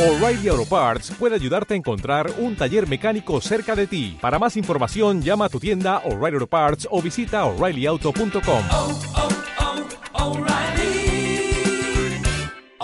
O'Reilly 0.00 0.48
Auto 0.48 0.64
Parts 0.64 1.10
puede 1.18 1.34
ayudarte 1.34 1.74
a 1.74 1.76
encontrar 1.76 2.32
un 2.38 2.56
taller 2.56 2.88
mecánico 2.88 3.38
cerca 3.42 3.76
de 3.76 3.86
ti. 3.86 4.16
Para 4.18 4.38
más 4.38 4.56
información, 4.56 5.20
llama 5.20 5.44
a 5.44 5.48
tu 5.50 5.60
tienda 5.60 5.98
O'Reilly 6.06 6.36
Auto 6.36 6.46
Parts 6.46 6.88
o 6.90 7.02
visita 7.02 7.44
oreillyauto.com. 7.44 8.62
oh, 8.72 8.98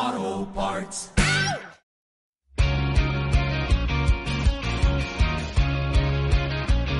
oh, 0.04 0.52
Parts. 0.54 1.10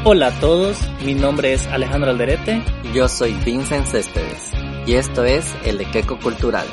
Hola 0.05 0.29
a 0.29 0.41
todos, 0.41 0.79
mi 1.05 1.13
nombre 1.15 1.53
es 1.53 1.67
Alejandro 1.67 2.11
Alderete. 2.11 2.65
Yo 2.95 3.09
soy 3.09 3.35
Vincent 3.45 3.87
Céspedes 3.87 4.51
y 4.87 4.95
esto 4.95 5.25
es 5.27 5.55
El 5.67 5.79
Equeco 5.83 6.19
Cultural. 6.19 6.67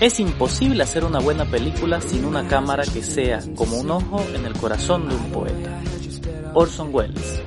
Es 0.00 0.20
imposible 0.20 0.84
hacer 0.84 1.04
una 1.04 1.18
buena 1.18 1.44
película 1.44 2.00
sin 2.00 2.24
una 2.24 2.46
cámara 2.46 2.84
que 2.84 3.02
sea 3.02 3.40
como 3.56 3.78
un 3.78 3.90
ojo 3.90 4.24
en 4.32 4.46
el 4.46 4.52
corazón 4.52 5.08
de 5.08 5.16
un 5.16 5.32
poeta. 5.32 5.82
Orson 6.54 6.94
Welles. 6.94 7.42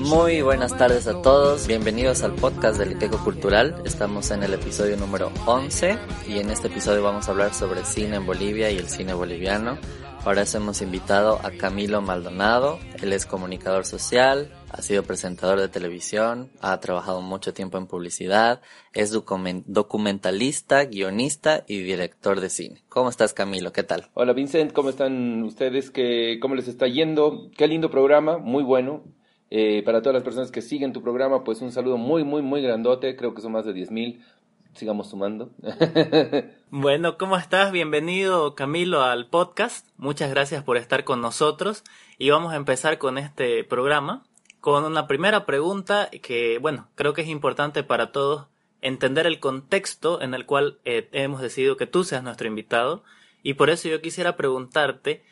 Muy 0.00 0.40
buenas 0.40 0.74
tardes 0.78 1.06
a 1.06 1.20
todos, 1.20 1.66
bienvenidos 1.66 2.22
al 2.22 2.32
podcast 2.32 2.78
del 2.78 2.92
Equeco 2.92 3.18
Cultural. 3.18 3.76
Estamos 3.84 4.30
en 4.30 4.42
el 4.42 4.54
episodio 4.54 4.96
número 4.96 5.30
11 5.44 5.98
y 6.28 6.38
en 6.38 6.48
este 6.48 6.68
episodio 6.68 7.02
vamos 7.02 7.28
a 7.28 7.32
hablar 7.32 7.52
sobre 7.52 7.84
cine 7.84 8.16
en 8.16 8.24
Bolivia 8.24 8.70
y 8.70 8.78
el 8.78 8.88
cine 8.88 9.12
boliviano. 9.12 9.76
Para 10.24 10.42
eso 10.42 10.56
hemos 10.56 10.80
invitado 10.80 11.40
a 11.44 11.50
Camilo 11.50 12.00
Maldonado, 12.00 12.78
él 13.02 13.12
es 13.12 13.26
comunicador 13.26 13.84
social, 13.84 14.50
ha 14.70 14.82
sido 14.82 15.02
presentador 15.02 15.58
de 15.60 15.68
televisión, 15.68 16.50
ha 16.60 16.78
trabajado 16.80 17.20
mucho 17.22 17.54
tiempo 17.54 17.78
en 17.78 17.86
publicidad, 17.86 18.60
es 18.92 19.14
documen- 19.14 19.64
documentalista, 19.66 20.84
guionista 20.84 21.64
y 21.66 21.80
director 21.82 22.40
de 22.40 22.50
cine. 22.50 22.82
¿Cómo 22.88 23.08
estás 23.10 23.32
Camilo? 23.32 23.72
¿Qué 23.72 23.82
tal? 23.82 24.06
Hola 24.14 24.32
Vincent, 24.32 24.72
¿cómo 24.72 24.90
están 24.90 25.42
ustedes? 25.42 25.90
¿Qué, 25.90 26.38
¿Cómo 26.40 26.54
les 26.54 26.68
está 26.68 26.86
yendo? 26.86 27.50
Qué 27.56 27.66
lindo 27.66 27.90
programa, 27.90 28.38
muy 28.38 28.62
bueno. 28.62 29.04
Eh, 29.50 29.82
para 29.84 30.02
todas 30.02 30.14
las 30.14 30.22
personas 30.24 30.50
que 30.50 30.60
siguen 30.60 30.92
tu 30.92 31.02
programa, 31.02 31.42
pues 31.42 31.62
un 31.62 31.72
saludo 31.72 31.96
muy, 31.96 32.22
muy, 32.22 32.42
muy 32.42 32.60
grandote. 32.60 33.16
Creo 33.16 33.34
que 33.34 33.40
son 33.40 33.52
más 33.52 33.64
de 33.64 33.72
10 33.72 33.90
mil. 33.90 34.22
Sigamos 34.74 35.08
sumando. 35.10 35.50
Bueno, 36.70 37.16
¿cómo 37.16 37.38
estás? 37.38 37.72
Bienvenido 37.72 38.54
Camilo 38.54 39.00
al 39.02 39.26
podcast. 39.26 39.88
Muchas 39.96 40.28
gracias 40.28 40.62
por 40.62 40.76
estar 40.76 41.04
con 41.04 41.22
nosotros 41.22 41.82
y 42.18 42.28
vamos 42.28 42.52
a 42.52 42.56
empezar 42.56 42.98
con 42.98 43.16
este 43.16 43.64
programa 43.64 44.26
con 44.60 44.84
una 44.84 45.06
primera 45.06 45.46
pregunta 45.46 46.10
que, 46.22 46.58
bueno, 46.58 46.88
creo 46.94 47.12
que 47.14 47.22
es 47.22 47.28
importante 47.28 47.82
para 47.82 48.12
todos 48.12 48.46
entender 48.80 49.26
el 49.26 49.40
contexto 49.40 50.20
en 50.20 50.34
el 50.34 50.46
cual 50.46 50.78
eh, 50.84 51.08
hemos 51.12 51.40
decidido 51.40 51.76
que 51.76 51.86
tú 51.86 52.04
seas 52.04 52.22
nuestro 52.22 52.46
invitado 52.46 53.02
y 53.42 53.54
por 53.54 53.70
eso 53.70 53.88
yo 53.88 54.00
quisiera 54.00 54.36
preguntarte 54.36 55.22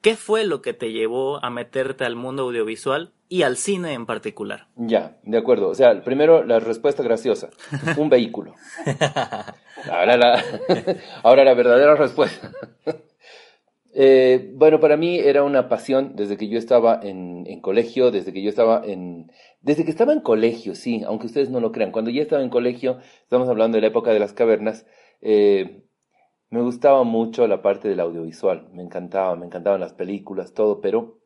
qué 0.00 0.16
fue 0.16 0.44
lo 0.44 0.62
que 0.62 0.72
te 0.72 0.92
llevó 0.92 1.44
a 1.44 1.50
meterte 1.50 2.04
al 2.04 2.16
mundo 2.16 2.42
audiovisual 2.44 3.12
y 3.28 3.42
al 3.42 3.56
cine 3.56 3.92
en 3.92 4.06
particular. 4.06 4.66
ya, 4.74 5.16
de 5.22 5.38
acuerdo. 5.38 5.68
O 5.68 5.74
sea, 5.74 6.02
primero 6.02 6.44
la 6.44 6.58
respuesta 6.58 7.02
graciosa. 7.02 7.50
Un 7.96 8.08
vehículo. 8.08 8.54
Ahora 9.90 10.18
la, 10.18 10.44
ahora 11.22 11.42
la 11.42 11.54
verdadera 11.54 11.94
respuesta. 11.94 12.50
Eh, 13.92 14.52
bueno, 14.54 14.78
para 14.78 14.96
mí 14.96 15.18
era 15.18 15.42
una 15.42 15.68
pasión 15.68 16.14
desde 16.14 16.36
que 16.36 16.48
yo 16.48 16.58
estaba 16.58 17.00
en, 17.02 17.60
colegio, 17.60 18.10
desde 18.10 18.32
que 18.32 18.42
yo 18.42 18.50
estaba 18.50 18.82
en... 18.84 19.30
Desde 19.60 19.84
que 19.84 19.90
estaba 19.90 20.12
en 20.12 20.20
colegio, 20.20 20.74
sí, 20.74 21.02
aunque 21.06 21.26
ustedes 21.26 21.50
no 21.50 21.60
lo 21.60 21.72
crean. 21.72 21.92
Cuando 21.92 22.10
ya 22.10 22.22
estaba 22.22 22.42
en 22.42 22.50
colegio, 22.50 22.98
estamos 23.22 23.48
hablando 23.48 23.76
de 23.76 23.82
la 23.82 23.88
época 23.88 24.12
de 24.12 24.20
las 24.20 24.32
cavernas, 24.32 24.86
eh, 25.20 25.84
me 26.50 26.62
gustaba 26.62 27.04
mucho 27.04 27.46
la 27.46 27.62
parte 27.62 27.88
del 27.88 28.00
audiovisual. 28.00 28.68
Me 28.72 28.82
encantaba, 28.82 29.36
me 29.36 29.46
encantaban 29.46 29.80
las 29.80 29.92
películas, 29.92 30.54
todo, 30.54 30.80
pero 30.80 31.20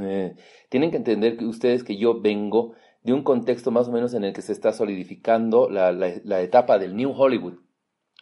eh, 0.00 0.34
tienen 0.68 0.90
que 0.90 0.96
entender 0.98 1.36
que 1.36 1.46
ustedes 1.46 1.84
que 1.84 1.96
yo 1.96 2.20
vengo 2.20 2.74
de 3.02 3.12
un 3.12 3.22
contexto 3.22 3.70
más 3.70 3.88
o 3.88 3.92
menos 3.92 4.14
en 4.14 4.24
el 4.24 4.32
que 4.32 4.42
se 4.42 4.52
está 4.52 4.72
solidificando 4.72 5.68
la, 5.70 5.92
la, 5.92 6.12
la 6.24 6.40
etapa 6.42 6.78
del 6.78 6.96
New 6.96 7.12
Hollywood. 7.12 7.58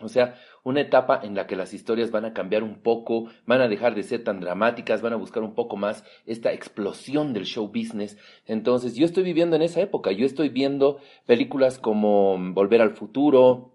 O 0.01 0.09
sea, 0.09 0.35
una 0.63 0.83
etapa 0.83 1.19
en 1.23 1.35
la 1.35 1.47
que 1.47 1.57
las 1.57 1.73
historias 1.73 2.11
van 2.11 2.27
a 2.27 2.35
cambiar 2.35 2.63
un 2.63 2.83
poco, 2.83 3.29
van 3.47 3.63
a 3.63 3.69
dejar 3.69 3.95
de 3.95 4.03
ser 4.03 4.25
tan 4.25 4.41
dramáticas, 4.41 5.01
van 5.01 5.15
a 5.15 5.17
buscar 5.17 5.43
un 5.43 5.55
poco 5.55 5.77
más 5.77 6.05
esta 6.27 6.53
explosión 6.53 7.33
del 7.33 7.47
show 7.47 7.69
business. 7.69 8.19
Entonces, 8.47 8.95
yo 8.95 9.07
estoy 9.07 9.23
viviendo 9.23 9.57
en 9.57 9.63
esa 9.63 9.81
época, 9.81 10.13
yo 10.13 10.27
estoy 10.27 10.51
viendo 10.51 10.99
películas 11.25 11.79
como 11.79 12.37
Volver 12.53 12.83
al 12.83 12.95
Futuro, 12.95 13.73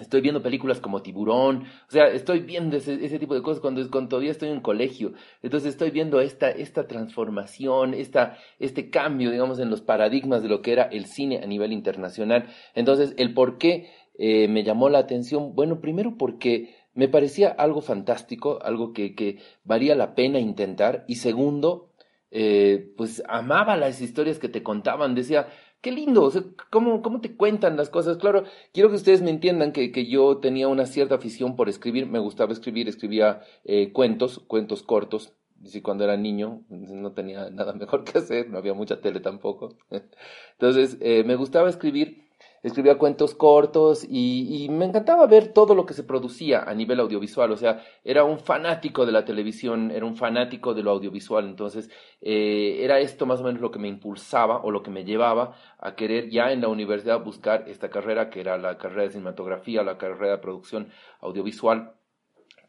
Estoy 0.00 0.22
viendo 0.22 0.42
películas 0.42 0.80
como 0.80 1.02
Tiburón, 1.02 1.64
o 1.88 1.90
sea, 1.90 2.06
estoy 2.06 2.40
viendo 2.40 2.76
ese, 2.76 3.04
ese 3.04 3.18
tipo 3.18 3.34
de 3.34 3.42
cosas 3.42 3.60
cuando, 3.60 3.88
cuando 3.90 4.08
todavía 4.08 4.30
estoy 4.30 4.48
en 4.48 4.60
colegio. 4.60 5.12
Entonces 5.42 5.70
estoy 5.70 5.90
viendo 5.90 6.20
esta, 6.20 6.50
esta 6.50 6.86
transformación, 6.86 7.92
esta, 7.92 8.38
este 8.58 8.88
cambio, 8.88 9.30
digamos, 9.30 9.58
en 9.58 9.68
los 9.68 9.82
paradigmas 9.82 10.42
de 10.42 10.48
lo 10.48 10.62
que 10.62 10.72
era 10.72 10.84
el 10.84 11.06
cine 11.06 11.40
a 11.42 11.46
nivel 11.46 11.72
internacional. 11.72 12.46
Entonces, 12.74 13.14
el 13.18 13.34
por 13.34 13.58
qué 13.58 13.90
eh, 14.22 14.48
me 14.48 14.64
llamó 14.64 14.90
la 14.90 14.98
atención, 14.98 15.54
bueno, 15.54 15.80
primero 15.80 16.18
porque 16.18 16.76
me 16.92 17.08
parecía 17.08 17.48
algo 17.48 17.80
fantástico, 17.80 18.58
algo 18.62 18.92
que, 18.92 19.14
que 19.14 19.38
valía 19.64 19.94
la 19.94 20.14
pena 20.14 20.38
intentar, 20.38 21.06
y 21.08 21.14
segundo, 21.14 21.88
eh, 22.30 22.92
pues 22.98 23.22
amaba 23.28 23.78
las 23.78 24.02
historias 24.02 24.38
que 24.38 24.50
te 24.50 24.62
contaban, 24.62 25.14
decía, 25.14 25.48
qué 25.80 25.90
lindo, 25.90 26.30
¿cómo, 26.68 27.00
cómo 27.00 27.22
te 27.22 27.34
cuentan 27.34 27.78
las 27.78 27.88
cosas. 27.88 28.18
Claro, 28.18 28.44
quiero 28.74 28.90
que 28.90 28.96
ustedes 28.96 29.22
me 29.22 29.30
entiendan 29.30 29.72
que, 29.72 29.90
que 29.90 30.04
yo 30.04 30.36
tenía 30.36 30.68
una 30.68 30.84
cierta 30.84 31.14
afición 31.14 31.56
por 31.56 31.70
escribir, 31.70 32.06
me 32.06 32.18
gustaba 32.18 32.52
escribir, 32.52 32.88
escribía 32.88 33.40
eh, 33.64 33.90
cuentos, 33.90 34.40
cuentos 34.40 34.82
cortos. 34.82 35.32
Y 35.62 35.80
cuando 35.80 36.04
era 36.04 36.18
niño 36.18 36.62
no 36.68 37.12
tenía 37.12 37.48
nada 37.48 37.72
mejor 37.74 38.04
que 38.04 38.18
hacer, 38.18 38.50
no 38.50 38.58
había 38.58 38.74
mucha 38.74 39.00
tele 39.00 39.20
tampoco. 39.20 39.76
Entonces, 40.52 40.98
eh, 41.00 41.24
me 41.24 41.36
gustaba 41.36 41.70
escribir, 41.70 42.29
escribía 42.62 42.98
cuentos 42.98 43.34
cortos 43.34 44.06
y, 44.08 44.68
me 44.70 44.84
encantaba 44.84 45.26
ver 45.26 45.48
todo 45.48 45.74
lo 45.74 45.86
que 45.86 45.94
se 45.94 46.04
producía 46.04 46.62
a 46.62 46.74
nivel 46.74 47.00
audiovisual. 47.00 47.50
O 47.52 47.56
sea, 47.56 47.82
era 48.04 48.24
un 48.24 48.38
fanático 48.38 49.06
de 49.06 49.12
la 49.12 49.24
televisión, 49.24 49.90
era 49.90 50.04
un 50.04 50.16
fanático 50.16 50.74
de 50.74 50.82
lo 50.82 50.90
audiovisual. 50.90 51.46
Entonces, 51.46 51.90
eh, 52.20 52.78
era 52.80 53.00
esto 53.00 53.26
más 53.26 53.40
o 53.40 53.44
menos 53.44 53.60
lo 53.60 53.70
que 53.70 53.78
me 53.78 53.88
impulsaba 53.88 54.62
o 54.62 54.70
lo 54.70 54.82
que 54.82 54.90
me 54.90 55.04
llevaba 55.04 55.56
a 55.78 55.94
querer 55.94 56.28
ya 56.30 56.52
en 56.52 56.60
la 56.60 56.68
universidad 56.68 57.22
buscar 57.24 57.64
esta 57.68 57.90
carrera, 57.90 58.30
que 58.30 58.40
era 58.40 58.58
la 58.58 58.76
carrera 58.78 59.02
de 59.04 59.10
cinematografía, 59.10 59.82
la 59.82 59.98
carrera 59.98 60.32
de 60.32 60.38
producción 60.38 60.88
audiovisual. 61.20 61.94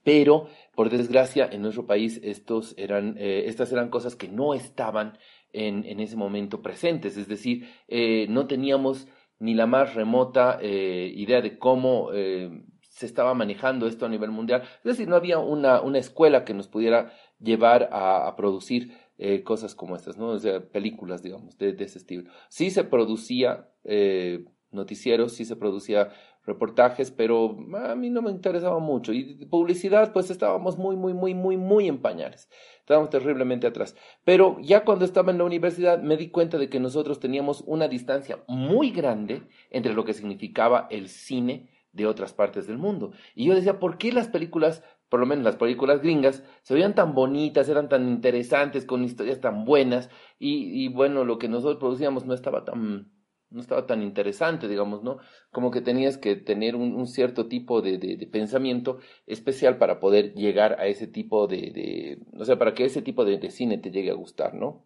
Pero, 0.04 0.48
por 0.74 0.90
desgracia, 0.90 1.48
en 1.52 1.62
nuestro 1.62 1.86
país 1.86 2.20
estos 2.24 2.74
eran, 2.78 3.16
eh, 3.20 3.44
estas 3.46 3.72
eran 3.72 3.90
cosas 3.90 4.16
que 4.16 4.28
no 4.28 4.54
estaban 4.54 5.18
en, 5.54 5.86
en 5.86 6.00
ese 6.00 6.16
momento 6.16 6.62
presentes. 6.62 7.18
Es 7.18 7.28
decir, 7.28 7.70
eh, 7.88 8.26
no 8.30 8.48
teníamos 8.48 9.08
ni 9.42 9.56
la 9.56 9.66
más 9.66 9.96
remota 9.96 10.60
eh, 10.62 11.12
idea 11.16 11.42
de 11.42 11.58
cómo 11.58 12.12
eh, 12.14 12.64
se 12.80 13.08
estaba 13.08 13.34
manejando 13.34 13.88
esto 13.88 14.06
a 14.06 14.10
nivel 14.10 14.30
mundial. 14.30 14.62
Es 14.62 14.84
decir, 14.84 15.08
no 15.08 15.16
había 15.16 15.40
una, 15.40 15.82
una 15.82 15.98
escuela 15.98 16.46
que 16.46 16.54
nos 16.54 16.68
pudiera 16.68 17.12
llevar 17.40 17.90
a, 17.92 18.34
producir 18.38 18.96
eh, 19.18 19.42
cosas 19.42 19.74
como 19.74 19.96
estas, 19.96 20.18
¿no? 20.18 20.28
O 20.28 20.40
sea, 20.40 20.62
películas, 20.62 21.24
digamos, 21.24 21.58
de, 21.58 21.74
de 21.74 21.84
ese 21.86 21.98
estilo. 21.98 22.30
Sí 22.50 22.70
se 22.70 22.84
producía 22.84 23.68
eh, 23.84 24.46
noticieros, 24.70 25.34
sí 25.34 25.46
se 25.46 25.56
producía 25.56 26.12
reportajes, 26.46 27.12
pero 27.12 27.58
a 27.76 27.96
mí 27.96 28.10
no 28.10 28.22
me 28.22 28.32
interesaba 28.32 28.80
mucho. 28.80 29.14
Y 29.14 29.46
publicidad, 29.46 30.12
pues 30.12 30.32
estábamos 30.32 30.78
muy, 30.78 30.96
muy, 30.96 31.14
muy, 31.14 31.34
muy, 31.36 31.58
muy 31.58 31.88
en 31.88 32.00
pañales. 32.00 32.50
Estábamos 32.80 33.10
terriblemente 33.10 33.68
atrás. 33.68 33.96
Pero 34.26 34.58
ya 34.60 34.84
cuando 34.84 35.06
estaba 35.06 35.32
en 35.32 35.38
la 35.38 35.44
universidad 35.44 36.02
me 36.02 36.18
di 36.18 36.30
cuenta 36.30 36.58
de 36.58 36.70
que 36.70 36.80
nosotros 36.80 37.20
teníamos 37.20 37.64
una 37.68 37.88
distancia 37.88 38.44
muy 38.48 38.92
grande 38.92 39.44
entre 39.70 39.94
lo 39.94 40.04
que 40.04 40.14
significaba 40.14 40.88
el 40.90 41.10
cine 41.10 41.70
de 41.94 42.08
otras 42.08 42.34
partes 42.34 42.68
del 42.68 42.78
mundo. 42.78 43.12
Y 43.36 43.46
yo 43.46 43.56
decía, 43.56 43.80
¿por 43.80 43.98
qué 43.98 44.12
las 44.12 44.28
películas, 44.28 44.84
por 45.10 45.20
lo 45.20 45.26
menos 45.26 45.44
las 45.44 45.58
películas 45.58 46.02
gringas, 46.02 46.44
se 46.64 46.74
veían 46.74 46.96
tan 46.96 47.14
bonitas, 47.14 47.70
eran 47.70 47.90
tan 47.90 48.08
interesantes, 48.08 48.86
con 48.86 49.04
historias 49.04 49.42
tan 49.42 49.66
buenas? 49.66 50.10
Y, 50.40 50.84
y 50.84 50.88
bueno, 50.88 51.24
lo 51.24 51.38
que 51.38 51.50
nosotros 51.50 51.80
producíamos 51.80 52.26
no 52.26 52.34
estaba 52.34 52.66
tan 52.66 53.12
no 53.52 53.62
estaba 53.62 53.86
tan 53.86 54.02
interesante, 54.02 54.68
digamos, 54.68 55.04
¿no? 55.04 55.18
Como 55.52 55.72
que 55.72 55.82
tenías 55.82 56.18
que 56.18 56.36
tener 56.36 56.76
un, 56.76 56.96
un 56.96 57.08
cierto 57.08 57.48
tipo 57.48 57.82
de, 57.82 57.98
de, 57.98 58.16
de, 58.18 58.28
pensamiento 58.28 59.00
especial 59.28 59.78
para 59.78 60.00
poder 60.00 60.34
llegar 60.34 60.80
a 60.80 60.88
ese 60.88 61.08
tipo 61.08 61.48
de, 61.48 61.72
de 61.72 62.20
o 62.40 62.46
sea, 62.46 62.58
para 62.58 62.74
que 62.74 62.86
ese 62.86 63.02
tipo 63.02 63.26
de, 63.26 63.38
de 63.38 63.52
cine 63.52 63.78
te 63.78 63.92
llegue 63.92 64.12
a 64.12 64.16
gustar, 64.16 64.54
¿no? 64.54 64.86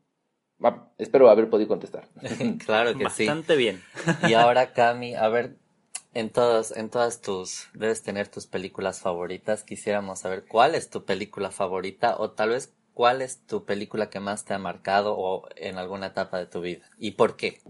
Ah, 0.62 0.89
espero 0.97 1.29
haber 1.29 1.50
podido 1.50 1.67
contestar. 1.67 2.09
claro 2.65 2.97
que 2.97 3.03
Bastante 3.03 3.09
sí. 3.09 3.25
Bastante 3.27 3.56
bien. 3.56 3.81
y 4.27 4.33
ahora, 4.33 4.73
Cami, 4.73 5.13
a 5.13 5.27
ver, 5.27 5.57
en 6.13 6.29
todas, 6.29 6.75
en 6.75 6.89
todas 6.89 7.21
tus, 7.21 7.68
debes 7.73 8.01
tener 8.01 8.27
tus 8.29 8.47
películas 8.47 9.01
favoritas. 9.01 9.63
Quisiéramos 9.63 10.19
saber 10.19 10.45
cuál 10.47 10.75
es 10.75 10.89
tu 10.89 11.06
película 11.06 11.51
favorita 11.51 12.15
o 12.18 12.31
tal 12.31 12.50
vez 12.50 12.73
¿cuál 12.95 13.21
es 13.21 13.45
tu 13.45 13.65
película 13.65 14.09
que 14.09 14.19
más 14.19 14.45
te 14.45 14.56
ha 14.56 14.57
marcado 14.57 15.15
o 15.15 15.47
en 15.57 15.77
alguna 15.77 16.07
etapa 16.07 16.39
de 16.39 16.47
tu 16.47 16.61
vida? 16.61 16.89
¿Y 16.97 17.11
por 17.11 17.35
qué? 17.35 17.61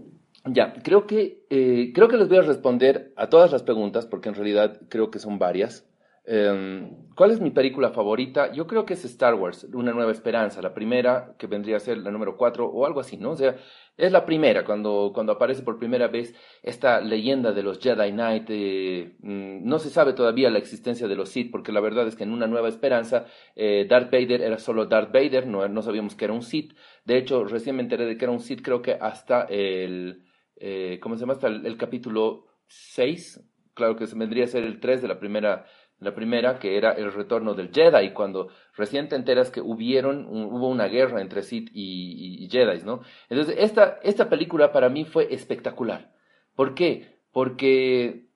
Ya, 0.48 0.74
creo 0.82 1.06
que, 1.06 1.44
eh, 1.50 1.92
creo 1.92 2.08
que 2.08 2.16
les 2.16 2.28
voy 2.28 2.38
a 2.38 2.42
responder 2.42 3.12
a 3.16 3.28
todas 3.28 3.50
las 3.50 3.64
preguntas, 3.64 4.06
porque 4.06 4.28
en 4.28 4.36
realidad 4.36 4.80
creo 4.88 5.10
que 5.10 5.18
son 5.18 5.38
varias. 5.40 5.88
Eh, 6.24 6.88
¿Cuál 7.16 7.30
es 7.32 7.40
mi 7.40 7.50
película 7.50 7.90
favorita? 7.90 8.52
Yo 8.52 8.66
creo 8.66 8.84
que 8.84 8.94
es 8.94 9.04
Star 9.04 9.34
Wars, 9.34 9.64
Una 9.72 9.92
Nueva 9.92 10.12
Esperanza, 10.12 10.62
la 10.62 10.74
primera, 10.74 11.34
que 11.38 11.46
vendría 11.48 11.76
a 11.76 11.80
ser 11.80 11.98
la 11.98 12.10
número 12.10 12.36
4 12.36 12.66
o 12.66 12.86
algo 12.86 13.00
así, 13.00 13.16
¿no? 13.16 13.30
O 13.30 13.36
sea, 13.36 13.56
es 13.96 14.12
la 14.12 14.24
primera, 14.26 14.64
cuando, 14.64 15.12
cuando 15.14 15.32
aparece 15.32 15.62
por 15.62 15.78
primera 15.78 16.08
vez 16.08 16.34
esta 16.62 17.00
leyenda 17.00 17.52
de 17.52 17.62
los 17.62 17.80
Jedi 17.80 18.12
Knight. 18.12 18.46
Eh, 18.48 19.16
mm, 19.20 19.66
no 19.66 19.78
se 19.80 19.90
sabe 19.90 20.12
todavía 20.12 20.50
la 20.50 20.58
existencia 20.58 21.08
de 21.08 21.16
los 21.16 21.30
Sith, 21.30 21.50
porque 21.50 21.72
la 21.72 21.80
verdad 21.80 22.06
es 22.06 22.14
que 22.16 22.24
en 22.24 22.32
Una 22.32 22.46
Nueva 22.46 22.68
Esperanza, 22.68 23.26
eh, 23.56 23.86
Darth 23.88 24.12
Vader 24.12 24.42
era 24.42 24.58
solo 24.58 24.86
Darth 24.86 25.12
Vader, 25.12 25.46
no, 25.46 25.66
no 25.68 25.82
sabíamos 25.82 26.14
que 26.14 26.24
era 26.24 26.34
un 26.34 26.42
Sith. 26.42 26.74
De 27.04 27.18
hecho, 27.18 27.44
recién 27.44 27.76
me 27.76 27.82
enteré 27.82 28.04
de 28.04 28.16
que 28.16 28.24
era 28.24 28.32
un 28.32 28.40
Sith, 28.40 28.62
creo 28.62 28.82
que 28.82 28.92
hasta 29.00 29.42
el 29.44 30.25
eh, 30.56 30.98
¿cómo 31.00 31.16
se 31.16 31.20
llama? 31.20 31.34
Hasta 31.34 31.48
el, 31.48 31.76
capítulo 31.76 32.46
6, 32.66 33.40
claro 33.74 33.96
que 33.96 34.06
se 34.06 34.16
vendría 34.16 34.44
a 34.44 34.48
ser 34.48 34.64
el 34.64 34.80
3 34.80 35.02
de 35.02 35.08
la 35.08 35.18
primera, 35.18 35.66
la 35.98 36.14
primera, 36.14 36.58
que 36.58 36.76
era 36.76 36.92
el 36.92 37.12
retorno 37.12 37.54
del 37.54 37.70
Jedi, 37.72 38.12
cuando 38.12 38.48
recién 38.74 39.08
te 39.08 39.16
enteras 39.16 39.50
que 39.50 39.60
hubieron, 39.60 40.26
hubo 40.26 40.68
una 40.68 40.86
guerra 40.86 41.20
entre 41.20 41.42
Sith 41.42 41.70
y 41.72 42.48
Jedi, 42.50 42.82
¿no? 42.84 43.00
Entonces, 43.28 43.56
esta, 43.58 43.98
esta 44.02 44.28
película 44.28 44.72
para 44.72 44.88
mí 44.88 45.04
fue 45.04 45.32
espectacular. 45.32 46.12
¿Por 46.54 46.74
qué? 46.74 47.20
Porque 47.32 48.26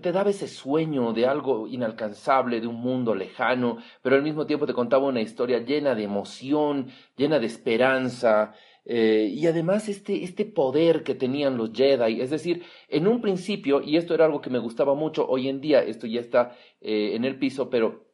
te 0.00 0.12
daba 0.12 0.30
ese 0.30 0.48
sueño 0.48 1.12
de 1.12 1.26
algo 1.26 1.66
inalcanzable, 1.66 2.60
de 2.60 2.66
un 2.66 2.76
mundo 2.76 3.14
lejano, 3.14 3.78
pero 4.00 4.16
al 4.16 4.22
mismo 4.22 4.46
tiempo 4.46 4.66
te 4.66 4.72
contaba 4.72 5.06
una 5.06 5.20
historia 5.20 5.58
llena 5.58 5.94
de 5.94 6.04
emoción, 6.04 6.88
llena 7.16 7.38
de 7.38 7.46
esperanza, 7.46 8.54
eh, 8.84 9.30
y 9.32 9.46
además 9.46 9.88
este, 9.88 10.24
este 10.24 10.44
poder 10.44 11.04
que 11.04 11.14
tenían 11.14 11.56
los 11.56 11.72
Jedi, 11.72 12.20
es 12.20 12.30
decir, 12.30 12.64
en 12.88 13.06
un 13.06 13.20
principio, 13.20 13.80
y 13.80 13.96
esto 13.96 14.14
era 14.14 14.24
algo 14.24 14.40
que 14.40 14.50
me 14.50 14.58
gustaba 14.58 14.94
mucho, 14.94 15.26
hoy 15.28 15.48
en 15.48 15.60
día 15.60 15.82
esto 15.82 16.06
ya 16.06 16.20
está 16.20 16.56
eh, 16.80 17.12
en 17.14 17.24
el 17.24 17.38
piso, 17.38 17.70
pero 17.70 18.08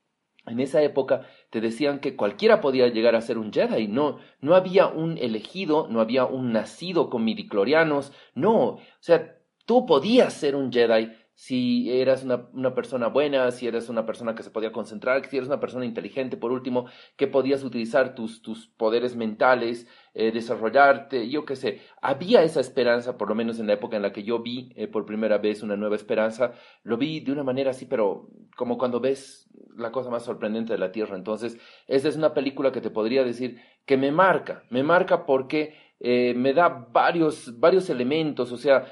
en 0.47 0.61
esa 0.61 0.83
época 0.83 1.27
te 1.51 1.61
decían 1.61 2.01
que 2.01 2.17
cualquiera 2.17 2.61
podía 2.61 2.89
llegar 2.89 3.15
a 3.15 3.21
ser 3.21 3.39
un 3.39 3.53
Jedi, 3.53 3.89
no, 3.89 4.19
no 4.41 4.55
había 4.55 4.87
un 4.87 5.17
elegido, 5.19 5.89
no 5.89 6.01
había 6.01 6.25
un 6.25 6.53
nacido 6.53 7.11
con 7.11 7.25
midiclorianos, 7.25 8.13
no, 8.35 8.65
o 8.65 8.81
sea, 9.01 9.37
tú 9.65 9.87
podías 9.87 10.35
ser 10.35 10.55
un 10.55 10.73
Jedi 10.73 11.13
si 11.39 11.89
eras 12.01 12.25
una, 12.25 12.49
una 12.53 12.75
persona 12.75 13.07
buena, 13.07 13.53
si 13.53 13.69
eras 13.69 13.89
una 13.89 14.05
persona 14.05 14.35
que 14.35 14.43
se 14.43 14.51
podía 14.51 14.73
concentrar, 14.73 15.25
si 15.25 15.37
eras 15.37 15.47
una 15.47 15.61
persona 15.61 15.85
inteligente, 15.85 16.37
por 16.37 16.51
último, 16.51 16.87
que 17.17 17.29
podías 17.29 17.63
utilizar 17.63 18.17
tus, 18.17 18.43
tus 18.43 18.67
poderes 18.67 19.15
mentales, 19.15 19.87
eh, 20.15 20.33
desarrollarte, 20.33 21.31
yo 21.31 21.45
qué 21.45 21.55
sé. 21.55 21.81
Había 22.03 22.43
esa 22.43 22.59
esperanza, 22.59 23.17
por 23.17 23.29
lo 23.29 23.37
menos 23.37 23.61
en 23.61 23.69
la 23.69 23.75
época 23.75 23.95
en 23.95 24.03
la 24.03 24.13
que 24.13 24.25
yo 24.25 24.43
vi 24.43 24.73
eh, 24.75 24.89
por 24.89 25.07
primera 25.07 25.39
vez 25.39 25.63
una 25.63 25.77
nueva 25.77 25.95
esperanza, 25.95 26.55
lo 26.83 26.97
vi 26.97 27.21
de 27.21 27.31
una 27.31 27.45
manera 27.45 27.71
así, 27.71 27.87
pero 27.87 28.31
como 28.57 28.77
cuando 28.77 28.99
ves 28.99 29.49
la 29.77 29.93
cosa 29.93 30.11
más 30.11 30.25
sorprendente 30.25 30.73
de 30.73 30.81
la 30.81 30.91
Tierra. 30.91 31.15
Entonces, 31.15 31.57
esta 31.87 32.09
es 32.09 32.17
una 32.17 32.35
película 32.35 32.73
que 32.73 32.81
te 32.81 32.91
podría 32.91 33.23
decir 33.23 33.61
que 33.87 33.97
me 33.97 34.11
marca, 34.11 34.65
me 34.71 34.83
marca 34.83 35.25
porque 35.25 35.77
eh, 36.01 36.35
me 36.35 36.53
da 36.53 36.69
varios, 36.69 37.61
varios 37.61 37.89
elementos, 37.91 38.51
o 38.51 38.57
sea, 38.57 38.87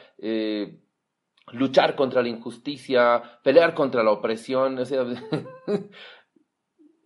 luchar 1.53 1.95
contra 1.97 2.23
la 2.23 2.29
injusticia, 2.29 3.23
pelear 3.43 3.75
contra 3.75 4.03
la 4.03 4.13
opresión, 4.13 4.79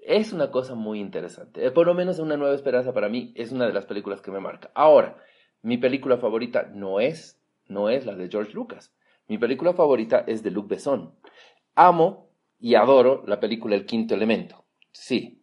es 0.02 0.32
una 0.32 0.50
cosa 0.50 0.74
muy 0.74 1.00
interesante. 1.00 1.66
Eh, 1.66 1.70
Por 1.70 1.86
lo 1.86 1.94
menos 1.94 2.18
Una 2.18 2.36
Nueva 2.36 2.54
Esperanza 2.54 2.92
para 2.92 3.08
mí 3.08 3.32
es 3.36 3.52
una 3.52 3.66
de 3.66 3.72
las 3.72 3.86
películas 3.86 4.20
que 4.20 4.30
me 4.30 4.40
marca. 4.40 4.70
Ahora, 4.74 5.16
mi 5.62 5.78
película 5.78 6.16
favorita 6.16 6.70
no 6.72 7.00
es, 7.00 7.40
no 7.66 7.90
es 7.90 8.06
la 8.06 8.14
de 8.14 8.28
George 8.28 8.52
Lucas. 8.52 8.94
Mi 9.28 9.38
película 9.38 9.74
favorita 9.74 10.24
es 10.26 10.42
de 10.42 10.50
Luc 10.50 10.68
Besson. 10.68 11.14
Amo 11.74 12.30
y 12.58 12.74
adoro 12.74 13.22
la 13.26 13.40
película 13.40 13.76
El 13.76 13.86
Quinto 13.86 14.14
Elemento. 14.14 14.64
Sí. 14.90 15.39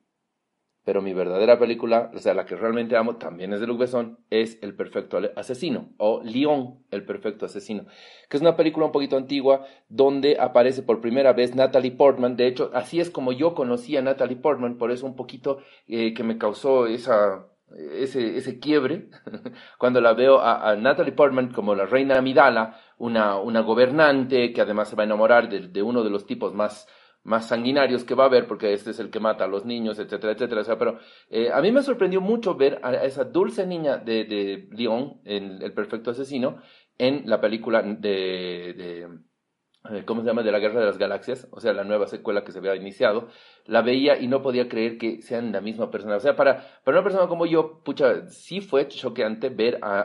Pero 0.88 1.02
mi 1.02 1.14
verdadera 1.14 1.60
película, 1.60 2.10
o 2.16 2.18
sea, 2.18 2.34
la 2.34 2.46
que 2.46 2.56
realmente 2.56 2.96
amo, 2.96 3.18
también 3.18 3.52
es 3.52 3.60
de 3.60 3.68
Luc 3.68 3.80
Besson, 3.80 4.20
es 4.30 4.58
El 4.62 4.74
Perfecto 4.74 5.20
Asesino, 5.36 5.90
o 5.98 6.22
León, 6.24 6.76
El 6.92 7.04
Perfecto 7.04 7.46
Asesino, 7.46 7.84
que 8.30 8.38
es 8.38 8.42
una 8.42 8.56
película 8.56 8.86
un 8.86 8.94
poquito 8.94 9.18
antigua, 9.18 9.66
donde 9.90 10.38
aparece 10.40 10.84
por 10.84 11.02
primera 11.02 11.34
vez 11.34 11.54
Natalie 11.56 11.92
Portman. 11.92 12.38
De 12.38 12.48
hecho, 12.48 12.72
así 12.74 13.02
es 13.02 13.10
como 13.10 13.34
yo 13.34 13.54
conocí 13.54 13.98
a 13.98 14.02
Natalie 14.02 14.38
Portman, 14.38 14.78
por 14.78 14.92
eso 14.92 15.06
un 15.06 15.18
poquito 15.18 15.58
eh, 15.90 16.14
que 16.14 16.24
me 16.24 16.38
causó 16.38 16.88
esa, 16.88 17.48
ese, 17.76 18.38
ese 18.38 18.58
quiebre, 18.58 19.10
cuando 19.78 20.00
la 20.00 20.14
veo 20.14 20.40
a, 20.40 20.70
a 20.70 20.78
Natalie 20.78 21.12
Portman 21.12 21.52
como 21.52 21.76
la 21.76 21.86
reina 21.86 22.18
Amidala, 22.18 22.80
una, 22.98 23.38
una 23.42 23.60
gobernante 23.60 24.54
que 24.54 24.62
además 24.62 24.88
se 24.88 24.96
va 24.96 25.04
a 25.04 25.06
enamorar 25.06 25.50
de, 25.50 25.68
de 25.68 25.84
uno 25.84 26.06
de 26.06 26.12
los 26.12 26.26
tipos 26.26 26.54
más 26.54 26.88
más 27.28 27.50
sanguinarios 27.50 28.06
que 28.06 28.16
va 28.16 28.24
a 28.24 28.28
haber, 28.28 28.48
porque 28.48 28.72
este 28.72 28.92
es 28.92 29.00
el 29.00 29.10
que 29.10 29.20
mata 29.20 29.44
a 29.44 29.48
los 29.48 29.66
niños, 29.66 30.00
etcétera, 30.00 30.32
etcétera. 30.32 30.62
O 30.62 30.64
sea, 30.64 30.78
pero 30.78 30.98
eh, 31.30 31.50
a 31.54 31.62
mí 31.62 31.74
me 31.74 31.84
sorprendió 31.84 32.22
mucho 32.22 32.56
ver 32.56 32.80
a 32.84 33.04
esa 33.04 33.26
dulce 33.26 33.68
niña 33.68 33.98
de, 33.98 34.24
de 34.24 34.70
León, 34.72 35.20
en 35.26 35.62
El 35.62 35.74
Perfecto 35.74 36.12
Asesino, 36.12 36.62
en 36.98 37.30
la 37.30 37.42
película 37.42 37.82
de, 37.82 38.74
de 38.78 39.08
eh, 39.92 40.06
¿cómo 40.06 40.22
se 40.22 40.28
llama? 40.28 40.42
De 40.42 40.54
la 40.54 40.60
Guerra 40.60 40.80
de 40.80 40.86
las 40.86 40.98
Galaxias, 40.98 41.50
o 41.52 41.60
sea, 41.60 41.74
la 41.74 41.84
nueva 41.84 42.08
secuela 42.08 42.46
que 42.46 42.54
se 42.54 42.60
había 42.60 42.76
iniciado, 42.78 43.28
la 43.66 43.82
veía 43.82 44.18
y 44.18 44.28
no 44.28 44.42
podía 44.42 44.70
creer 44.70 44.98
que 44.98 45.22
sean 45.22 45.52
la 45.52 45.60
misma 45.60 45.92
persona. 45.92 46.16
O 46.16 46.22
sea, 46.22 46.38
para, 46.38 46.80
para 46.86 46.98
una 46.98 47.04
persona 47.04 47.28
como 47.28 47.46
yo, 47.46 47.84
pucha, 47.84 48.28
sí 48.30 48.62
fue 48.62 48.88
choqueante 48.88 49.50
ver 49.50 49.80
a, 49.82 50.00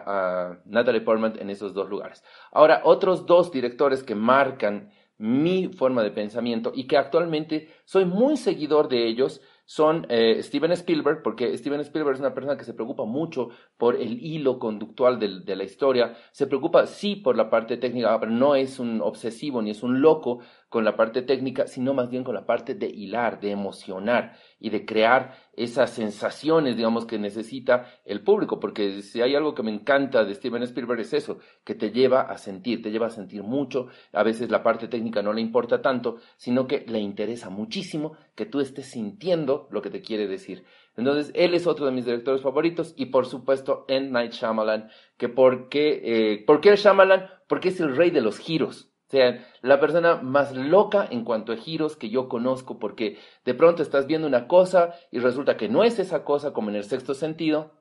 a 0.51 0.63
Natalie 0.65 1.03
Portman 1.03 1.35
en 1.39 1.51
esos 1.51 1.73
dos 1.73 1.89
lugares. 1.89 2.25
Ahora, 2.51 2.81
otros 2.83 3.27
dos 3.27 3.53
directores 3.53 4.03
que 4.03 4.17
marcan 4.17 4.91
mi 5.19 5.69
forma 5.69 6.03
de 6.03 6.11
pensamiento 6.11 6.73
y 6.75 6.87
que 6.87 6.97
actualmente 6.97 7.69
soy 7.85 8.05
muy 8.05 8.37
seguidor 8.37 8.89
de 8.89 9.07
ellos 9.07 9.41
son 9.65 10.07
eh, 10.11 10.43
Steven 10.43 10.73
Spielberg, 10.73 11.23
porque 11.23 11.57
Steven 11.57 11.81
Spielberg 11.81 12.15
es 12.15 12.21
una 12.21 12.35
persona 12.35 12.57
que 12.59 12.65
se 12.65 12.75
preocupa 12.75 13.05
mucho 13.05 13.49
por 13.79 13.95
el 13.97 14.21
hilo 14.21 14.59
conductual 14.59 15.19
del- 15.19 15.45
de, 15.45 15.57
la 15.57 15.65
historia, 15.65 16.15
se 16.33 16.47
preocupa 16.47 16.87
sí 16.87 17.17
por 17.17 17.37
la 17.37 17.49
parte 17.49 17.77
técnica, 17.77 18.19
pero 18.21 18.33
no 18.33 18.55
es 18.57 18.79
un 18.81 19.01
obsesivo 19.01 19.63
ni 19.63 19.71
es 19.71 19.83
un 19.83 20.01
loco 20.03 20.41
con 20.73 20.87
la 20.87 20.97
parte 20.97 21.21
técnica, 21.21 21.67
sino 21.67 21.93
más 21.93 22.09
bien 22.09 22.25
con 22.25 22.35
la 22.35 22.47
parte 22.47 22.75
de 22.75 22.87
hilar, 22.87 23.41
de 23.41 23.51
emocionar 23.51 24.39
y 24.59 24.71
de 24.71 24.87
crear 24.87 25.37
esas 25.55 25.91
sensaciones, 25.91 26.79
digamos, 26.79 27.05
que 27.05 27.19
necesita 27.19 27.89
el 28.07 28.23
público, 28.23 28.59
porque 28.59 29.03
si 29.03 29.21
hay 29.21 29.35
algo 29.35 29.55
que 29.55 29.63
me 29.63 29.71
encanta 29.71 30.25
de 30.25 30.35
Steven 30.35 30.63
Spielberg 30.63 31.01
es 31.01 31.13
eso, 31.13 31.41
que 31.63 31.75
te 31.75 31.91
lleva 31.91 32.23
a 32.23 32.39
sentir, 32.39 32.81
te 32.81 32.91
lleva 32.91 33.09
a 33.09 33.11
sentir 33.11 33.43
mucho, 33.43 33.89
a 34.15 34.23
veces 34.23 34.51
la 34.51 34.63
parte 34.63 34.89
técnica 34.89 35.21
no 35.21 35.35
le 35.35 35.43
importa 35.43 35.83
tanto, 35.83 36.17
sino 36.39 36.67
que 36.67 36.87
le 36.89 37.01
interesa 37.01 37.51
muchísimo 37.51 38.17
que 38.35 38.47
tú 38.47 38.61
estés 38.61 38.87
sintiendo 38.87 39.69
lo 39.71 39.83
que 39.83 39.91
te 39.91 40.01
quiere 40.01 40.27
decir. 40.27 40.65
Entonces, 40.97 41.33
él 41.35 41.53
es 41.53 41.67
otro 41.67 41.85
de 41.85 41.93
mis 41.93 42.07
directores 42.07 42.41
favoritos 42.41 42.95
y 42.97 43.07
por 43.07 43.27
supuesto 43.27 43.85
M. 43.89 44.09
Night 44.09 44.33
Shyamalan, 44.33 44.89
que 45.19 45.29
por 45.29 45.69
qué, 45.69 46.01
eh, 46.03 46.45
¿por 46.47 46.63
qué 46.63 46.75
Shyamalan? 46.77 47.29
Porque 47.47 47.69
es 47.69 47.79
el 47.79 47.95
rey 47.95 48.09
de 48.09 48.23
los 48.23 48.39
giros. 48.39 48.92
Sea, 49.13 49.47
la 49.61 49.79
persona 49.79 50.23
más 50.23 50.57
loca 50.57 51.07
en 51.11 51.23
cuanto 51.23 51.53
a 51.53 51.57
giros 51.57 51.97
que 51.97 52.09
yo 52.09 52.31
conozco, 52.31 52.79
porque 52.79 53.19
de 53.45 53.53
pronto 53.53 53.83
estás 53.83 54.07
viendo 54.07 54.27
una 54.27 54.49
cosa 54.49 54.95
y 55.11 55.19
resulta 55.19 55.59
que 55.59 55.69
no 55.69 55.85
es 55.85 55.99
esa 55.99 56.25
cosa 56.25 56.55
como 56.55 56.71
en 56.71 56.77
el 56.77 56.85
sexto 56.85 57.13
sentido. 57.13 57.73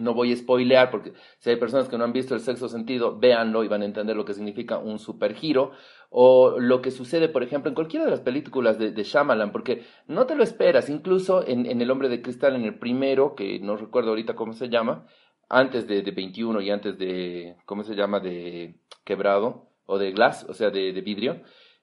No 0.00 0.14
voy 0.14 0.32
a 0.32 0.36
spoilear 0.36 0.90
porque 0.90 1.12
si 1.40 1.50
hay 1.50 1.56
personas 1.56 1.90
que 1.90 1.98
no 1.98 2.04
han 2.04 2.14
visto 2.14 2.34
el 2.34 2.40
sexto 2.40 2.70
sentido, 2.70 3.18
véanlo 3.18 3.64
y 3.64 3.68
van 3.68 3.82
a 3.82 3.84
entender 3.84 4.16
lo 4.16 4.24
que 4.24 4.32
significa 4.32 4.78
un 4.78 4.98
supergiro. 4.98 5.72
O 6.08 6.58
lo 6.58 6.80
que 6.80 6.90
sucede, 6.90 7.28
por 7.28 7.42
ejemplo, 7.42 7.68
en 7.68 7.74
cualquiera 7.74 8.06
de 8.06 8.10
las 8.10 8.22
películas 8.22 8.78
de, 8.78 8.92
de 8.92 9.02
Shyamalan, 9.04 9.52
porque 9.52 9.84
no 10.06 10.24
te 10.24 10.34
lo 10.34 10.42
esperas. 10.42 10.88
Incluso 10.88 11.46
en, 11.46 11.66
en 11.66 11.82
El 11.82 11.90
Hombre 11.90 12.08
de 12.08 12.22
Cristal, 12.22 12.56
en 12.56 12.64
el 12.64 12.78
primero, 12.78 13.34
que 13.34 13.60
no 13.60 13.76
recuerdo 13.76 14.08
ahorita 14.08 14.34
cómo 14.34 14.54
se 14.54 14.70
llama, 14.70 15.04
antes 15.50 15.86
de, 15.86 16.00
de 16.00 16.12
21 16.12 16.62
y 16.62 16.70
antes 16.70 16.96
de, 16.96 17.56
¿cómo 17.66 17.84
se 17.84 17.94
llama? 17.94 18.20
De 18.20 18.76
Quebrado 19.04 19.71
o 19.86 19.98
de 19.98 20.12
Glass, 20.12 20.46
o 20.48 20.54
sea, 20.54 20.70
de, 20.70 20.92
de 20.92 21.00
vidrio. 21.00 21.42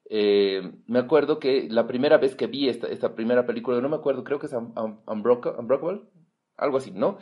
Eh, 0.10 0.62
me 0.88 1.00
acuerdo 1.00 1.39
que 1.39 1.68
la 1.70 1.86
primera 1.86 2.18
vez 2.18 2.36
que 2.36 2.48
vi 2.48 2.68
esta, 2.70 2.88
esta 2.88 3.13
primera 3.15 3.46
película, 3.46 3.79
no 3.82 3.89
me 3.89 3.98
acuerdo, 3.98 4.24
creo 4.24 4.39
que 4.39 4.48
es 4.48 4.53
Un- 4.53 4.74
Un- 4.77 5.03
Unbroke- 5.06 5.56
Unbreakable, 5.58 6.01
algo 6.58 6.77
así, 6.77 6.91
¿no? 6.91 7.20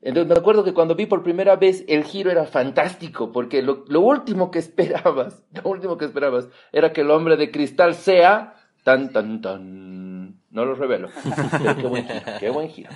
Entonces 0.00 0.28
me 0.32 0.38
acuerdo 0.38 0.62
que 0.64 0.72
cuando 0.72 0.94
vi 0.94 1.06
por 1.06 1.22
primera 1.24 1.56
vez 1.56 1.84
el 1.88 2.04
giro 2.04 2.30
era 2.30 2.46
fantástico, 2.46 3.32
porque 3.32 3.60
lo, 3.62 3.84
lo 3.88 4.00
último 4.02 4.50
que 4.52 4.60
esperabas, 4.60 5.44
lo 5.64 5.68
último 5.70 5.98
que 5.98 6.04
esperabas 6.04 6.48
era 6.72 6.92
que 6.92 7.00
el 7.00 7.10
hombre 7.10 7.36
de 7.36 7.50
cristal 7.50 7.94
sea 7.94 8.54
tan, 8.84 9.12
tan, 9.12 9.40
tan. 9.42 10.40
No 10.50 10.64
lo 10.64 10.74
revelo. 10.74 11.08
Pero 11.58 11.76
qué 11.76 11.86
buen 11.86 12.04
giro, 12.06 12.22
qué 12.40 12.50
buen 12.50 12.68
giro. 12.70 12.90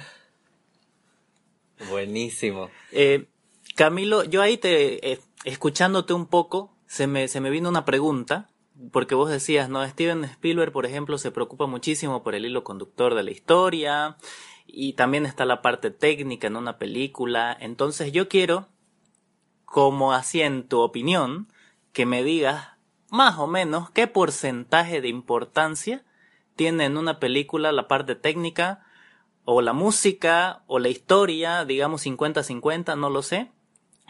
Buenísimo. 1.90 2.70
Eh, 2.92 3.26
Camilo, 3.76 4.24
yo 4.24 4.40
ahí 4.42 4.56
te, 4.56 5.12
eh, 5.12 5.18
escuchándote 5.44 6.12
un 6.12 6.26
poco, 6.26 6.71
se 6.92 7.06
me, 7.06 7.26
se 7.26 7.40
me 7.40 7.48
vino 7.48 7.70
una 7.70 7.86
pregunta, 7.86 8.50
porque 8.90 9.14
vos 9.14 9.30
decías, 9.30 9.70
¿no? 9.70 9.82
Steven 9.82 10.24
Spielberg, 10.24 10.72
por 10.72 10.84
ejemplo, 10.84 11.16
se 11.16 11.30
preocupa 11.30 11.64
muchísimo 11.64 12.22
por 12.22 12.34
el 12.34 12.44
hilo 12.44 12.64
conductor 12.64 13.14
de 13.14 13.22
la 13.22 13.30
historia 13.30 14.18
y 14.66 14.92
también 14.92 15.24
está 15.24 15.46
la 15.46 15.62
parte 15.62 15.90
técnica 15.90 16.48
en 16.48 16.56
una 16.56 16.76
película. 16.76 17.56
Entonces 17.58 18.12
yo 18.12 18.28
quiero, 18.28 18.68
como 19.64 20.12
así 20.12 20.42
en 20.42 20.68
tu 20.68 20.80
opinión, 20.80 21.48
que 21.94 22.04
me 22.04 22.22
digas 22.22 22.72
más 23.10 23.38
o 23.38 23.46
menos 23.46 23.88
qué 23.88 24.06
porcentaje 24.06 25.00
de 25.00 25.08
importancia 25.08 26.04
tiene 26.56 26.84
en 26.84 26.98
una 26.98 27.18
película 27.20 27.72
la 27.72 27.88
parte 27.88 28.16
técnica 28.16 28.84
o 29.46 29.62
la 29.62 29.72
música 29.72 30.62
o 30.66 30.78
la 30.78 30.90
historia, 30.90 31.64
digamos 31.64 32.04
50-50, 32.04 32.98
no 32.98 33.08
lo 33.08 33.22
sé, 33.22 33.50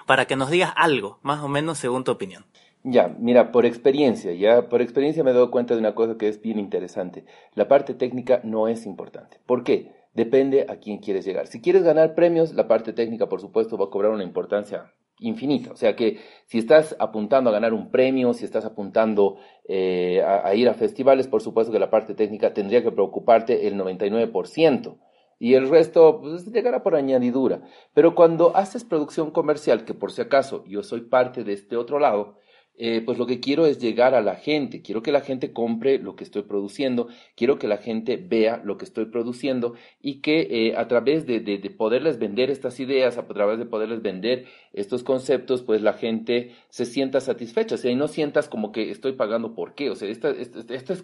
para 0.04 0.26
que 0.26 0.34
nos 0.34 0.50
digas 0.50 0.72
algo, 0.74 1.20
más 1.22 1.44
o 1.44 1.48
menos 1.48 1.78
según 1.78 2.02
tu 2.02 2.10
opinión. 2.10 2.44
Ya, 2.84 3.14
mira, 3.18 3.52
por 3.52 3.64
experiencia, 3.64 4.32
ya 4.32 4.68
por 4.68 4.82
experiencia 4.82 5.22
me 5.22 5.30
he 5.30 5.34
dado 5.34 5.52
cuenta 5.52 5.74
de 5.74 5.80
una 5.80 5.94
cosa 5.94 6.16
que 6.18 6.28
es 6.28 6.40
bien 6.42 6.58
interesante. 6.58 7.24
La 7.54 7.68
parte 7.68 7.94
técnica 7.94 8.40
no 8.42 8.66
es 8.66 8.86
importante. 8.86 9.38
¿Por 9.46 9.62
qué? 9.62 9.92
Depende 10.14 10.66
a 10.68 10.76
quién 10.76 10.98
quieres 10.98 11.24
llegar. 11.24 11.46
Si 11.46 11.60
quieres 11.60 11.84
ganar 11.84 12.14
premios, 12.14 12.54
la 12.54 12.66
parte 12.66 12.92
técnica, 12.92 13.28
por 13.28 13.40
supuesto, 13.40 13.78
va 13.78 13.84
a 13.84 13.90
cobrar 13.90 14.10
una 14.10 14.24
importancia 14.24 14.92
infinita. 15.20 15.70
O 15.70 15.76
sea 15.76 15.94
que 15.94 16.18
si 16.46 16.58
estás 16.58 16.96
apuntando 16.98 17.50
a 17.50 17.52
ganar 17.52 17.72
un 17.72 17.90
premio, 17.90 18.34
si 18.34 18.44
estás 18.44 18.64
apuntando 18.64 19.36
eh, 19.68 20.20
a, 20.22 20.46
a 20.48 20.54
ir 20.56 20.68
a 20.68 20.74
festivales, 20.74 21.28
por 21.28 21.40
supuesto 21.40 21.72
que 21.72 21.78
la 21.78 21.90
parte 21.90 22.14
técnica 22.14 22.52
tendría 22.52 22.82
que 22.82 22.90
preocuparte 22.90 23.68
el 23.68 23.76
99% 23.76 24.98
y 25.38 25.54
el 25.54 25.68
resto 25.68 26.20
pues, 26.20 26.46
llegará 26.52 26.82
por 26.82 26.94
añadidura. 26.94 27.62
Pero 27.94 28.14
cuando 28.14 28.56
haces 28.56 28.84
producción 28.84 29.30
comercial, 29.30 29.84
que 29.84 29.94
por 29.94 30.12
si 30.12 30.22
acaso 30.22 30.64
yo 30.66 30.82
soy 30.82 31.02
parte 31.02 31.42
de 31.44 31.52
este 31.52 31.76
otro 31.76 31.98
lado, 31.98 32.36
eh, 32.78 33.02
pues 33.04 33.18
lo 33.18 33.26
que 33.26 33.38
quiero 33.38 33.66
es 33.66 33.78
llegar 33.78 34.14
a 34.14 34.22
la 34.22 34.34
gente, 34.34 34.80
quiero 34.80 35.02
que 35.02 35.12
la 35.12 35.20
gente 35.20 35.52
compre 35.52 35.98
lo 35.98 36.16
que 36.16 36.24
estoy 36.24 36.42
produciendo, 36.42 37.08
quiero 37.36 37.58
que 37.58 37.68
la 37.68 37.76
gente 37.76 38.16
vea 38.16 38.62
lo 38.64 38.78
que 38.78 38.86
estoy 38.86 39.06
produciendo 39.06 39.74
y 40.00 40.22
que 40.22 40.48
eh, 40.50 40.76
a 40.76 40.88
través 40.88 41.26
de, 41.26 41.40
de, 41.40 41.58
poderles 41.70 42.18
vender 42.18 42.50
estas 42.50 42.80
ideas, 42.80 43.18
a 43.18 43.26
través 43.26 43.58
de 43.58 43.66
poderles 43.66 44.00
vender 44.00 44.46
estos 44.72 45.02
conceptos, 45.02 45.62
pues 45.62 45.82
la 45.82 45.92
gente 45.92 46.52
se 46.70 46.86
sienta 46.86 47.20
satisfecha, 47.20 47.74
o 47.74 47.78
sea, 47.78 47.90
y 47.90 47.96
no 47.96 48.08
sientas 48.08 48.48
como 48.48 48.72
que 48.72 48.90
estoy 48.90 49.12
pagando 49.12 49.54
por 49.54 49.74
qué, 49.74 49.90
o 49.90 49.94
sea, 49.94 50.08
esta, 50.08 50.30
esta, 50.30 50.60
esta, 50.74 50.94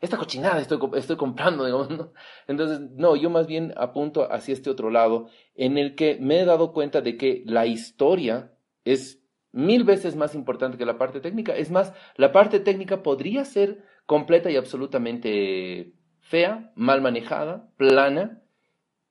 esta 0.00 0.16
cochinada 0.16 0.60
estoy, 0.60 0.78
estoy 0.96 1.16
comprando. 1.16 2.12
Entonces, 2.48 2.80
no, 2.96 3.16
yo 3.16 3.30
más 3.30 3.46
bien 3.46 3.74
apunto 3.76 4.32
hacia 4.32 4.54
este 4.54 4.70
otro 4.70 4.90
lado 4.90 5.28
en 5.54 5.78
el 5.78 5.94
que 5.94 6.16
me 6.20 6.40
he 6.40 6.44
dado 6.44 6.72
cuenta 6.72 7.00
de 7.00 7.16
que 7.16 7.42
la 7.46 7.66
historia 7.66 8.52
es 8.84 9.21
mil 9.52 9.84
veces 9.84 10.16
más 10.16 10.34
importante 10.34 10.78
que 10.78 10.86
la 10.86 10.98
parte 10.98 11.20
técnica. 11.20 11.54
Es 11.54 11.70
más, 11.70 11.92
la 12.16 12.32
parte 12.32 12.58
técnica 12.60 13.02
podría 13.02 13.44
ser 13.44 13.84
completa 14.06 14.50
y 14.50 14.56
absolutamente 14.56 15.94
fea, 16.20 16.72
mal 16.74 17.02
manejada, 17.02 17.70
plana, 17.76 18.42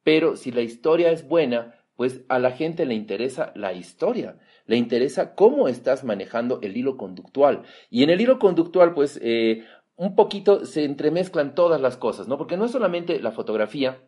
pero 0.03 0.35
si 0.35 0.51
la 0.51 0.61
historia 0.61 1.11
es 1.11 1.27
buena, 1.27 1.75
pues 1.95 2.21
a 2.29 2.39
la 2.39 2.51
gente 2.51 2.85
le 2.85 2.95
interesa 2.95 3.51
la 3.55 3.73
historia, 3.73 4.39
le 4.65 4.77
interesa 4.77 5.35
cómo 5.35 5.67
estás 5.67 6.03
manejando 6.03 6.59
el 6.63 6.75
hilo 6.75 6.97
conductual. 6.97 7.61
Y 7.89 8.03
en 8.03 8.09
el 8.09 8.21
hilo 8.21 8.39
conductual, 8.39 8.95
pues 8.95 9.19
eh, 9.21 9.65
un 9.95 10.15
poquito 10.15 10.65
se 10.65 10.83
entremezclan 10.83 11.53
todas 11.53 11.79
las 11.79 11.97
cosas, 11.97 12.27
¿no? 12.27 12.39
Porque 12.39 12.57
no 12.57 12.65
es 12.65 12.71
solamente 12.71 13.19
la 13.19 13.31
fotografía, 13.31 14.01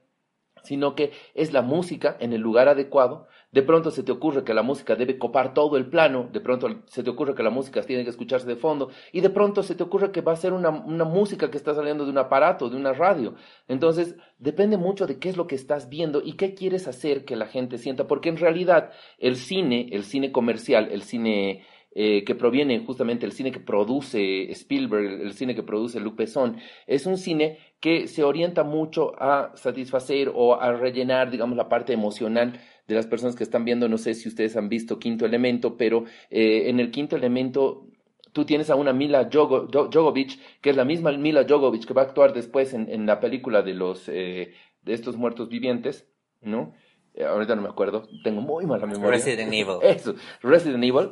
sino 0.63 0.95
que 0.95 1.11
es 1.35 1.53
la 1.53 1.61
música 1.61 2.17
en 2.19 2.33
el 2.33 2.41
lugar 2.41 2.67
adecuado. 2.67 3.27
De 3.53 3.61
pronto 3.61 3.91
se 3.91 4.01
te 4.01 4.11
ocurre 4.11 4.43
que 4.43 4.53
la 4.53 4.63
música 4.63 4.95
debe 4.95 5.19
copar 5.19 5.53
todo 5.53 5.77
el 5.77 5.85
plano, 5.85 6.27
de 6.33 6.41
pronto 6.41 6.67
se 6.87 7.03
te 7.03 7.09
ocurre 7.11 7.35
que 7.35 7.43
la 7.43 7.51
música 7.51 7.83
tiene 7.83 8.03
que 8.03 8.09
escucharse 8.09 8.47
de 8.47 8.55
fondo, 8.55 8.89
y 9.11 9.21
de 9.21 9.29
pronto 9.29 9.61
se 9.61 9.75
te 9.75 9.83
ocurre 9.83 10.11
que 10.11 10.21
va 10.21 10.31
a 10.31 10.37
ser 10.37 10.53
una, 10.53 10.71
una 10.71 11.05
música 11.05 11.51
que 11.51 11.57
está 11.57 11.75
saliendo 11.75 12.03
de 12.03 12.09
un 12.09 12.17
aparato, 12.17 12.67
de 12.67 12.77
una 12.77 12.93
radio. 12.93 13.35
Entonces, 13.67 14.15
depende 14.39 14.77
mucho 14.77 15.05
de 15.05 15.19
qué 15.19 15.29
es 15.29 15.37
lo 15.37 15.45
que 15.45 15.53
estás 15.53 15.87
viendo 15.87 16.23
y 16.25 16.33
qué 16.33 16.55
quieres 16.55 16.87
hacer 16.87 17.25
que 17.25 17.35
la 17.35 17.45
gente 17.45 17.77
sienta, 17.77 18.07
porque 18.07 18.29
en 18.29 18.37
realidad 18.37 18.91
el 19.19 19.35
cine, 19.35 19.87
el 19.91 20.03
cine 20.03 20.31
comercial, 20.31 20.89
el 20.91 21.03
cine 21.03 21.63
eh, 21.95 22.23
que 22.23 22.33
proviene 22.33 22.83
justamente 22.83 23.27
del 23.27 23.33
cine 23.33 23.51
que 23.51 23.59
produce 23.59 24.49
Spielberg, 24.49 25.21
el 25.21 25.33
cine 25.33 25.53
que 25.53 25.61
produce 25.61 25.99
Luc 25.99 26.15
Besson, 26.15 26.57
es 26.87 27.05
un 27.05 27.19
cine 27.19 27.59
que 27.79 28.07
se 28.07 28.23
orienta 28.23 28.63
mucho 28.63 29.11
a 29.21 29.51
satisfacer 29.53 30.31
o 30.33 30.59
a 30.59 30.73
rellenar, 30.73 31.29
digamos, 31.29 31.55
la 31.55 31.69
parte 31.69 31.93
emocional 31.93 32.59
de 32.87 32.95
las 32.95 33.07
personas 33.07 33.35
que 33.35 33.43
están 33.43 33.65
viendo. 33.65 33.87
No 33.89 33.97
sé 33.97 34.13
si 34.13 34.27
ustedes 34.27 34.55
han 34.57 34.69
visto 34.69 34.99
Quinto 34.99 35.25
Elemento, 35.25 35.77
pero 35.77 36.05
eh, 36.29 36.69
en 36.69 36.79
el 36.79 36.91
Quinto 36.91 37.15
Elemento 37.15 37.87
tú 38.33 38.45
tienes 38.45 38.69
a 38.69 38.75
una 38.75 38.93
Mila 38.93 39.29
Jovovich, 39.31 40.39
que 40.61 40.71
es 40.71 40.75
la 40.75 40.85
misma 40.85 41.11
Mila 41.11 41.45
Jovovich 41.47 41.85
que 41.85 41.93
va 41.93 42.01
a 42.01 42.05
actuar 42.05 42.33
después 42.33 42.73
en, 42.73 42.89
en 42.89 43.05
la 43.05 43.19
película 43.19 43.61
de 43.61 43.73
los 43.73 44.09
eh, 44.09 44.53
de 44.81 44.93
estos 44.93 45.15
muertos 45.15 45.49
vivientes, 45.49 46.09
¿no? 46.41 46.73
Eh, 47.15 47.25
ahorita 47.25 47.55
no 47.55 47.61
me 47.61 47.69
acuerdo, 47.69 48.07
tengo 48.23 48.41
muy 48.41 48.65
mala 48.65 48.87
memoria. 48.87 49.11
Resident 49.11 49.53
Evil. 49.53 49.77
Eso, 49.83 50.15
Resident 50.41 50.83
Evil. 50.83 51.11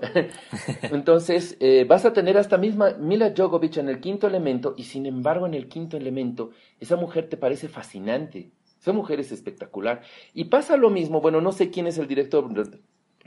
Entonces, 0.82 1.58
eh, 1.60 1.86
vas 1.88 2.06
a 2.06 2.14
tener 2.14 2.38
a 2.38 2.42
esta 2.42 2.58
misma 2.58 2.96
Mila 3.00 3.34
Jovovich 3.38 3.78
en 3.78 3.88
el 3.88 4.00
quinto 4.00 4.26
elemento, 4.26 4.74
y 4.78 4.86
sin 4.86 5.06
embargo, 5.06 5.46
en 5.46 5.54
el 5.54 5.68
quinto 5.68 5.98
elemento, 5.98 6.50
esa 6.80 6.96
mujer 6.96 7.30
te 7.30 7.38
parece 7.38 7.68
fascinante. 7.68 8.52
Esa 8.82 8.94
mujer 8.94 9.20
es 9.20 9.32
espectacular. 9.32 10.02
Y 10.34 10.46
pasa 10.46 10.76
lo 10.76 10.90
mismo, 10.90 11.22
bueno, 11.22 11.40
no 11.40 11.52
sé 11.52 11.70
quién 11.70 11.86
es 11.86 12.00
el 12.00 12.08
director, 12.08 12.50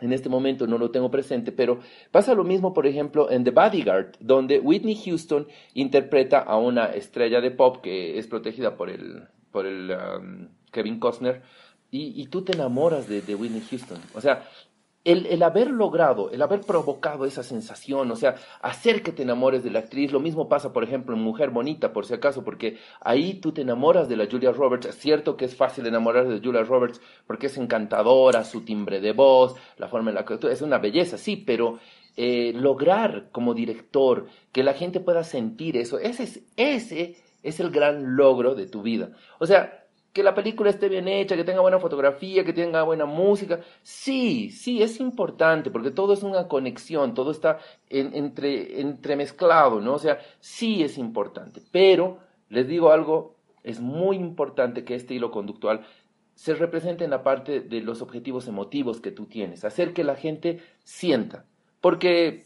en 0.01 0.13
este 0.13 0.29
momento 0.29 0.67
no 0.67 0.79
lo 0.79 0.91
tengo 0.91 1.11
presente, 1.11 1.53
pero 1.53 1.79
pasa 2.11 2.35
lo 2.35 2.43
mismo, 2.43 2.75
por 2.75 2.87
ejemplo, 2.87 3.31
en 3.31 3.45
The 3.45 3.53
Bodyguard, 3.53 4.17
donde 4.19 4.59
Whitney 4.59 4.97
Houston 4.97 5.47
interpreta 5.75 6.41
a 6.41 6.59
una 6.59 6.87
estrella 6.87 7.41
de 7.41 7.53
pop 7.53 7.81
que 7.81 8.19
es 8.19 8.27
protegida 8.27 8.77
por 8.77 8.91
el, 8.91 9.23
por 9.53 9.67
el 9.67 9.93
um, 9.93 10.49
Kevin 10.73 10.99
Costner 10.99 11.43
y, 11.97 12.27
tú 12.27 12.43
te 12.43 12.55
enamoras 12.55 13.09
de, 13.09 13.23
de, 13.23 13.37
Whitney 13.37 13.63
Houston. 13.71 14.01
O 14.15 14.21
sea, 14.21 14.49
el, 15.05 15.27
el, 15.27 15.43
haber 15.43 15.71
logrado, 15.71 16.31
el 16.31 16.41
haber 16.41 16.61
provocado 16.63 17.27
esa 17.27 17.43
sensación, 17.43 18.11
o 18.11 18.17
sea, 18.17 18.37
hacer 18.63 19.03
que 19.03 19.13
te 19.13 19.23
enamores 19.23 19.63
de 19.63 19.71
la 19.71 19.81
actriz, 19.81 20.13
lo 20.13 20.21
mismo 20.21 20.49
pasa, 20.49 20.73
por 20.73 20.83
ejemplo, 20.83 21.15
en 21.15 21.23
Mujer 21.23 21.51
Bonita, 21.51 21.93
por 21.93 22.07
si 22.07 22.15
acaso, 22.15 22.43
porque 22.43 22.79
ahí 23.01 23.35
tú 23.35 23.53
te 23.53 23.63
enamoras 23.63 24.09
de 24.09 24.17
la 24.17 24.27
Julia 24.31 24.53
Roberts. 24.53 24.87
Es 24.87 24.97
cierto 24.97 25.37
que 25.37 25.45
es 25.45 25.55
fácil 25.55 25.87
enamorarse 25.87 26.33
de 26.33 26.41
Julia 26.41 26.63
Roberts 26.63 27.01
porque 27.27 27.47
es 27.47 27.59
encantadora, 27.59 28.45
su 28.45 28.63
timbre 28.63 29.01
de 29.01 29.13
voz, 29.13 29.55
la 29.77 29.89
forma 29.89 30.11
en 30.11 30.17
la 30.17 30.25
que 30.25 30.39
es 30.51 30.63
una 30.63 30.79
belleza, 30.79 31.19
sí, 31.19 31.37
pero 31.37 31.79
eh, 32.17 32.53
lograr 32.55 33.29
como 33.31 33.55
director 33.55 34.27
que 34.53 34.63
la 34.63 34.73
gente 34.73 35.01
pueda 35.01 35.25
sentir 35.25 35.77
eso, 35.77 35.99
ese 35.99 36.23
es, 36.23 36.43
ese 36.57 37.17
es 37.43 37.61
el 37.61 37.71
gran 37.71 38.17
logro 38.17 38.55
de 38.55 38.67
tu 38.67 38.83
vida. 38.83 39.11
O 39.39 39.47
sea, 39.47 39.84
que 40.14 40.23
la 40.23 40.33
película 40.33 40.71
esté 40.71 40.88
bien 40.88 41.09
hecha, 41.09 41.35
que 41.35 41.42
tenga 41.42 41.61
buena 41.61 41.80
fotografía, 41.80 42.44
que 42.44 42.52
tenga 42.52 42.85
buena 42.85 43.04
música. 43.04 43.61
Sí, 43.83 44.49
sí, 44.50 44.80
es 44.80 45.00
importante, 45.00 45.73
porque 45.73 45.90
todo 45.90 46.12
es 46.12 46.23
una 46.23 46.47
conexión, 46.47 47.14
todo 47.14 47.33
está 47.33 47.59
entre, 47.90 48.80
entremezclado, 48.80 49.80
¿no? 49.80 49.94
O 49.94 49.99
sea, 49.99 50.21
sí 50.38 50.85
es 50.85 50.99
importante. 50.99 51.61
Pero, 51.73 52.18
les 52.49 52.68
digo 52.68 52.92
algo, 52.92 53.35
es 53.64 53.80
muy 53.80 54.14
importante 54.14 54.85
que 54.85 54.94
este 54.94 55.14
hilo 55.14 55.33
conductual 55.33 55.85
se 56.37 56.54
represente 56.54 57.02
en 57.02 57.11
la 57.11 57.25
parte 57.25 57.61
de 57.61 57.80
los 57.80 58.00
objetivos 58.00 58.47
emotivos 58.47 59.00
que 59.00 59.11
tú 59.11 59.26
tienes, 59.26 59.64
hacer 59.64 59.92
que 59.92 60.04
la 60.04 60.14
gente 60.14 60.61
sienta. 60.85 61.44
Porque 61.80 62.44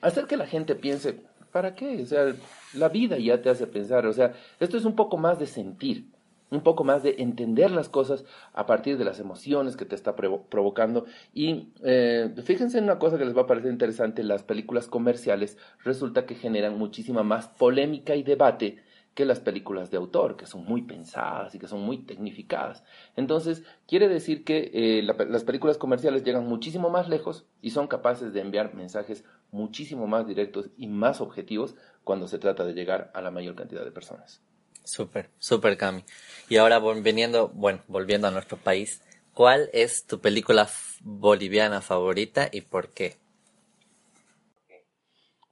hacer 0.00 0.24
que 0.26 0.38
la 0.38 0.46
gente 0.46 0.74
piense, 0.74 1.20
¿para 1.52 1.74
qué? 1.74 2.02
O 2.02 2.06
sea, 2.06 2.34
la 2.72 2.88
vida 2.88 3.18
ya 3.18 3.42
te 3.42 3.50
hace 3.50 3.66
pensar, 3.66 4.06
o 4.06 4.12
sea, 4.14 4.32
esto 4.58 4.78
es 4.78 4.86
un 4.86 4.96
poco 4.96 5.18
más 5.18 5.38
de 5.38 5.46
sentir 5.46 6.13
un 6.54 6.62
poco 6.62 6.84
más 6.84 7.02
de 7.02 7.16
entender 7.18 7.70
las 7.70 7.88
cosas 7.88 8.24
a 8.52 8.66
partir 8.66 8.98
de 8.98 9.04
las 9.04 9.20
emociones 9.20 9.76
que 9.76 9.84
te 9.84 9.94
está 9.94 10.16
provocando. 10.16 11.04
Y 11.32 11.72
eh, 11.82 12.34
fíjense 12.44 12.78
en 12.78 12.84
una 12.84 12.98
cosa 12.98 13.18
que 13.18 13.24
les 13.24 13.36
va 13.36 13.42
a 13.42 13.46
parecer 13.46 13.70
interesante, 13.70 14.22
las 14.22 14.42
películas 14.42 14.86
comerciales 14.86 15.58
resulta 15.82 16.26
que 16.26 16.34
generan 16.34 16.78
muchísima 16.78 17.22
más 17.22 17.48
polémica 17.48 18.14
y 18.14 18.22
debate 18.22 18.78
que 19.14 19.24
las 19.24 19.40
películas 19.40 19.90
de 19.90 19.96
autor, 19.96 20.36
que 20.36 20.46
son 20.46 20.64
muy 20.64 20.82
pensadas 20.82 21.54
y 21.54 21.58
que 21.58 21.68
son 21.68 21.80
muy 21.80 21.98
tecnificadas. 21.98 22.82
Entonces, 23.16 23.62
quiere 23.86 24.08
decir 24.08 24.44
que 24.44 24.70
eh, 24.74 25.02
las 25.02 25.44
películas 25.44 25.78
comerciales 25.78 26.24
llegan 26.24 26.46
muchísimo 26.46 26.90
más 26.90 27.08
lejos 27.08 27.46
y 27.62 27.70
son 27.70 27.86
capaces 27.86 28.32
de 28.32 28.40
enviar 28.40 28.74
mensajes 28.74 29.24
muchísimo 29.52 30.08
más 30.08 30.26
directos 30.26 30.70
y 30.76 30.88
más 30.88 31.20
objetivos 31.20 31.76
cuando 32.02 32.26
se 32.26 32.38
trata 32.38 32.64
de 32.64 32.74
llegar 32.74 33.12
a 33.14 33.22
la 33.22 33.30
mayor 33.30 33.54
cantidad 33.54 33.84
de 33.84 33.92
personas. 33.92 34.42
Súper, 34.84 35.30
súper 35.38 35.76
Cami. 35.76 36.04
Y 36.48 36.56
ahora 36.56 36.78
volviendo, 36.78 37.48
bueno, 37.48 37.80
volviendo 37.88 38.28
a 38.28 38.30
nuestro 38.30 38.58
país, 38.58 39.00
¿cuál 39.32 39.70
es 39.72 40.06
tu 40.06 40.20
película 40.20 40.68
boliviana 41.02 41.80
favorita 41.80 42.48
y 42.52 42.60
por 42.60 42.90
qué? 42.90 43.16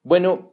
Bueno, 0.02 0.52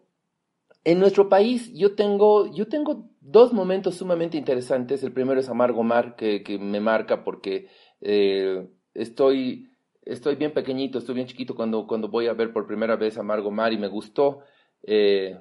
en 0.86 1.00
nuestro 1.00 1.28
país 1.30 1.72
yo 1.74 1.96
tengo, 1.96 2.54
yo 2.54 2.68
tengo 2.68 3.10
dos 3.20 3.52
momentos 3.54 3.96
sumamente 3.96 4.38
interesantes. 4.38 5.04
El 5.04 5.12
primero 5.12 5.40
es 5.40 5.50
Amargo 5.50 5.84
Mar, 5.84 6.16
que, 6.16 6.42
que 6.44 6.58
me 6.58 6.80
marca 6.80 7.24
porque 7.24 7.68
eh, 8.02 8.68
estoy, 8.94 9.70
estoy 10.04 10.36
bien 10.36 10.54
pequeñito, 10.54 11.00
estoy 11.00 11.16
bien 11.16 11.28
chiquito 11.28 11.56
cuando, 11.56 11.86
cuando 11.86 12.08
voy 12.08 12.28
a 12.28 12.34
ver 12.34 12.54
por 12.54 12.66
primera 12.66 12.96
vez 12.96 13.18
Amargo 13.18 13.52
Mar 13.52 13.74
y 13.74 13.78
me 13.78 13.88
gustó. 13.88 14.40
Eh, 14.84 15.38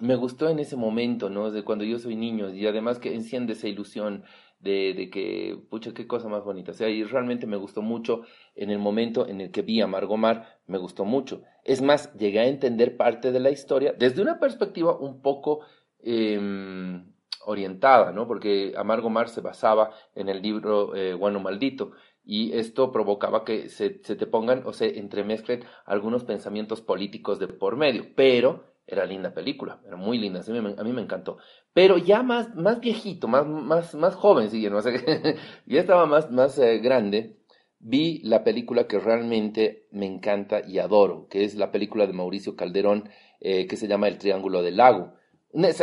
me 0.00 0.16
gustó 0.16 0.48
en 0.48 0.58
ese 0.58 0.76
momento, 0.76 1.30
¿no? 1.30 1.50
De 1.50 1.64
cuando 1.64 1.84
yo 1.84 1.98
soy 1.98 2.16
niño 2.16 2.50
y 2.50 2.66
además 2.66 2.98
que 2.98 3.14
enciende 3.14 3.52
esa 3.52 3.68
ilusión 3.68 4.24
de, 4.60 4.94
de 4.94 5.10
que, 5.10 5.58
pucha, 5.70 5.92
qué 5.92 6.06
cosa 6.06 6.28
más 6.28 6.44
bonita. 6.44 6.72
O 6.72 6.74
sea, 6.74 6.88
y 6.88 7.04
realmente 7.04 7.46
me 7.46 7.56
gustó 7.56 7.82
mucho 7.82 8.22
en 8.54 8.70
el 8.70 8.78
momento 8.78 9.26
en 9.26 9.40
el 9.40 9.50
que 9.50 9.62
vi 9.62 9.80
a 9.80 9.86
Margomar, 9.86 10.60
me 10.66 10.78
gustó 10.78 11.04
mucho. 11.04 11.42
Es 11.64 11.82
más, 11.82 12.12
llegué 12.16 12.40
a 12.40 12.46
entender 12.46 12.96
parte 12.96 13.32
de 13.32 13.40
la 13.40 13.50
historia 13.50 13.94
desde 13.98 14.22
una 14.22 14.38
perspectiva 14.38 14.96
un 14.96 15.20
poco 15.20 15.60
eh, 16.00 17.02
orientada, 17.44 18.12
¿no? 18.12 18.26
Porque 18.26 18.74
Amargo 18.76 19.10
Mar 19.10 19.28
se 19.28 19.40
basaba 19.40 19.90
en 20.14 20.28
el 20.28 20.42
libro 20.42 20.94
eh, 20.94 21.14
Guano 21.14 21.40
Maldito 21.40 21.92
y 22.24 22.52
esto 22.52 22.92
provocaba 22.92 23.44
que 23.44 23.68
se, 23.68 24.00
se, 24.02 24.16
te 24.16 24.26
pongan 24.26 24.62
o 24.64 24.72
se 24.72 24.98
entremezclen 24.98 25.64
algunos 25.84 26.24
pensamientos 26.24 26.80
políticos 26.80 27.38
de 27.38 27.48
por 27.48 27.76
medio, 27.76 28.06
pero 28.14 28.71
era 28.86 29.06
linda 29.06 29.32
película, 29.32 29.80
era 29.86 29.96
muy 29.96 30.18
linda, 30.18 30.40
a 30.40 30.50
mí 30.50 30.60
me, 30.60 30.74
a 30.76 30.84
mí 30.84 30.92
me 30.92 31.02
encantó. 31.02 31.38
Pero 31.72 31.98
ya 31.98 32.22
más, 32.22 32.54
más 32.54 32.80
viejito, 32.80 33.28
más, 33.28 33.46
más, 33.46 33.94
más 33.94 34.14
joven, 34.14 34.50
sí, 34.50 34.68
no 34.68 34.82
sé, 34.82 35.36
ya 35.66 35.80
estaba 35.80 36.06
más, 36.06 36.30
más 36.30 36.58
eh, 36.58 36.78
grande, 36.78 37.38
vi 37.78 38.20
la 38.24 38.44
película 38.44 38.86
que 38.86 38.98
realmente 38.98 39.88
me 39.90 40.06
encanta 40.06 40.60
y 40.66 40.78
adoro, 40.78 41.28
que 41.28 41.44
es 41.44 41.54
la 41.54 41.70
película 41.72 42.06
de 42.06 42.12
Mauricio 42.12 42.56
Calderón, 42.56 43.08
eh, 43.40 43.66
que 43.66 43.76
se 43.76 43.88
llama 43.88 44.08
El 44.08 44.18
Triángulo 44.18 44.62
del 44.62 44.76
Lago 44.76 45.14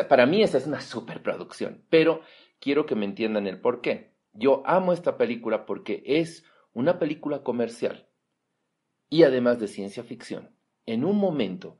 para 0.07 0.25
mí 0.25 0.41
esa 0.41 0.57
es 0.57 0.67
una 0.67 0.81
superproducción, 0.81 1.83
pero 1.89 2.21
quiero 2.59 2.85
que 2.85 2.95
me 2.95 3.05
entiendan 3.05 3.47
el 3.47 3.61
por 3.61 3.81
qué. 3.81 4.13
Yo 4.33 4.63
amo 4.65 4.93
esta 4.93 5.17
película 5.17 5.65
porque 5.65 6.03
es 6.05 6.43
una 6.73 6.99
película 6.99 7.43
comercial 7.43 8.07
y 9.09 9.23
además 9.23 9.59
de 9.59 9.67
ciencia 9.67 10.03
ficción, 10.03 10.55
en 10.85 11.03
un 11.03 11.17
momento 11.17 11.79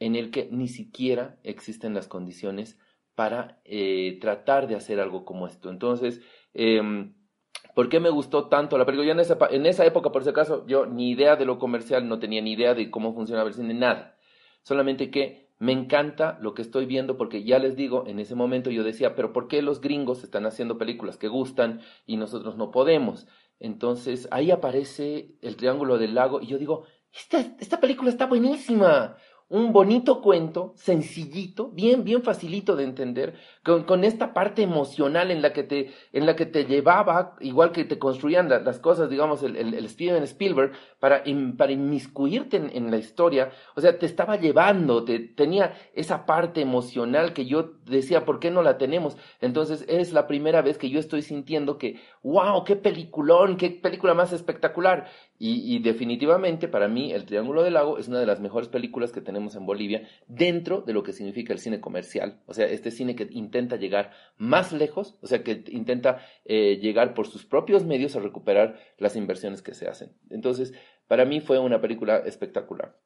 en 0.00 0.16
el 0.16 0.30
que 0.30 0.48
ni 0.50 0.66
siquiera 0.66 1.38
existen 1.44 1.94
las 1.94 2.08
condiciones 2.08 2.78
para 3.14 3.60
eh, 3.64 4.18
tratar 4.20 4.66
de 4.66 4.74
hacer 4.74 4.98
algo 4.98 5.24
como 5.24 5.46
esto. 5.46 5.70
Entonces, 5.70 6.20
eh, 6.54 7.12
¿por 7.74 7.88
qué 7.88 8.00
me 8.00 8.10
gustó 8.10 8.48
tanto 8.48 8.78
la 8.78 8.86
película? 8.86 9.06
Yo 9.06 9.12
en 9.12 9.20
esa, 9.20 9.38
en 9.50 9.66
esa 9.66 9.84
época, 9.84 10.10
por 10.10 10.24
si 10.24 10.30
acaso, 10.30 10.66
yo 10.66 10.86
ni 10.86 11.10
idea 11.10 11.36
de 11.36 11.44
lo 11.44 11.58
comercial, 11.58 12.08
no 12.08 12.18
tenía 12.18 12.40
ni 12.40 12.52
idea 12.52 12.74
de 12.74 12.90
cómo 12.90 13.14
funcionaba 13.14 13.48
el 13.48 13.54
cine, 13.54 13.74
nada. 13.74 14.16
Solamente 14.62 15.10
que 15.10 15.50
me 15.58 15.72
encanta 15.72 16.38
lo 16.40 16.54
que 16.54 16.62
estoy 16.62 16.86
viendo 16.86 17.18
porque 17.18 17.44
ya 17.44 17.58
les 17.58 17.76
digo, 17.76 18.04
en 18.06 18.18
ese 18.18 18.34
momento 18.34 18.70
yo 18.70 18.82
decía, 18.82 19.14
pero 19.14 19.34
¿por 19.34 19.46
qué 19.46 19.60
los 19.60 19.82
gringos 19.82 20.24
están 20.24 20.46
haciendo 20.46 20.78
películas 20.78 21.18
que 21.18 21.28
gustan 21.28 21.82
y 22.06 22.16
nosotros 22.16 22.56
no 22.56 22.70
podemos? 22.70 23.28
Entonces 23.58 24.26
ahí 24.30 24.50
aparece 24.50 25.36
el 25.42 25.56
Triángulo 25.56 25.98
del 25.98 26.14
Lago 26.14 26.40
y 26.40 26.46
yo 26.46 26.56
digo, 26.56 26.84
esta, 27.12 27.40
esta 27.58 27.78
película 27.78 28.08
está 28.08 28.24
buenísima 28.24 29.18
un 29.50 29.72
bonito 29.72 30.22
cuento, 30.22 30.72
sencillito, 30.76 31.70
bien, 31.70 32.04
bien 32.04 32.22
facilito 32.22 32.76
de 32.76 32.84
entender, 32.84 33.34
con, 33.64 33.82
con, 33.82 34.04
esta 34.04 34.32
parte 34.32 34.62
emocional 34.62 35.32
en 35.32 35.42
la 35.42 35.52
que 35.52 35.64
te, 35.64 35.90
en 36.12 36.24
la 36.24 36.36
que 36.36 36.46
te 36.46 36.66
llevaba, 36.66 37.34
igual 37.40 37.72
que 37.72 37.84
te 37.84 37.98
construían 37.98 38.48
las 38.48 38.78
cosas, 38.78 39.10
digamos, 39.10 39.42
el, 39.42 39.56
el, 39.56 39.88
Steven 39.88 40.22
Spielberg, 40.22 40.70
para, 41.00 41.24
para 41.58 41.72
inmiscuirte 41.72 42.58
en, 42.58 42.70
en, 42.72 42.92
la 42.92 42.98
historia, 42.98 43.50
o 43.74 43.80
sea, 43.80 43.98
te 43.98 44.06
estaba 44.06 44.36
llevando, 44.36 45.04
te, 45.04 45.18
tenía 45.18 45.74
esa 45.94 46.26
parte 46.26 46.60
emocional 46.60 47.32
que 47.32 47.46
yo 47.46 47.72
decía, 47.86 48.24
¿por 48.24 48.38
qué 48.38 48.52
no 48.52 48.62
la 48.62 48.78
tenemos? 48.78 49.16
Entonces, 49.40 49.84
es 49.88 50.12
la 50.12 50.28
primera 50.28 50.62
vez 50.62 50.78
que 50.78 50.90
yo 50.90 51.00
estoy 51.00 51.22
sintiendo 51.22 51.76
que, 51.76 52.00
wow, 52.22 52.62
qué 52.62 52.76
peliculón, 52.76 53.56
qué 53.56 53.70
película 53.70 54.14
más 54.14 54.32
espectacular. 54.32 55.08
Y, 55.42 55.74
y 55.74 55.78
definitivamente, 55.78 56.68
para 56.68 56.86
mí, 56.86 57.12
El 57.12 57.24
Triángulo 57.24 57.62
del 57.62 57.72
Lago 57.72 57.96
es 57.96 58.08
una 58.08 58.20
de 58.20 58.26
las 58.26 58.40
mejores 58.40 58.68
películas 58.68 59.10
que 59.10 59.22
tenemos 59.22 59.56
en 59.56 59.64
Bolivia 59.64 60.06
dentro 60.28 60.82
de 60.82 60.92
lo 60.92 61.02
que 61.02 61.14
significa 61.14 61.54
el 61.54 61.58
cine 61.58 61.80
comercial, 61.80 62.42
o 62.44 62.52
sea, 62.52 62.66
este 62.66 62.90
cine 62.90 63.16
que 63.16 63.26
intenta 63.30 63.76
llegar 63.76 64.10
más 64.36 64.70
lejos, 64.70 65.16
o 65.22 65.26
sea, 65.26 65.42
que 65.42 65.64
intenta 65.68 66.20
eh, 66.44 66.78
llegar 66.82 67.14
por 67.14 67.26
sus 67.26 67.46
propios 67.46 67.86
medios 67.86 68.14
a 68.16 68.20
recuperar 68.20 68.78
las 68.98 69.16
inversiones 69.16 69.62
que 69.62 69.72
se 69.72 69.88
hacen. 69.88 70.12
Entonces, 70.28 70.74
para 71.08 71.24
mí 71.24 71.40
fue 71.40 71.58
una 71.58 71.80
película 71.80 72.18
espectacular. 72.18 72.98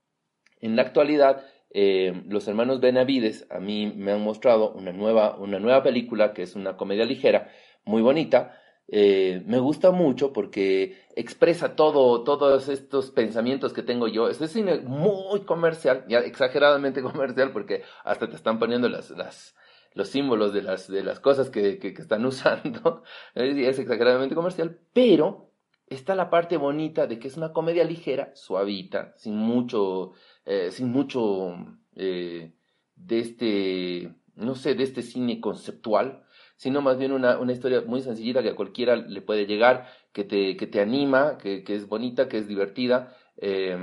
En 0.61 0.75
la 0.75 0.83
actualidad, 0.83 1.47
eh, 1.71 2.25
los 2.27 2.49
hermanos 2.49 2.81
Benavides 2.81 3.47
a 3.49 3.61
mí 3.61 3.93
me 3.95 4.11
han 4.11 4.23
mostrado 4.23 4.73
una 4.73 4.93
nueva, 4.93 5.37
una 5.37 5.61
nueva 5.61 5.85
película 5.85 6.33
que 6.33 6.43
es 6.43 6.57
una 6.57 6.77
comedia 6.77 7.05
ligera, 7.05 7.49
muy 7.85 8.03
bonita, 8.03 8.59
eh, 8.89 9.43
me 9.47 9.59
gusta 9.59 9.91
mucho 9.91 10.33
porque 10.33 10.99
expresa 11.17 11.75
todo, 11.75 12.23
todos 12.23 12.69
estos 12.69 13.11
pensamientos 13.11 13.73
que 13.73 13.83
tengo 13.83 14.09
yo. 14.09 14.29
Es 14.29 14.39
cine 14.51 14.81
muy 14.81 15.41
comercial, 15.41 16.05
exageradamente 16.09 17.03
comercial, 17.03 17.53
porque 17.53 17.83
hasta 18.05 18.29
te 18.29 18.37
están 18.37 18.59
poniendo 18.59 18.89
las, 18.89 19.11
las, 19.11 19.55
los 19.95 20.09
símbolos 20.09 20.53
de 20.53 20.63
las, 20.63 20.89
de 20.89 21.03
las 21.03 21.21
cosas 21.21 21.51
que, 21.51 21.79
que, 21.79 21.95
que 21.95 22.03
están 22.03 22.25
usando. 22.27 23.03
es 23.35 23.79
exageradamente 23.79 24.35
comercial, 24.35 24.79
pero 24.93 25.51
está 25.87 26.15
la 26.15 26.31
parte 26.31 26.57
bonita 26.57 27.07
de 27.07 27.19
que 27.19 27.29
es 27.29 27.37
una 27.37 27.53
comedia 27.53 27.85
ligera, 27.85 28.33
suavita, 28.35 29.15
sin 29.17 29.37
mucho, 29.37 30.13
eh, 30.45 30.71
sin 30.71 30.91
mucho 30.91 31.55
eh, 31.97 32.53
de 32.97 33.19
este, 33.19 34.15
no 34.37 34.55
sé, 34.55 34.75
de 34.75 34.85
este 34.85 35.03
cine 35.03 35.41
conceptual 35.41 36.25
sino 36.57 36.81
más 36.81 36.99
bien 36.99 37.13
una, 37.13 37.39
una 37.39 37.53
historia 37.53 37.83
muy 37.87 38.01
sencillita 38.01 38.43
que 38.43 38.51
a 38.51 38.57
cualquiera 38.57 38.97
le 38.97 39.23
puede 39.23 39.47
llegar, 39.47 39.89
que 40.13 40.25
te, 40.25 40.57
que 40.57 40.67
te 40.67 40.81
anima, 40.81 41.39
que, 41.39 41.65
que 41.65 41.75
es 41.75 41.89
bonita, 41.89 42.29
que 42.29 42.39
es 42.39 42.49
divertida. 42.49 43.15
Eh, 43.39 43.77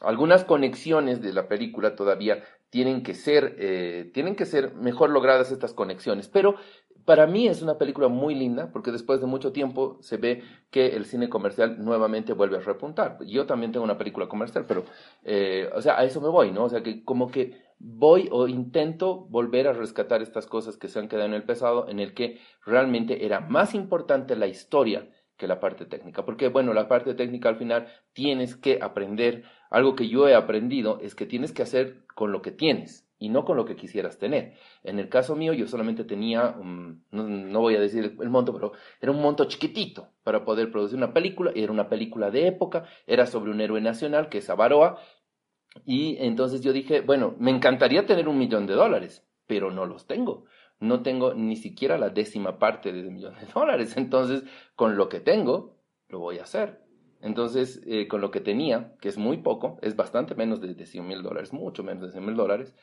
algunas 0.00 0.44
conexiones 0.44 1.22
de 1.22 1.32
la 1.32 1.48
película 1.48 1.96
todavía 1.96 2.42
tienen 2.70 3.02
que 3.02 3.14
ser, 3.14 3.56
eh, 3.58 4.10
tienen 4.12 4.34
que 4.34 4.46
ser 4.46 4.74
mejor 4.74 5.10
logradas 5.10 5.52
estas 5.52 5.72
conexiones, 5.72 6.28
pero 6.28 6.56
para 7.04 7.26
mí 7.26 7.46
es 7.46 7.62
una 7.62 7.78
película 7.78 8.08
muy 8.08 8.34
linda 8.34 8.70
porque 8.72 8.90
después 8.90 9.20
de 9.20 9.26
mucho 9.26 9.52
tiempo 9.52 9.98
se 10.00 10.16
ve 10.16 10.42
que 10.70 10.96
el 10.96 11.04
cine 11.04 11.28
comercial 11.28 11.84
nuevamente 11.84 12.32
vuelve 12.32 12.56
a 12.56 12.60
repuntar. 12.60 13.18
Yo 13.26 13.46
también 13.46 13.72
tengo 13.72 13.84
una 13.84 13.98
película 13.98 14.26
comercial, 14.26 14.64
pero, 14.66 14.84
eh, 15.22 15.70
o 15.74 15.82
sea, 15.82 15.98
a 15.98 16.04
eso 16.04 16.20
me 16.20 16.28
voy, 16.28 16.50
¿no? 16.50 16.64
O 16.64 16.68
sea, 16.68 16.82
que 16.82 17.04
como 17.04 17.30
que 17.30 17.62
voy 17.78 18.28
o 18.30 18.48
intento 18.48 19.26
volver 19.28 19.68
a 19.68 19.72
rescatar 19.72 20.22
estas 20.22 20.46
cosas 20.46 20.76
que 20.76 20.88
se 20.88 20.98
han 20.98 21.08
quedado 21.08 21.26
en 21.26 21.34
el 21.34 21.44
pasado, 21.44 21.88
en 21.88 22.00
el 22.00 22.14
que 22.14 22.40
realmente 22.64 23.24
era 23.24 23.40
más 23.40 23.74
importante 23.74 24.36
la 24.36 24.46
historia 24.46 25.08
que 25.36 25.46
la 25.46 25.60
parte 25.60 25.84
técnica. 25.84 26.24
Porque, 26.24 26.48
bueno, 26.48 26.72
la 26.72 26.88
parte 26.88 27.14
técnica 27.14 27.48
al 27.48 27.56
final 27.56 27.88
tienes 28.12 28.56
que 28.56 28.78
aprender, 28.80 29.44
algo 29.70 29.96
que 29.96 30.08
yo 30.08 30.28
he 30.28 30.34
aprendido 30.34 30.98
es 31.00 31.14
que 31.14 31.26
tienes 31.26 31.52
que 31.52 31.62
hacer 31.62 32.04
con 32.14 32.32
lo 32.32 32.42
que 32.42 32.52
tienes 32.52 33.08
y 33.18 33.28
no 33.28 33.44
con 33.44 33.56
lo 33.56 33.64
que 33.64 33.76
quisieras 33.76 34.18
tener. 34.18 34.54
En 34.82 34.98
el 34.98 35.08
caso 35.08 35.34
mío, 35.34 35.52
yo 35.52 35.66
solamente 35.66 36.04
tenía, 36.04 36.56
no, 37.10 37.60
voy 37.60 37.76
a 37.76 37.80
decir 37.80 38.16
el 38.20 38.30
monto, 38.30 38.52
pero 38.52 38.72
era 39.00 39.12
un 39.12 39.20
monto 39.20 39.46
chiquitito 39.46 40.08
para 40.22 40.44
poder 40.44 40.70
producir 40.70 40.96
una 40.96 41.12
película, 41.12 41.52
era 41.54 41.72
una 41.72 41.88
película 41.88 42.30
de 42.30 42.46
época, 42.46 42.84
era 43.06 43.26
sobre 43.26 43.50
un 43.50 43.60
héroe 43.60 43.80
nacional 43.80 44.28
que 44.28 44.38
es 44.38 44.50
Avaroa, 44.50 44.98
y 45.84 46.16
entonces 46.20 46.60
yo 46.60 46.72
dije, 46.72 47.00
bueno, 47.00 47.34
me 47.38 47.50
encantaría 47.50 48.06
tener 48.06 48.28
un 48.28 48.38
millón 48.38 48.66
de 48.66 48.74
dólares, 48.74 49.26
pero 49.46 49.70
no 49.70 49.86
los 49.86 50.06
tengo. 50.06 50.44
No 50.80 51.02
tengo 51.02 51.34
ni 51.34 51.56
siquiera 51.56 51.98
la 51.98 52.10
décima 52.10 52.58
parte 52.58 52.92
de 52.92 53.06
un 53.06 53.14
millón 53.14 53.34
de 53.34 53.46
dólares. 53.54 53.96
Entonces, 53.96 54.44
con 54.76 54.96
lo 54.96 55.08
que 55.08 55.20
tengo, 55.20 55.78
lo 56.08 56.20
voy 56.20 56.38
a 56.38 56.44
hacer. 56.44 56.80
Entonces, 57.20 57.80
eh, 57.86 58.06
con 58.06 58.20
lo 58.20 58.30
que 58.30 58.40
tenía, 58.40 58.94
que 59.00 59.08
es 59.08 59.16
muy 59.16 59.38
poco, 59.38 59.78
es 59.82 59.96
bastante 59.96 60.34
menos 60.34 60.60
de, 60.60 60.74
de 60.74 60.86
100 60.86 61.06
mil 61.06 61.22
dólares, 61.22 61.52
mucho 61.52 61.82
menos 61.82 62.04
de 62.04 62.12
100 62.12 62.26
mil 62.26 62.36
dólares, 62.36 62.74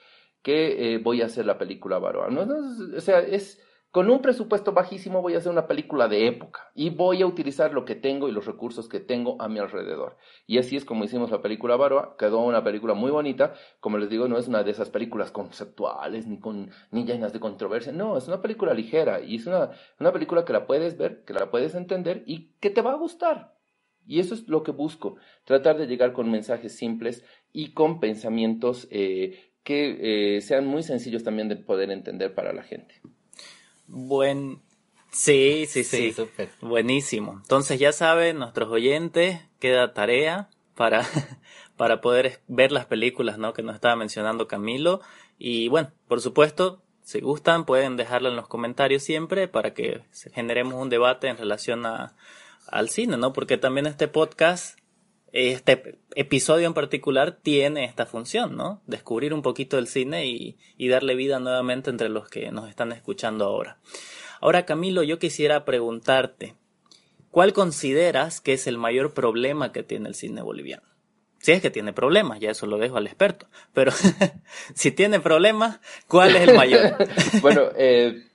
que 0.41 0.95
eh, 0.95 0.97
voy 0.97 1.21
a 1.21 1.25
hacer 1.25 1.45
la 1.45 1.59
película 1.59 1.99
Baroa. 1.99 2.29
No, 2.29 2.47
o 2.95 3.01
sea, 3.01 3.19
es 3.19 3.61
con 3.91 4.09
un 4.09 4.21
presupuesto 4.21 4.71
bajísimo 4.71 5.21
voy 5.21 5.35
a 5.35 5.39
hacer 5.39 5.51
una 5.51 5.67
película 5.67 6.07
de 6.07 6.25
época 6.25 6.71
y 6.73 6.89
voy 6.89 7.21
a 7.21 7.27
utilizar 7.27 7.73
lo 7.73 7.83
que 7.83 7.95
tengo 7.95 8.29
y 8.29 8.31
los 8.31 8.45
recursos 8.45 8.87
que 8.87 9.01
tengo 9.01 9.35
a 9.41 9.49
mi 9.49 9.59
alrededor. 9.59 10.15
Y 10.47 10.59
así 10.59 10.77
es 10.77 10.85
como 10.85 11.03
hicimos 11.03 11.29
la 11.29 11.41
película 11.41 11.75
Baroa, 11.75 12.15
quedó 12.17 12.39
una 12.39 12.63
película 12.63 12.93
muy 12.93 13.11
bonita, 13.11 13.53
como 13.81 13.97
les 13.97 14.09
digo, 14.09 14.29
no 14.29 14.37
es 14.37 14.47
una 14.47 14.63
de 14.63 14.71
esas 14.71 14.89
películas 14.89 15.31
conceptuales 15.31 16.25
ni, 16.25 16.39
con, 16.39 16.71
ni 16.91 17.03
llenas 17.03 17.33
de 17.33 17.41
controversia, 17.41 17.91
no, 17.91 18.17
es 18.17 18.29
una 18.29 18.41
película 18.41 18.73
ligera 18.73 19.19
y 19.19 19.35
es 19.35 19.45
una, 19.45 19.71
una 19.99 20.13
película 20.13 20.45
que 20.45 20.53
la 20.53 20.65
puedes 20.65 20.97
ver, 20.97 21.25
que 21.25 21.33
la 21.33 21.51
puedes 21.51 21.75
entender 21.75 22.23
y 22.25 22.53
que 22.61 22.69
te 22.69 22.81
va 22.81 22.93
a 22.93 22.97
gustar. 22.97 23.57
Y 24.07 24.21
eso 24.21 24.33
es 24.33 24.47
lo 24.47 24.63
que 24.63 24.71
busco, 24.71 25.17
tratar 25.43 25.77
de 25.77 25.87
llegar 25.87 26.13
con 26.13 26.31
mensajes 26.31 26.75
simples 26.75 27.25
y 27.51 27.73
con 27.73 27.99
pensamientos 27.99 28.87
eh, 28.89 29.51
que 29.63 30.37
eh, 30.37 30.41
sean 30.41 30.65
muy 30.65 30.81
sencillos 30.81 31.23
también 31.25 31.49
de 31.49 31.57
poder 31.57 31.91
entender 31.91 32.33
para 32.33 32.53
la 32.53 32.63
gente. 32.63 33.01
Buen. 33.93 34.61
Sí, 35.11 35.65
sí, 35.67 35.83
sí. 35.83 36.15
Buenísimo. 36.61 37.33
Entonces 37.41 37.77
ya 37.77 37.91
saben, 37.91 38.39
nuestros 38.39 38.69
oyentes, 38.69 39.41
queda 39.59 39.93
tarea 39.93 40.49
para, 40.75 41.05
para 41.75 41.99
poder 41.99 42.39
ver 42.47 42.71
las 42.71 42.85
películas 42.85 43.37
¿no? 43.37 43.51
que 43.53 43.63
nos 43.63 43.75
estaba 43.75 43.97
mencionando 43.97 44.47
Camilo. 44.47 45.01
Y 45.37 45.67
bueno, 45.67 45.91
por 46.07 46.21
supuesto, 46.21 46.81
si 47.03 47.19
gustan, 47.19 47.65
pueden 47.65 47.97
dejarlo 47.97 48.29
en 48.29 48.37
los 48.37 48.47
comentarios 48.47 49.03
siempre 49.03 49.49
para 49.49 49.73
que 49.73 50.03
generemos 50.33 50.75
un 50.75 50.89
debate 50.89 51.27
en 51.27 51.37
relación 51.37 51.85
a, 51.85 52.15
al 52.67 52.89
cine, 52.89 53.17
¿no? 53.17 53.33
Porque 53.33 53.57
también 53.57 53.87
este 53.87 54.07
podcast 54.07 54.79
este 55.33 55.99
episodio 56.15 56.67
en 56.67 56.73
particular 56.73 57.37
tiene 57.41 57.85
esta 57.85 58.05
función, 58.05 58.55
¿no? 58.57 58.81
Descubrir 58.85 59.33
un 59.33 59.41
poquito 59.41 59.77
el 59.77 59.87
cine 59.87 60.25
y, 60.27 60.57
y 60.77 60.87
darle 60.89 61.15
vida 61.15 61.39
nuevamente 61.39 61.89
entre 61.89 62.09
los 62.09 62.29
que 62.29 62.51
nos 62.51 62.69
están 62.69 62.91
escuchando 62.91 63.45
ahora. 63.45 63.77
Ahora, 64.41 64.65
Camilo, 64.65 65.03
yo 65.03 65.19
quisiera 65.19 65.65
preguntarte, 65.65 66.55
¿cuál 67.29 67.53
consideras 67.53 68.41
que 68.41 68.53
es 68.53 68.67
el 68.67 68.77
mayor 68.77 69.13
problema 69.13 69.71
que 69.71 69.83
tiene 69.83 70.09
el 70.09 70.15
cine 70.15 70.41
boliviano? 70.41 70.83
Si 71.41 71.51
es 71.51 71.61
que 71.61 71.71
tiene 71.71 71.91
problemas, 71.91 72.39
ya 72.39 72.51
eso 72.51 72.67
lo 72.67 72.77
dejo 72.77 72.97
al 72.97 73.07
experto, 73.07 73.47
pero 73.73 73.91
si 74.75 74.91
tiene 74.91 75.19
problemas, 75.19 75.79
¿cuál 76.07 76.35
es 76.35 76.47
el 76.47 76.55
mayor? 76.55 76.97
bueno, 77.41 77.63
eh, 77.75 78.30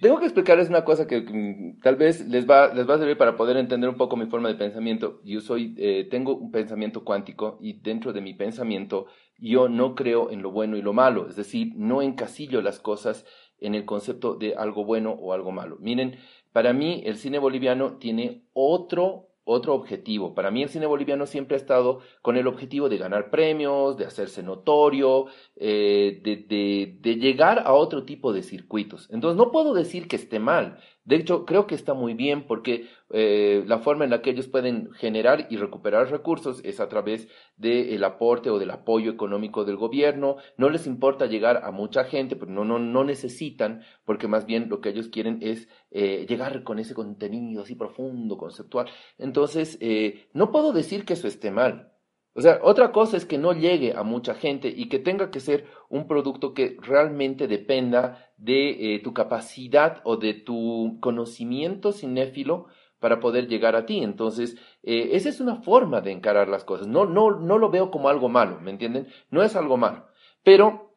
tengo 0.00 0.18
que 0.18 0.26
explicarles 0.26 0.68
una 0.68 0.84
cosa 0.84 1.06
que 1.06 1.74
tal 1.82 1.96
vez 1.96 2.26
les 2.28 2.48
va, 2.48 2.72
les 2.74 2.88
va 2.88 2.94
a 2.94 2.98
servir 2.98 3.16
para 3.16 3.36
poder 3.36 3.56
entender 3.56 3.88
un 3.88 3.96
poco 3.96 4.16
mi 4.16 4.26
forma 4.26 4.48
de 4.48 4.54
pensamiento. 4.54 5.20
Yo 5.24 5.40
soy, 5.40 5.74
eh, 5.78 6.06
tengo 6.10 6.36
un 6.36 6.50
pensamiento 6.50 7.04
cuántico 7.04 7.58
y 7.60 7.80
dentro 7.80 8.12
de 8.12 8.20
mi 8.20 8.34
pensamiento 8.34 9.06
yo 9.38 9.68
no 9.68 9.94
creo 9.94 10.30
en 10.30 10.42
lo 10.42 10.50
bueno 10.50 10.76
y 10.76 10.82
lo 10.82 10.92
malo, 10.92 11.28
es 11.28 11.36
decir, 11.36 11.72
no 11.76 12.00
encasillo 12.02 12.62
las 12.62 12.80
cosas 12.80 13.26
en 13.60 13.74
el 13.74 13.84
concepto 13.84 14.34
de 14.34 14.54
algo 14.54 14.84
bueno 14.84 15.12
o 15.12 15.32
algo 15.32 15.52
malo. 15.52 15.76
Miren, 15.80 16.16
para 16.52 16.72
mí 16.72 17.02
el 17.04 17.16
cine 17.16 17.38
boliviano 17.38 17.98
tiene 17.98 18.42
otro 18.52 19.25
otro 19.48 19.74
objetivo. 19.74 20.34
Para 20.34 20.50
mí 20.50 20.64
el 20.64 20.68
cine 20.68 20.86
boliviano 20.86 21.24
siempre 21.24 21.56
ha 21.56 21.60
estado 21.60 22.00
con 22.20 22.36
el 22.36 22.48
objetivo 22.48 22.88
de 22.88 22.98
ganar 22.98 23.30
premios, 23.30 23.96
de 23.96 24.04
hacerse 24.04 24.42
notorio, 24.42 25.26
eh, 25.54 26.20
de, 26.22 26.96
de, 27.00 27.14
llegar 27.14 27.60
a 27.60 27.72
otro 27.72 28.04
tipo 28.04 28.32
de 28.32 28.42
circuitos. 28.42 29.08
Entonces 29.10 29.36
no 29.38 29.52
puedo 29.52 29.72
decir 29.72 30.08
que 30.08 30.16
esté 30.16 30.40
mal. 30.40 30.80
De 31.06 31.14
hecho, 31.14 31.46
creo 31.46 31.68
que 31.68 31.76
está 31.76 31.94
muy 31.94 32.14
bien 32.14 32.48
porque 32.48 32.88
eh, 33.10 33.62
la 33.66 33.78
forma 33.78 34.04
en 34.04 34.10
la 34.10 34.22
que 34.22 34.30
ellos 34.30 34.48
pueden 34.48 34.92
generar 34.92 35.46
y 35.50 35.56
recuperar 35.56 36.10
recursos 36.10 36.60
es 36.64 36.80
a 36.80 36.88
través 36.88 37.28
del 37.56 38.02
aporte 38.02 38.50
o 38.50 38.58
del 38.58 38.72
apoyo 38.72 39.12
económico 39.12 39.64
del 39.64 39.76
gobierno. 39.76 40.36
No 40.56 40.68
les 40.68 40.86
importa 40.88 41.26
llegar 41.26 41.62
a 41.64 41.70
mucha 41.70 42.04
gente, 42.04 42.34
pero 42.34 42.50
no, 42.50 42.64
no, 42.64 42.80
no 42.80 43.04
necesitan, 43.04 43.82
porque 44.04 44.26
más 44.26 44.46
bien 44.46 44.68
lo 44.68 44.80
que 44.80 44.88
ellos 44.88 45.08
quieren 45.08 45.38
es 45.42 45.68
eh, 45.92 46.26
llegar 46.28 46.64
con 46.64 46.80
ese 46.80 46.94
contenido 46.94 47.62
así 47.62 47.76
profundo, 47.76 48.36
conceptual. 48.36 48.88
Entonces, 49.16 49.78
eh, 49.80 50.26
no 50.32 50.50
puedo 50.50 50.72
decir 50.72 51.04
que 51.04 51.12
eso 51.12 51.28
esté 51.28 51.52
mal. 51.52 51.95
O 52.36 52.42
sea, 52.42 52.60
otra 52.62 52.92
cosa 52.92 53.16
es 53.16 53.24
que 53.24 53.38
no 53.38 53.54
llegue 53.54 53.94
a 53.96 54.02
mucha 54.02 54.34
gente 54.34 54.68
y 54.68 54.90
que 54.90 54.98
tenga 54.98 55.30
que 55.30 55.40
ser 55.40 55.64
un 55.88 56.06
producto 56.06 56.52
que 56.52 56.76
realmente 56.82 57.48
dependa 57.48 58.30
de 58.36 58.94
eh, 58.94 59.00
tu 59.02 59.14
capacidad 59.14 60.02
o 60.04 60.18
de 60.18 60.34
tu 60.34 60.98
conocimiento 61.00 61.92
cinéfilo 61.92 62.66
para 63.00 63.20
poder 63.20 63.48
llegar 63.48 63.74
a 63.74 63.86
ti. 63.86 64.02
Entonces, 64.02 64.56
eh, 64.82 65.10
esa 65.12 65.30
es 65.30 65.40
una 65.40 65.56
forma 65.62 66.02
de 66.02 66.12
encarar 66.12 66.48
las 66.48 66.64
cosas. 66.64 66.86
No, 66.86 67.06
no, 67.06 67.30
no 67.30 67.56
lo 67.56 67.70
veo 67.70 67.90
como 67.90 68.10
algo 68.10 68.28
malo, 68.28 68.60
¿me 68.60 68.70
entienden? 68.70 69.08
No 69.30 69.42
es 69.42 69.56
algo 69.56 69.78
malo. 69.78 70.06
Pero 70.42 70.94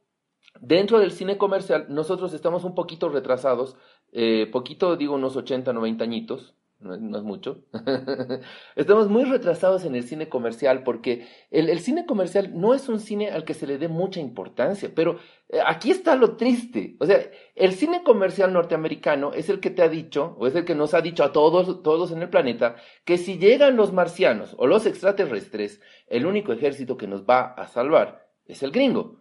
dentro 0.60 1.00
del 1.00 1.12
cine 1.12 1.38
comercial, 1.38 1.86
nosotros 1.88 2.34
estamos 2.34 2.66
un 2.66 2.76
poquito 2.76 3.08
retrasados, 3.08 3.78
eh, 4.12 4.48
poquito 4.52 4.98
digo 4.98 5.16
unos 5.16 5.38
80, 5.38 5.72
90 5.72 6.04
añitos, 6.04 6.56
no, 6.80 7.18
es 7.18 7.24
mucho. 7.24 7.66
Estamos 8.76 9.10
muy 9.10 9.26
retrasados 9.26 9.84
en 9.84 9.96
el 9.96 10.04
cine 10.04 10.30
comercial 10.30 10.84
porque 10.84 11.28
el, 11.52 11.70
el, 11.70 11.82
cine 11.82 12.06
comercial 12.06 12.58
no 12.58 12.74
es 12.74 12.88
un 12.88 13.00
cine 13.02 13.32
al 13.32 13.44
que 13.44 13.54
se 13.54 13.68
le 13.68 13.78
dé 13.78 13.90
mucha 13.90 14.22
importancia, 14.22 14.90
pero 14.96 15.20
eh, 15.50 15.60
aquí 15.66 15.92
está 15.92 16.16
lo 16.16 16.38
triste. 16.38 16.96
O 17.00 17.06
sea, 17.06 17.20
el 17.56 17.74
cine 17.74 18.02
comercial 18.04 18.54
norteamericano 18.54 19.34
es 19.34 19.50
el 19.50 19.60
que 19.60 19.72
te 19.72 19.82
ha 19.82 19.90
dicho, 19.90 20.38
o 20.40 20.48
es 20.48 20.56
el 20.56 20.64
que 20.64 20.76
nos 20.76 20.94
ha 20.94 21.02
dicho 21.02 21.24
a 21.24 21.34
todos, 21.34 21.84
todos 21.84 22.12
en 22.12 22.22
el 22.22 22.30
planeta, 22.30 22.78
que 23.04 23.18
si 23.18 23.38
llegan 23.38 23.76
los 23.76 23.92
marcianos 23.92 24.56
o 24.58 24.66
los 24.66 24.86
extraterrestres, 24.86 25.82
el 26.08 26.26
único 26.26 26.54
ejército 26.54 26.96
que 26.96 27.08
nos 27.08 27.24
va 27.26 27.42
a 27.42 27.68
salvar 27.68 28.30
es 28.46 28.64
el 28.64 28.72
gringo. 28.72 29.20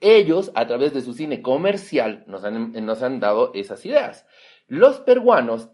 Ellos, 0.00 0.52
a 0.54 0.66
través 0.66 0.92
de 0.92 1.00
su 1.00 1.14
cine 1.14 1.40
comercial, 1.40 2.24
nos 2.26 2.44
han, 2.44 2.72
nos 2.84 3.02
han 3.02 3.18
dado 3.18 3.52
esas 3.54 3.84
ideas. 3.86 4.26
Los 4.66 5.00
peruanos 5.00 5.70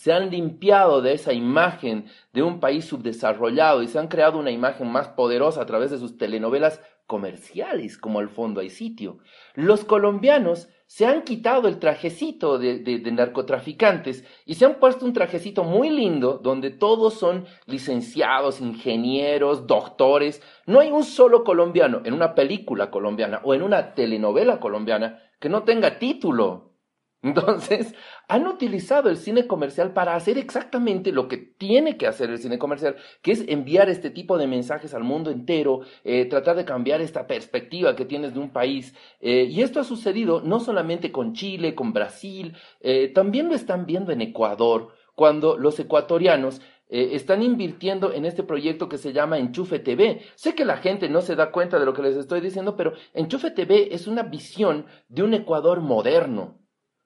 se 0.00 0.14
han 0.14 0.30
limpiado 0.30 1.02
de 1.02 1.12
esa 1.12 1.34
imagen 1.34 2.06
de 2.32 2.42
un 2.42 2.58
país 2.58 2.86
subdesarrollado 2.86 3.82
y 3.82 3.86
se 3.86 3.98
han 3.98 4.08
creado 4.08 4.38
una 4.38 4.50
imagen 4.50 4.90
más 4.90 5.08
poderosa 5.08 5.60
a 5.60 5.66
través 5.66 5.90
de 5.90 5.98
sus 5.98 6.16
telenovelas 6.16 6.80
comerciales, 7.06 7.98
como 7.98 8.18
al 8.18 8.30
fondo 8.30 8.62
hay 8.62 8.70
sitio. 8.70 9.18
Los 9.54 9.84
colombianos 9.84 10.70
se 10.86 11.04
han 11.04 11.22
quitado 11.22 11.68
el 11.68 11.78
trajecito 11.78 12.58
de, 12.58 12.78
de, 12.78 13.12
narcotraficantes 13.12 14.24
y 14.46 14.54
se 14.54 14.64
han 14.64 14.76
puesto 14.76 15.04
un 15.04 15.12
trajecito 15.12 15.64
muy 15.64 15.90
lindo 15.90 16.40
donde 16.42 16.70
todos 16.70 17.12
son 17.12 17.44
licenciados, 17.66 18.62
ingenieros, 18.62 19.66
doctores. 19.66 20.40
No 20.64 20.80
hay 20.80 20.90
un 20.90 21.04
solo 21.04 21.44
colombiano 21.44 22.00
en 22.06 22.14
una 22.14 22.34
película 22.34 22.90
colombiana 22.90 23.42
o 23.44 23.52
en 23.52 23.62
una 23.62 23.92
telenovela 23.92 24.60
colombiana 24.60 25.20
que 25.38 25.50
no 25.50 25.64
tenga 25.64 25.98
título. 25.98 26.69
Entonces, 27.22 27.94
han 28.28 28.46
utilizado 28.46 29.10
el 29.10 29.18
cine 29.18 29.46
comercial 29.46 29.92
para 29.92 30.14
hacer 30.14 30.38
exactamente 30.38 31.12
lo 31.12 31.28
que 31.28 31.36
tiene 31.36 31.98
que 31.98 32.06
hacer 32.06 32.30
el 32.30 32.38
cine 32.38 32.58
comercial, 32.58 32.96
que 33.20 33.32
es 33.32 33.44
enviar 33.46 33.90
este 33.90 34.08
tipo 34.08 34.38
de 34.38 34.46
mensajes 34.46 34.94
al 34.94 35.04
mundo 35.04 35.30
entero, 35.30 35.80
eh, 36.04 36.24
tratar 36.24 36.56
de 36.56 36.64
cambiar 36.64 37.02
esta 37.02 37.26
perspectiva 37.26 37.94
que 37.94 38.06
tienes 38.06 38.32
de 38.32 38.40
un 38.40 38.50
país. 38.50 38.94
Eh, 39.20 39.46
y 39.50 39.60
esto 39.60 39.80
ha 39.80 39.84
sucedido 39.84 40.40
no 40.40 40.60
solamente 40.60 41.12
con 41.12 41.34
Chile, 41.34 41.74
con 41.74 41.92
Brasil, 41.92 42.56
eh, 42.80 43.08
también 43.08 43.48
lo 43.48 43.54
están 43.54 43.84
viendo 43.84 44.12
en 44.12 44.22
Ecuador, 44.22 44.88
cuando 45.14 45.58
los 45.58 45.78
ecuatorianos 45.78 46.62
están 46.92 47.42
invirtiendo 47.44 48.12
en 48.12 48.24
este 48.24 48.42
proyecto 48.42 48.88
que 48.88 48.98
se 48.98 49.12
llama 49.12 49.38
Enchufe 49.38 49.78
TV. 49.78 50.22
Sé 50.34 50.56
que 50.56 50.64
la 50.64 50.78
gente 50.78 51.08
no 51.08 51.20
se 51.20 51.36
da 51.36 51.52
cuenta 51.52 51.78
de 51.78 51.84
lo 51.84 51.94
que 51.94 52.02
les 52.02 52.16
estoy 52.16 52.40
diciendo, 52.40 52.74
pero 52.74 52.94
Enchufe 53.14 53.52
TV 53.52 53.94
es 53.94 54.08
una 54.08 54.24
visión 54.24 54.86
de 55.08 55.22
un 55.22 55.34
Ecuador 55.34 55.82
moderno. 55.82 56.59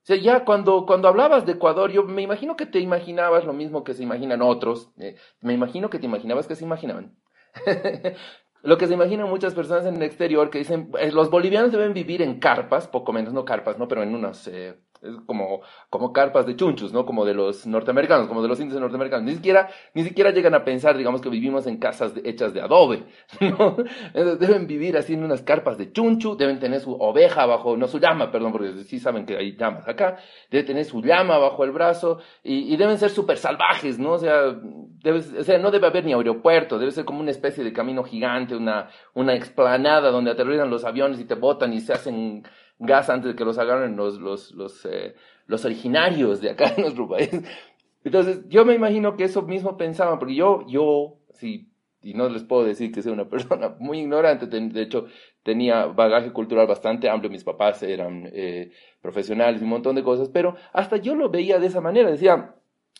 O 0.04 0.06
sea, 0.06 0.16
ya 0.16 0.44
cuando, 0.44 0.84
cuando 0.84 1.08
hablabas 1.08 1.46
de 1.46 1.52
Ecuador, 1.52 1.90
yo 1.90 2.02
me 2.02 2.20
imagino 2.20 2.56
que 2.56 2.66
te 2.66 2.78
imaginabas 2.78 3.46
lo 3.46 3.54
mismo 3.54 3.84
que 3.84 3.94
se 3.94 4.02
imaginan 4.02 4.42
otros. 4.42 4.92
Eh, 4.98 5.16
me 5.40 5.54
imagino 5.54 5.88
que 5.88 5.98
te 5.98 6.04
imaginabas 6.04 6.46
que 6.46 6.56
se 6.56 6.64
imaginaban. 6.64 7.16
lo 8.62 8.76
que 8.76 8.86
se 8.86 8.92
imaginan 8.92 9.30
muchas 9.30 9.54
personas 9.54 9.86
en 9.86 9.96
el 9.96 10.02
exterior 10.02 10.50
que 10.50 10.58
dicen, 10.58 10.90
eh, 10.98 11.10
los 11.10 11.30
bolivianos 11.30 11.72
deben 11.72 11.94
vivir 11.94 12.20
en 12.20 12.38
carpas, 12.38 12.86
poco 12.86 13.14
menos, 13.14 13.32
no 13.32 13.46
carpas, 13.46 13.78
no, 13.78 13.88
pero 13.88 14.02
en 14.02 14.14
unas 14.14 14.46
eh, 14.46 14.78
como, 15.26 15.60
como 15.90 16.12
carpas 16.12 16.46
de 16.46 16.56
chunchos, 16.56 16.92
¿no? 16.92 17.04
Como 17.04 17.24
de 17.24 17.34
los 17.34 17.66
norteamericanos, 17.66 18.28
como 18.28 18.42
de 18.42 18.48
los 18.48 18.60
indios 18.60 18.80
norteamericanos. 18.80 19.26
Ni 19.26 19.34
siquiera, 19.34 19.68
ni 19.94 20.04
siquiera 20.04 20.30
llegan 20.30 20.54
a 20.54 20.64
pensar, 20.64 20.96
digamos, 20.96 21.20
que 21.20 21.28
vivimos 21.28 21.66
en 21.66 21.78
casas 21.78 22.12
hechas 22.24 22.54
de 22.54 22.60
adobe, 22.60 23.04
¿no? 23.40 23.76
deben 24.14 24.66
vivir 24.66 24.96
así 24.96 25.14
en 25.14 25.24
unas 25.24 25.42
carpas 25.42 25.78
de 25.78 25.92
chunchu, 25.92 26.36
deben 26.36 26.58
tener 26.58 26.80
su 26.80 26.92
oveja 26.92 27.46
bajo, 27.46 27.76
no 27.76 27.86
su 27.86 27.98
llama, 27.98 28.30
perdón, 28.30 28.52
porque 28.52 28.84
sí 28.84 28.98
saben 28.98 29.26
que 29.26 29.36
hay 29.36 29.56
llamas 29.56 29.88
acá, 29.88 30.16
deben 30.50 30.66
tener 30.66 30.84
su 30.84 31.02
llama 31.02 31.38
bajo 31.38 31.64
el 31.64 31.72
brazo 31.72 32.18
y, 32.42 32.72
y 32.72 32.76
deben 32.76 32.98
ser 32.98 33.10
súper 33.10 33.38
salvajes, 33.38 33.98
¿no? 33.98 34.12
O 34.12 34.18
sea, 34.18 34.54
debe, 35.02 35.18
o 35.18 35.44
sea, 35.44 35.58
no 35.58 35.70
debe 35.70 35.86
haber 35.86 36.04
ni 36.04 36.12
aeropuerto, 36.12 36.78
debe 36.78 36.92
ser 36.92 37.04
como 37.04 37.20
una 37.20 37.30
especie 37.30 37.64
de 37.64 37.72
camino 37.72 38.04
gigante, 38.04 38.56
una, 38.56 38.88
una 39.14 39.34
explanada 39.34 40.10
donde 40.10 40.30
aterrizan 40.30 40.70
los 40.70 40.84
aviones 40.84 41.20
y 41.20 41.24
te 41.24 41.34
botan 41.34 41.72
y 41.72 41.80
se 41.80 41.92
hacen 41.92 42.44
gas 42.86 43.10
antes 43.10 43.32
de 43.32 43.36
que 43.36 43.44
los 43.44 43.58
agarren 43.58 43.96
los, 43.96 44.18
los, 44.18 44.52
los, 44.52 44.84
eh, 44.86 45.14
los 45.46 45.64
originarios 45.64 46.40
de 46.40 46.50
acá 46.50 46.72
en 46.76 46.82
nuestro 46.82 47.08
país. 47.08 47.30
Entonces, 48.04 48.40
yo 48.48 48.64
me 48.64 48.74
imagino 48.74 49.16
que 49.16 49.24
eso 49.24 49.42
mismo 49.42 49.76
pensaban, 49.76 50.18
porque 50.18 50.34
yo, 50.34 50.66
yo, 50.68 51.16
sí, 51.32 51.70
y 52.02 52.12
no 52.12 52.28
les 52.28 52.44
puedo 52.44 52.64
decir 52.64 52.92
que 52.92 53.02
sea 53.02 53.12
una 53.12 53.28
persona 53.28 53.74
muy 53.78 54.00
ignorante, 54.00 54.46
de 54.46 54.82
hecho, 54.82 55.06
tenía 55.42 55.86
bagaje 55.86 56.32
cultural 56.32 56.66
bastante 56.66 57.08
amplio, 57.08 57.30
mis 57.30 57.44
papás 57.44 57.82
eran 57.82 58.28
eh, 58.32 58.72
profesionales 59.00 59.60
y 59.60 59.64
un 59.64 59.70
montón 59.70 59.96
de 59.96 60.02
cosas, 60.02 60.28
pero 60.28 60.56
hasta 60.72 60.96
yo 60.98 61.14
lo 61.14 61.30
veía 61.30 61.58
de 61.58 61.66
esa 61.66 61.80
manera, 61.80 62.10
decía, 62.10 62.54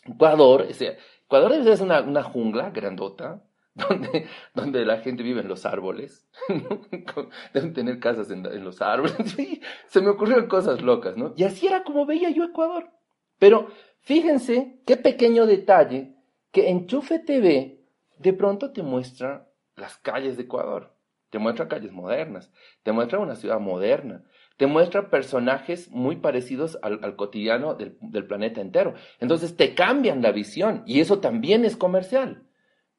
Ecuador, 0.05 0.67
o 0.69 0.73
sea, 0.73 0.95
Ecuador 1.25 1.51
debe 1.51 1.75
ser 1.75 1.85
una, 1.85 2.01
una 2.01 2.23
jungla 2.23 2.71
grandota, 2.71 3.41
donde, 3.89 4.27
donde 4.53 4.85
la 4.85 4.99
gente 4.99 5.21
vive 5.21 5.41
en 5.41 5.49
los 5.49 5.65
árboles, 5.65 6.25
deben 7.53 7.73
tener 7.73 7.99
casas 7.99 8.31
en, 8.31 8.45
en 8.45 8.63
los 8.63 8.81
árboles, 8.81 9.35
se 9.87 10.01
me 10.01 10.09
ocurrieron 10.09 10.47
cosas 10.47 10.81
locas, 10.81 11.17
¿no? 11.17 11.33
Y 11.35 11.43
así 11.43 11.67
era 11.67 11.83
como 11.83 12.05
veía 12.05 12.29
yo 12.29 12.45
Ecuador. 12.45 12.89
Pero 13.37 13.67
fíjense 13.99 14.79
qué 14.85 14.95
pequeño 14.95 15.45
detalle 15.45 16.15
que 16.51 16.69
Enchufe 16.69 17.19
TV 17.19 17.81
de 18.17 18.33
pronto 18.33 18.71
te 18.71 18.81
muestra 18.81 19.49
las 19.75 19.97
calles 19.97 20.37
de 20.37 20.43
Ecuador, 20.43 20.95
te 21.29 21.37
muestra 21.37 21.67
calles 21.67 21.91
modernas, 21.91 22.53
te 22.83 22.93
muestra 22.93 23.19
una 23.19 23.35
ciudad 23.35 23.59
moderna, 23.59 24.23
te 24.55 24.67
muestra 24.67 25.09
personajes 25.09 25.91
muy 25.91 26.15
parecidos 26.15 26.79
al, 26.81 27.03
al 27.03 27.17
cotidiano 27.17 27.73
del, 27.73 27.97
del 27.99 28.25
planeta 28.25 28.61
entero. 28.61 28.93
Entonces 29.19 29.57
te 29.57 29.75
cambian 29.75 30.21
la 30.21 30.31
visión 30.31 30.83
y 30.85 31.01
eso 31.01 31.19
también 31.19 31.65
es 31.65 31.75
comercial. 31.75 32.45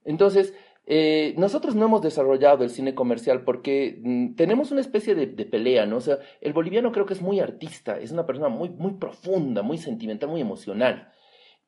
Entonces, 0.07 0.55
eh, 0.89 1.35
nosotros 1.37 1.75
no 1.75 1.87
hemos 1.87 2.01
desarrollado 2.01 2.63
el 2.63 2.71
cine 2.71 2.95
comercial 2.95 3.43
porque 3.43 4.01
mm, 4.03 4.37
tenemos 4.37 4.71
una 4.71 4.81
especie 4.81 5.17
de, 5.17 5.27
pelea, 5.27 5.85
¿no? 5.85 5.99
O 5.99 6.19
el 6.41 6.53
boliviano 6.53 6.93
creo 6.93 7.07
que 7.07 7.15
es 7.15 7.23
muy 7.23 7.41
artista, 7.41 7.99
es 7.99 8.13
una 8.13 8.25
persona 8.25 8.49
muy, 8.49 8.71
profunda, 8.95 9.63
muy 9.63 9.79
sentimental, 9.79 10.31
muy 10.31 10.41
emocional. 10.41 11.13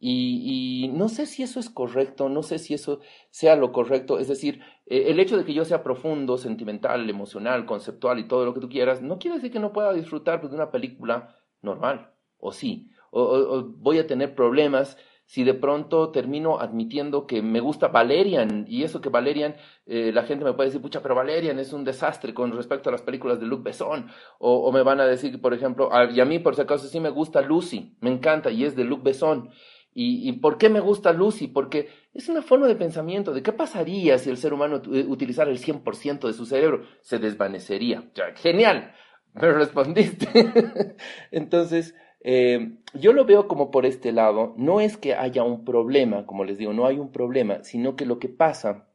Y, 0.01 0.91
no 0.95 1.09
sé 1.09 1.27
si 1.27 1.43
eso 1.43 1.59
es 1.59 1.69
correcto, 1.71 2.29
no 2.29 2.45
sé 2.45 2.61
si 2.61 2.75
eso 2.75 3.01
sea 3.31 3.57
lo 3.57 3.73
correcto. 3.73 4.21
Es 4.21 4.29
decir, 4.29 4.61
eh, 4.87 5.07
el 5.09 5.19
hecho 5.19 5.37
de 5.37 5.45
que 5.45 5.55
yo 5.55 5.65
sea 5.65 5.83
profundo, 5.83 6.39
sentimental, 6.39 7.11
emocional, 7.11 7.67
conceptual 7.67 8.21
y 8.21 8.29
todo 8.29 8.45
lo 8.45 8.55
que 8.55 8.61
tú 8.61 8.69
quieras, 8.69 9.03
no 9.03 9.19
quiere 9.19 9.37
decir 9.37 9.51
que 9.51 9.59
no 9.59 9.73
pueda 9.73 9.93
disfrutar 9.93 10.41
pues, 10.41 10.53
de 10.53 10.57
una 10.57 10.71
película 10.71 11.37
normal, 11.63 12.13
o 12.39 12.53
sí. 12.53 12.91
O, 13.11 13.65
voy 13.65 13.99
a 13.99 14.07
tener 14.07 14.35
problemas 14.37 14.97
si 15.29 15.45
de 15.45 15.53
pronto 15.53 16.11
termino 16.11 16.59
admitiendo 16.59 17.27
que 17.27 17.43
me 17.43 17.61
gusta 17.61 17.89
Valerian, 17.89 18.65
y 18.67 18.83
eso 18.83 19.03
que 19.03 19.11
Valerian, 19.11 19.57
eh, 19.85 20.11
la 20.11 20.23
gente 20.23 20.43
me 20.43 20.55
puede 20.55 20.71
decir, 20.71 20.81
pucha, 20.81 21.03
pero 21.03 21.15
Valerian 21.15 21.59
es 21.59 21.75
un 21.75 21.85
desastre 21.85 22.33
con 22.33 22.51
respecto 22.51 22.89
a 22.89 22.93
las 22.93 23.03
películas 23.03 23.39
de 23.39 23.45
Luc 23.45 23.63
Besson, 23.63 24.09
o, 24.39 24.73
me 24.73 24.83
van 24.83 25.01
a 25.01 25.07
decir, 25.07 25.39
por 25.39 25.53
ejemplo, 25.53 25.91
y 26.11 26.19
a 26.19 26.25
mí 26.25 26.39
por 26.39 26.55
si 26.55 26.63
acaso 26.63 26.89
sí 26.89 26.99
me 26.99 27.11
gusta 27.11 27.43
Lucy, 27.43 27.95
me 28.01 28.11
encanta, 28.11 28.51
y 28.51 28.65
es 28.65 28.75
de 28.75 28.85
Luc 28.85 29.03
Besson. 29.03 29.51
¿Y, 29.93 30.27
¿Y 30.27 30.33
por 30.35 30.57
qué 30.57 30.71
me 30.71 30.81
gusta 30.81 31.13
Lucy? 31.13 31.49
Porque 31.49 31.91
es 32.15 32.31
una 32.31 32.41
forma 32.41 32.67
de 32.67 32.77
pensamiento 32.77 33.35
de 33.35 33.43
qué 33.43 33.53
pasaría 33.53 34.17
si 34.17 34.31
el 34.31 34.39
ser 34.39 34.55
humano 34.55 34.81
utilizara 35.09 35.51
el 35.51 35.59
100% 35.59 36.27
de 36.27 36.33
su 36.33 36.47
cerebro. 36.47 36.85
Se 37.03 37.19
desvanecería. 37.19 38.11
Genial, 38.37 38.95
me 39.35 39.53
respondiste. 39.53 40.97
Entonces, 41.33 41.95
eh, 42.31 42.73
yo 42.93 43.15
lo 43.15 43.25
veo 43.25 43.49
como 43.49 43.71
por 43.71 43.87
este 43.87 44.13
lado, 44.13 44.53
no 44.59 44.83
es 44.83 44.99
que 44.99 45.15
haya 45.15 45.45
un 45.45 45.65
problema, 45.65 46.27
como 46.27 46.45
les 46.45 46.59
digo, 46.59 46.75
no 46.75 46.85
hay 46.85 46.99
un 46.99 47.11
problema, 47.11 47.65
sino 47.65 47.97
que 47.97 48.05
lo 48.05 48.19
que 48.19 48.29
pasa 48.29 48.87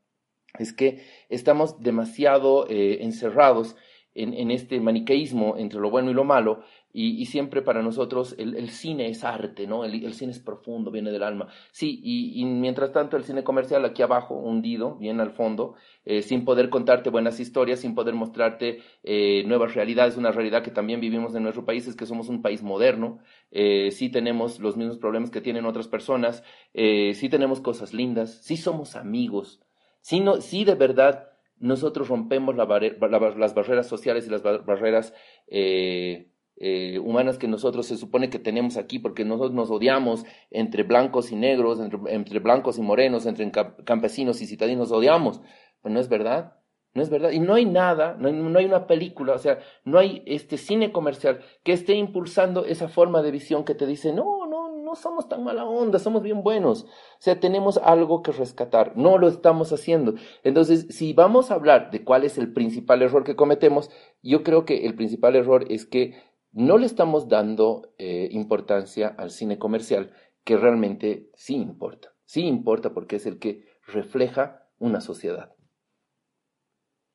es 0.60 0.72
que 0.72 1.02
estamos 1.30 1.82
demasiado 1.82 2.68
eh, 2.70 3.00
encerrados 3.02 3.76
en, 4.14 4.36
en, 4.36 4.52
este 4.52 4.80
maniqueísmo 4.80 5.58
entre 5.58 5.80
lo 5.80 5.90
bueno 5.90 6.12
y 6.12 6.14
lo 6.14 6.24
malo, 6.26 6.62
y, 6.94 7.20
y 7.20 7.26
siempre 7.26 7.64
para 7.64 7.82
nosotros 7.82 8.36
el, 8.38 8.70
cine 8.70 9.10
es 9.10 9.24
arte, 9.24 9.66
¿no? 9.66 9.84
El, 9.84 10.14
cine 10.14 10.32
es 10.32 10.40
profundo, 10.40 10.92
viene 10.92 11.12
del 11.12 11.24
alma. 11.24 11.48
Sí, 11.72 12.00
y, 12.04 12.46
mientras 12.46 12.92
tanto 12.92 13.18
el 13.18 13.24
cine 13.24 13.44
comercial 13.44 13.84
aquí 13.84 14.04
abajo, 14.04 14.36
hundido, 14.36 14.96
bien 14.96 15.20
al 15.20 15.32
fondo, 15.32 15.74
eh, 16.06 16.22
sin 16.22 16.46
poder 16.46 16.70
contarte 16.70 17.10
buenas 17.10 17.40
historias, 17.40 17.80
sin 17.80 17.96
poder 17.96 18.14
mostrarte 18.14 18.82
eh, 19.04 19.44
nuevas 19.48 19.74
realidades, 19.74 20.18
una 20.18 20.32
realidad 20.32 20.64
que 20.64 20.72
también 20.72 21.02
vivimos 21.02 21.34
en 21.36 21.44
nuestro 21.44 21.66
país, 21.66 21.88
es 21.88 21.96
que 21.96 22.06
somos 22.06 22.30
un 22.30 22.44
país 22.44 22.62
moderno, 22.62 23.20
eh, 23.52 23.90
sí 23.92 24.10
tenemos 24.10 24.60
los 24.60 24.78
mismos 24.78 25.00
problemas 25.00 25.32
que 25.32 25.42
tienen 25.42 25.66
otras 25.66 25.88
personas, 25.88 26.44
eh, 26.76 27.14
sí 27.16 27.28
tenemos 27.28 27.60
cosas 27.60 27.94
lindas, 27.94 28.40
sí 28.44 28.56
somos 28.56 28.96
amigos, 28.96 29.62
sí, 30.02 30.24
sí 30.42 30.64
de 30.64 30.76
verdad 30.76 31.30
nosotros 31.60 32.10
rompemos 32.10 32.56
la 32.56 32.66
la, 32.66 33.36
las 33.38 33.56
barreras 33.56 33.88
sociales 33.88 34.28
y 34.28 34.30
las 34.30 34.44
barreras 34.44 35.14
eh, 36.66 36.98
humanas 36.98 37.38
que 37.38 37.50
nosotros 37.50 37.88
se 37.88 37.98
supone 37.98 38.30
que 38.30 38.40
tenemos 38.40 38.78
aquí, 38.78 38.98
porque 38.98 39.26
nosotros 39.26 39.52
nos 39.52 39.70
odiamos 39.70 40.24
entre 40.50 40.84
blancos 40.84 41.34
y 41.34 41.36
negros, 41.36 41.82
entre, 42.08 42.40
blancos 42.40 42.78
y 42.78 42.82
morenos, 42.82 43.26
entre 43.26 43.52
campesinos 43.84 44.42
y 44.42 44.48
citadinos, 44.48 44.90
nos 44.90 44.98
odiamos. 44.98 45.42
Pero 45.82 45.94
no 45.94 46.00
es 46.00 46.08
verdad, 46.08 46.54
no 46.94 47.02
es 47.02 47.10
verdad. 47.10 47.32
Y 47.32 47.40
no 47.40 47.56
hay 47.56 47.66
nada, 47.66 48.16
no 48.18 48.30
hay, 48.30 48.34
no 48.34 48.58
hay, 48.58 48.64
una 48.64 48.88
película, 48.88 49.34
o 49.34 49.40
sea, 49.40 49.60
no 49.84 50.00
hay 50.00 50.24
este 50.26 50.58
cine 50.58 50.94
comercial 50.94 51.42
que 51.66 51.74
esté 51.74 51.96
impulsando 51.96 52.64
esa 52.64 52.88
forma 52.88 53.22
de 53.22 53.32
visión 53.32 53.66
que 53.66 53.76
te 53.76 53.86
dice, 53.86 54.14
no, 54.14 54.46
no, 54.46 54.74
no 54.74 54.96
somos 54.96 55.28
tan 55.28 55.44
mala 55.44 55.66
onda, 55.66 56.00
somos 56.00 56.24
bien 56.24 56.44
buenos. 56.44 56.84
O 56.84 57.20
sea, 57.20 57.42
tenemos 57.42 57.78
algo 57.78 58.22
que 58.22 58.32
rescatar, 58.32 58.96
no 58.96 59.18
lo 59.18 59.28
estamos 59.28 59.74
haciendo. 59.74 60.14
Entonces, 60.46 60.88
si 60.92 61.12
vamos 61.12 61.52
a 61.52 61.56
hablar 61.56 61.92
de 61.92 62.06
cuál 62.06 62.24
es 62.24 62.38
el 62.38 62.54
principal 62.54 63.02
error 63.02 63.26
que 63.26 63.36
cometemos, 63.36 63.92
yo 64.22 64.44
creo 64.44 64.64
que 64.64 64.86
el 64.86 64.96
principal 64.96 65.36
error 65.36 65.66
es 65.70 65.86
que 65.86 66.32
no 66.54 66.78
le 66.78 66.86
estamos 66.86 67.28
dando 67.28 67.94
eh, 67.98 68.30
importancia 68.32 69.14
al 69.18 69.32
cine 69.32 69.58
comercial, 69.58 70.12
que 70.44 70.56
realmente 70.56 71.30
sí 71.36 71.56
importa. 71.56 72.14
Sí 72.26 72.46
importa 72.46 72.94
porque 72.94 73.18
es 73.18 73.26
el 73.26 73.40
que 73.40 73.66
refleja 73.88 74.68
una 74.78 75.02
sociedad. 75.02 75.54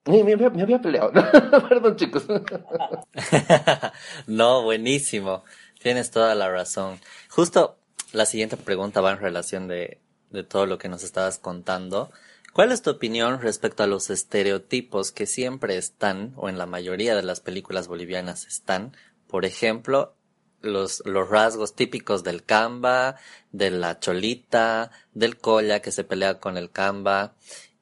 Me, 0.05 0.25
me, 0.25 0.63
había 0.63 0.81
peleado. 0.81 1.13
Perdón, 1.69 1.97
chicos. 1.97 2.27
no, 4.27 4.63
buenísimo. 4.63 5.45
Tienes 5.83 6.11
toda 6.11 6.35
la 6.35 6.51
razón. 6.51 6.99
Justo 7.29 7.79
la 8.13 8.27
siguiente 8.27 8.57
pregunta 8.57 9.01
va 9.01 9.13
en 9.13 9.21
relación 9.21 9.69
de, 9.69 10.01
de 10.31 10.45
todo 10.45 10.67
lo 10.67 10.79
que 10.79 10.89
nos 10.89 11.05
estabas 11.05 11.39
contando. 11.39 12.11
¿Cuál 12.55 12.73
es 12.73 12.83
tu 12.83 12.91
opinión 12.91 13.41
respecto 13.41 13.83
a 13.83 13.87
los 13.87 14.11
estereotipos 14.11 15.13
que 15.13 15.27
siempre 15.27 15.77
están, 15.77 16.33
o 16.37 16.49
en 16.49 16.59
la 16.59 16.67
mayoría 16.67 17.15
de 17.15 17.23
las 17.23 17.41
películas 17.41 17.87
bolivianas 17.87 18.47
están, 18.47 18.97
por 19.29 19.45
ejemplo, 19.45 20.15
los, 20.61 21.03
los 21.05 21.29
rasgos 21.29 21.75
típicos 21.75 22.25
del 22.25 22.43
camba, 22.43 23.17
de 23.53 23.71
la 23.71 24.01
cholita, 24.01 24.91
del 25.15 25.39
colla 25.39 25.81
que 25.81 25.93
se 25.93 26.05
pelea 26.05 26.41
con 26.41 26.57
el 26.57 26.71
camba. 26.71 27.35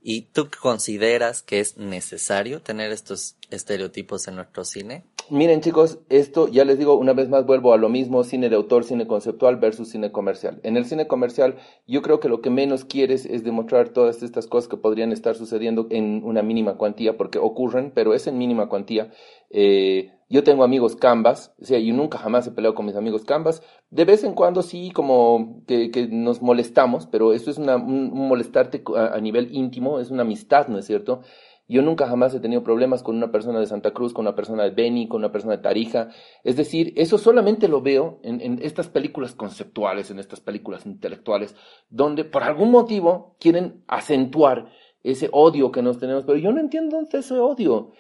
¿Y 0.09 0.23
tú 0.33 0.49
consideras 0.63 1.43
que 1.43 1.59
es 1.59 1.79
necesario 1.79 2.63
tener 2.63 2.93
estos 2.93 3.37
estereotipos 3.51 4.29
en 4.29 4.37
nuestro 4.37 4.65
cine? 4.65 5.05
Miren 5.31 5.61
chicos, 5.61 5.99
esto 6.09 6.47
ya 6.47 6.65
les 6.65 6.79
digo 6.79 6.97
una 6.97 7.13
vez 7.13 7.29
más 7.29 7.45
vuelvo 7.45 7.73
a 7.73 7.77
lo 7.77 7.89
mismo, 7.89 8.23
cine 8.23 8.49
de 8.49 8.55
autor, 8.55 8.85
cine 8.85 9.09
conceptual 9.09 9.57
versus 9.57 9.89
cine 9.89 10.13
comercial. 10.13 10.61
En 10.63 10.77
el 10.77 10.85
cine 10.85 11.09
comercial 11.09 11.57
yo 11.89 12.03
creo 12.03 12.21
que 12.21 12.29
lo 12.29 12.41
que 12.41 12.51
menos 12.51 12.85
quieres 12.85 13.27
es 13.27 13.43
demostrar 13.43 13.89
todas 13.89 14.23
estas 14.23 14.47
cosas 14.47 14.69
que 14.69 14.77
podrían 14.77 15.11
estar 15.11 15.35
sucediendo 15.35 15.89
en 15.91 16.23
una 16.23 16.43
mínima 16.43 16.77
cuantía, 16.77 17.17
porque 17.17 17.39
ocurren, 17.39 17.91
pero 17.93 18.15
es 18.15 18.29
en 18.29 18.39
mínima 18.39 18.69
cuantía. 18.69 19.11
Eh, 19.51 20.13
yo 20.29 20.43
tengo 20.43 20.65
amigos 20.65 20.97
cambas, 20.97 21.55
o 21.61 21.65
sea, 21.65 21.79
yo 21.79 21.95
nunca 21.95 22.19
jamás 22.19 22.47
he 22.47 22.51
peleado 22.51 22.75
con 22.75 22.87
mis 22.87 22.97
amigos 22.97 23.25
cambas. 23.25 23.63
De 23.91 24.05
vez 24.05 24.25
en 24.25 24.35
cuando 24.35 24.63
sí, 24.63 24.91
como 24.91 25.63
que, 25.67 26.09
nos 26.11 26.43
molestamos, 26.43 27.07
pero 27.07 27.33
eso 27.33 27.51
es 27.51 27.59
una, 27.59 27.77
un, 27.77 28.13
molestarte 28.13 28.83
a, 28.97 29.21
nivel 29.21 29.55
íntimo, 29.55 30.01
es 30.01 30.11
una 30.11 30.23
amistad, 30.23 30.67
¿no 30.67 30.79
es 30.79 30.87
cierto? 30.87 31.21
Yo 31.69 31.83
nunca 31.83 32.09
jamás 32.09 32.35
he 32.35 32.41
tenido 32.41 32.63
problemas 32.63 33.03
con 33.03 33.17
una 33.17 33.31
persona 33.31 33.59
de 33.59 33.67
Santa 33.67 33.93
Cruz, 33.93 34.13
con 34.13 34.25
una 34.25 34.37
persona 34.37 34.65
de 34.65 34.71
Beni, 34.71 35.09
con 35.09 35.21
una 35.21 35.33
persona 35.33 35.57
de 35.57 35.63
Tarija. 35.63 36.09
Es 36.45 36.57
decir, 36.57 36.93
eso 36.97 37.19
solamente 37.19 37.67
lo 37.67 37.81
veo 37.81 38.21
en, 38.23 38.41
en, 38.41 38.61
estas 38.63 38.89
películas 38.89 39.35
conceptuales, 39.35 40.11
en 40.11 40.21
estas 40.21 40.41
películas 40.41 40.87
intelectuales, 40.87 41.57
donde 41.91 42.25
por 42.25 42.45
algún 42.45 42.71
motivo 42.71 43.37
quieren 43.41 43.83
acentuar 43.89 44.71
ese 45.03 45.29
odio 45.33 45.73
que 45.73 45.83
nos 45.83 45.99
tenemos. 45.99 46.25
Pero 46.25 46.39
yo 46.39 46.53
no 46.53 46.61
entiendo 46.61 46.97
dónde 46.97 47.19
ese 47.19 47.39
odio. 47.39 47.93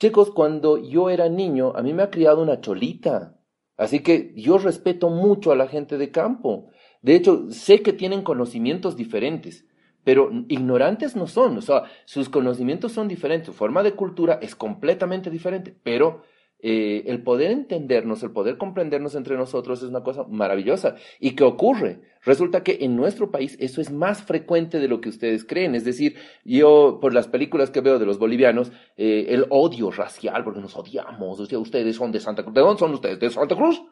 Chicos, 0.00 0.30
cuando 0.30 0.78
yo 0.78 1.10
era 1.10 1.28
niño, 1.28 1.72
a 1.76 1.82
mí 1.82 1.92
me 1.92 2.02
ha 2.02 2.10
criado 2.10 2.42
una 2.42 2.60
cholita. 2.60 3.36
Así 3.76 4.00
que 4.00 4.32
yo 4.34 4.58
respeto 4.58 5.10
mucho 5.10 5.52
a 5.52 5.56
la 5.56 5.68
gente 5.68 5.98
de 5.98 6.10
campo. 6.10 6.70
De 7.02 7.14
hecho, 7.14 7.50
sé 7.50 7.82
que 7.82 7.92
tienen 7.92 8.22
conocimientos 8.22 8.96
diferentes 8.96 9.66
pero 10.04 10.30
ignorantes 10.48 11.14
no 11.14 11.26
son, 11.26 11.58
o 11.58 11.62
sea, 11.62 11.84
sus 12.04 12.28
conocimientos 12.28 12.92
son 12.92 13.08
diferentes, 13.08 13.46
su 13.46 13.52
forma 13.52 13.82
de 13.82 13.92
cultura 13.92 14.38
es 14.40 14.54
completamente 14.54 15.30
diferente, 15.30 15.76
pero 15.82 16.22
eh, 16.62 17.04
el 17.06 17.22
poder 17.22 17.50
entendernos, 17.50 18.22
el 18.22 18.32
poder 18.32 18.58
comprendernos 18.58 19.14
entre 19.14 19.36
nosotros 19.36 19.82
es 19.82 19.88
una 19.88 20.02
cosa 20.02 20.24
maravillosa. 20.28 20.96
¿Y 21.18 21.32
qué 21.32 21.44
ocurre? 21.44 22.00
Resulta 22.22 22.62
que 22.62 22.78
en 22.82 22.96
nuestro 22.96 23.30
país 23.30 23.56
eso 23.60 23.80
es 23.80 23.90
más 23.90 24.22
frecuente 24.22 24.78
de 24.78 24.88
lo 24.88 25.00
que 25.00 25.08
ustedes 25.08 25.44
creen. 25.44 25.74
Es 25.74 25.84
decir, 25.84 26.16
yo 26.44 26.98
por 27.00 27.14
las 27.14 27.28
películas 27.28 27.70
que 27.70 27.80
veo 27.80 27.98
de 27.98 28.06
los 28.06 28.18
bolivianos, 28.18 28.72
eh, 28.96 29.26
el 29.30 29.46
odio 29.48 29.90
racial, 29.90 30.44
porque 30.44 30.60
nos 30.60 30.76
odiamos, 30.76 31.40
o 31.40 31.58
ustedes 31.60 31.96
son 31.96 32.12
de 32.12 32.20
Santa 32.20 32.42
Cruz. 32.42 32.54
¿De 32.54 32.60
dónde 32.60 32.78
son 32.78 32.92
ustedes? 32.92 33.18
¿De 33.18 33.30
Santa 33.30 33.56
Cruz? 33.56 33.82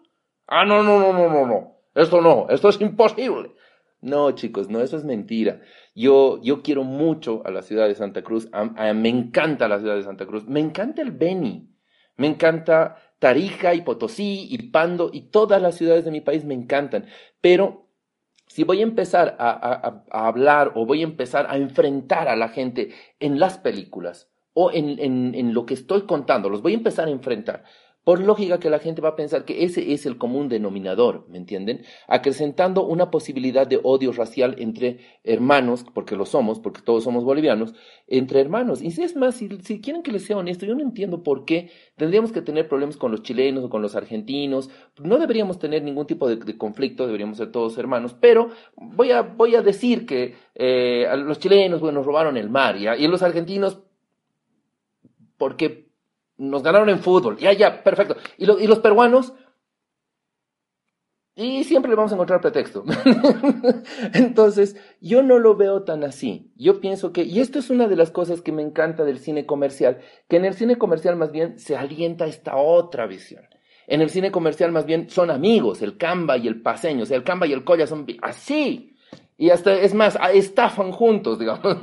Ah, 0.46 0.64
no, 0.64 0.82
no, 0.82 1.00
no, 1.00 1.12
no, 1.12 1.28
no, 1.28 1.46
no. 1.46 1.78
Esto 1.94 2.20
no, 2.20 2.46
esto 2.50 2.68
es 2.68 2.80
imposible. 2.80 3.52
No, 4.00 4.30
chicos, 4.32 4.68
no, 4.68 4.80
eso 4.80 4.96
es 4.96 5.04
mentira. 5.04 5.60
Yo, 5.94 6.40
yo 6.42 6.62
quiero 6.62 6.84
mucho 6.84 7.42
a 7.44 7.50
la 7.50 7.62
ciudad 7.62 7.88
de 7.88 7.96
Santa 7.96 8.22
Cruz, 8.22 8.48
a, 8.52 8.60
a, 8.76 8.94
me 8.94 9.08
encanta 9.08 9.66
la 9.66 9.80
ciudad 9.80 9.96
de 9.96 10.04
Santa 10.04 10.26
Cruz, 10.26 10.46
me 10.46 10.60
encanta 10.60 11.02
el 11.02 11.10
Beni, 11.10 11.68
me 12.18 12.26
encanta 12.26 12.96
Tarija 13.18 13.74
y 13.74 13.80
Potosí 13.80 14.46
y 14.50 14.70
Pando 14.70 15.10
y 15.12 15.22
todas 15.30 15.62
las 15.62 15.76
ciudades 15.76 16.04
de 16.04 16.10
mi 16.10 16.20
país 16.20 16.44
me 16.44 16.54
encantan, 16.54 17.06
pero 17.40 17.86
si 18.46 18.64
voy 18.64 18.80
a 18.80 18.82
empezar 18.82 19.36
a, 19.38 20.02
hablar 20.10 20.72
o 20.74 20.84
voy 20.84 21.00
a 21.00 21.04
empezar 21.04 21.46
a 21.48 21.56
enfrentar 21.56 22.28
a 22.28 22.36
la 22.36 22.48
gente 22.48 22.90
en 23.20 23.38
las 23.38 23.58
películas 23.58 24.30
o 24.52 24.70
en, 24.72 24.98
en 25.34 25.54
lo 25.54 25.64
que 25.64 25.74
estoy 25.74 26.02
contando, 26.02 26.50
los 26.50 26.62
voy 26.62 26.72
a 26.72 26.76
empezar 26.76 27.08
a 27.08 27.12
enfrentar 27.12 27.64
por 28.08 28.20
lógica 28.20 28.58
que 28.58 28.70
la 28.70 28.78
gente 28.78 29.02
va 29.02 29.10
a 29.10 29.16
pensar 29.16 29.44
que 29.44 29.64
ese 29.64 29.92
es 29.92 30.06
el 30.06 30.16
común 30.16 30.48
denominador, 30.48 31.26
¿me 31.28 31.36
entienden? 31.36 31.82
Acrecentando 32.06 32.86
una 32.86 33.10
posibilidad 33.10 33.66
de 33.66 33.78
odio 33.82 34.12
racial 34.12 34.54
entre 34.56 35.00
hermanos, 35.24 35.84
porque 35.92 36.16
lo 36.16 36.24
somos, 36.24 36.58
porque 36.58 36.80
todos 36.80 37.04
somos 37.04 37.22
bolivianos, 37.22 37.74
entre 38.06 38.40
hermanos. 38.40 38.80
Y 38.80 38.92
si 38.92 39.02
es 39.02 39.14
más, 39.14 39.34
si, 39.34 39.50
quieren 39.82 40.02
que 40.02 40.10
les 40.10 40.24
sea 40.24 40.38
honesto, 40.38 40.64
yo 40.64 40.74
no 40.74 40.80
entiendo 40.80 41.22
por 41.22 41.44
qué 41.44 41.70
tendríamos 41.96 42.32
que 42.32 42.40
tener 42.40 42.66
problemas 42.66 42.96
con 42.96 43.10
los 43.10 43.22
chilenos 43.22 43.64
o 43.64 43.68
con 43.68 43.82
los 43.82 43.94
argentinos. 43.94 44.70
No 45.02 45.18
deberíamos 45.18 45.58
tener 45.58 45.82
ningún 45.82 46.06
tipo 46.06 46.30
de, 46.30 46.56
conflicto, 46.56 47.04
deberíamos 47.04 47.36
ser 47.36 47.52
todos 47.52 47.76
hermanos, 47.76 48.16
pero 48.18 48.48
voy 48.74 49.10
a, 49.10 49.20
voy 49.20 49.54
a 49.54 49.60
decir 49.60 50.06
que 50.06 50.34
eh, 50.54 51.06
los 51.14 51.40
chilenos, 51.40 51.82
bueno, 51.82 52.02
robaron 52.02 52.38
el 52.38 52.48
mar, 52.48 52.78
¿ya? 52.78 52.96
y 52.96 53.06
los 53.06 53.22
argentinos, 53.22 53.82
porque 55.36 55.87
nos 56.38 56.62
ganaron 56.62 56.88
en 56.88 57.00
fútbol. 57.00 57.36
Ya, 57.36 57.52
ya, 57.52 57.82
perfecto. 57.82 58.16
¿Y, 58.38 58.46
lo, 58.46 58.58
y 58.58 58.66
los 58.66 58.78
peruanos? 58.78 59.34
Y 61.40 61.62
siempre 61.62 61.90
le 61.90 61.96
vamos 61.96 62.10
a 62.10 62.16
encontrar 62.16 62.40
pretexto. 62.40 62.84
Entonces, 64.12 64.76
yo 65.00 65.22
no 65.22 65.38
lo 65.38 65.54
veo 65.54 65.84
tan 65.84 66.02
así. 66.02 66.52
Yo 66.56 66.80
pienso 66.80 67.12
que, 67.12 67.22
y 67.22 67.38
esto 67.38 67.60
es 67.60 67.70
una 67.70 67.86
de 67.86 67.94
las 67.94 68.10
cosas 68.10 68.40
que 68.40 68.50
me 68.50 68.62
encanta 68.62 69.04
del 69.04 69.20
cine 69.20 69.46
comercial, 69.46 69.98
que 70.28 70.36
en 70.36 70.44
el 70.44 70.54
cine 70.54 70.78
comercial 70.78 71.14
más 71.14 71.30
bien 71.30 71.56
se 71.58 71.76
alienta 71.76 72.26
esta 72.26 72.56
otra 72.56 73.06
visión. 73.06 73.44
En 73.86 74.00
el 74.00 74.10
cine 74.10 74.32
comercial 74.32 74.72
más 74.72 74.84
bien 74.84 75.10
son 75.10 75.30
amigos, 75.30 75.80
el 75.80 75.96
Camba 75.96 76.36
y 76.38 76.48
el 76.48 76.60
Paseño, 76.60 77.04
o 77.04 77.06
sea, 77.06 77.16
el 77.16 77.22
Camba 77.22 77.46
y 77.46 77.52
el 77.52 77.62
Colla 77.62 77.86
son 77.86 78.04
así. 78.20 78.96
Y 79.40 79.50
hasta, 79.50 79.72
es 79.72 79.94
más, 79.94 80.18
estafan 80.34 80.90
juntos, 80.90 81.38
digamos. 81.40 81.78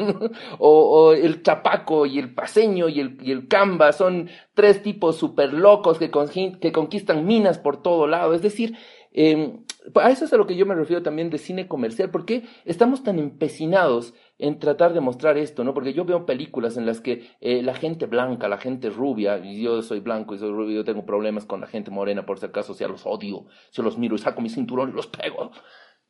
o, 0.59 0.69
o, 0.69 1.13
el 1.13 1.41
Chapaco 1.41 2.05
y 2.05 2.19
el 2.19 2.33
Paseño 2.33 2.89
y 2.89 2.99
el, 2.99 3.17
y 3.21 3.31
el 3.31 3.47
Camba 3.47 3.93
son 3.93 4.29
tres 4.53 4.83
tipos 4.83 5.15
súper 5.15 5.53
locos 5.53 5.97
que, 5.97 6.11
con, 6.11 6.27
que 6.27 6.71
conquistan 6.73 7.25
minas 7.25 7.57
por 7.57 7.81
todo 7.81 8.07
lado. 8.07 8.33
Es 8.33 8.41
decir, 8.41 8.77
eh, 9.13 9.57
a 9.95 10.11
eso 10.11 10.25
es 10.25 10.33
a 10.33 10.37
lo 10.37 10.45
que 10.45 10.57
yo 10.57 10.65
me 10.65 10.75
refiero 10.75 11.01
también 11.01 11.29
de 11.29 11.37
cine 11.37 11.69
comercial. 11.69 12.11
¿Por 12.11 12.25
qué 12.25 12.43
estamos 12.65 13.03
tan 13.03 13.19
empecinados 13.19 14.13
en 14.37 14.59
tratar 14.59 14.93
de 14.93 14.99
mostrar 14.99 15.37
esto? 15.37 15.63
¿no? 15.63 15.73
Porque 15.73 15.93
yo 15.93 16.03
veo 16.03 16.25
películas 16.25 16.75
en 16.75 16.85
las 16.85 16.99
que 16.99 17.29
eh, 17.39 17.63
la 17.63 17.75
gente 17.75 18.05
blanca, 18.05 18.49
la 18.49 18.57
gente 18.57 18.89
rubia, 18.89 19.37
y 19.37 19.61
yo 19.61 19.81
soy 19.81 20.01
blanco 20.01 20.35
y 20.35 20.39
soy 20.39 20.51
rubio, 20.51 20.75
yo 20.75 20.83
tengo 20.83 21.05
problemas 21.05 21.45
con 21.45 21.61
la 21.61 21.67
gente 21.67 21.91
morena, 21.91 22.25
por 22.25 22.39
si 22.39 22.47
acaso, 22.47 22.73
sea, 22.73 22.89
los 22.89 23.05
odio, 23.05 23.45
yo 23.71 23.83
los 23.83 23.97
miro 23.97 24.15
y 24.15 24.19
saco 24.19 24.41
mi 24.41 24.49
cinturón 24.49 24.89
y 24.89 24.93
los 24.93 25.07
pego. 25.07 25.51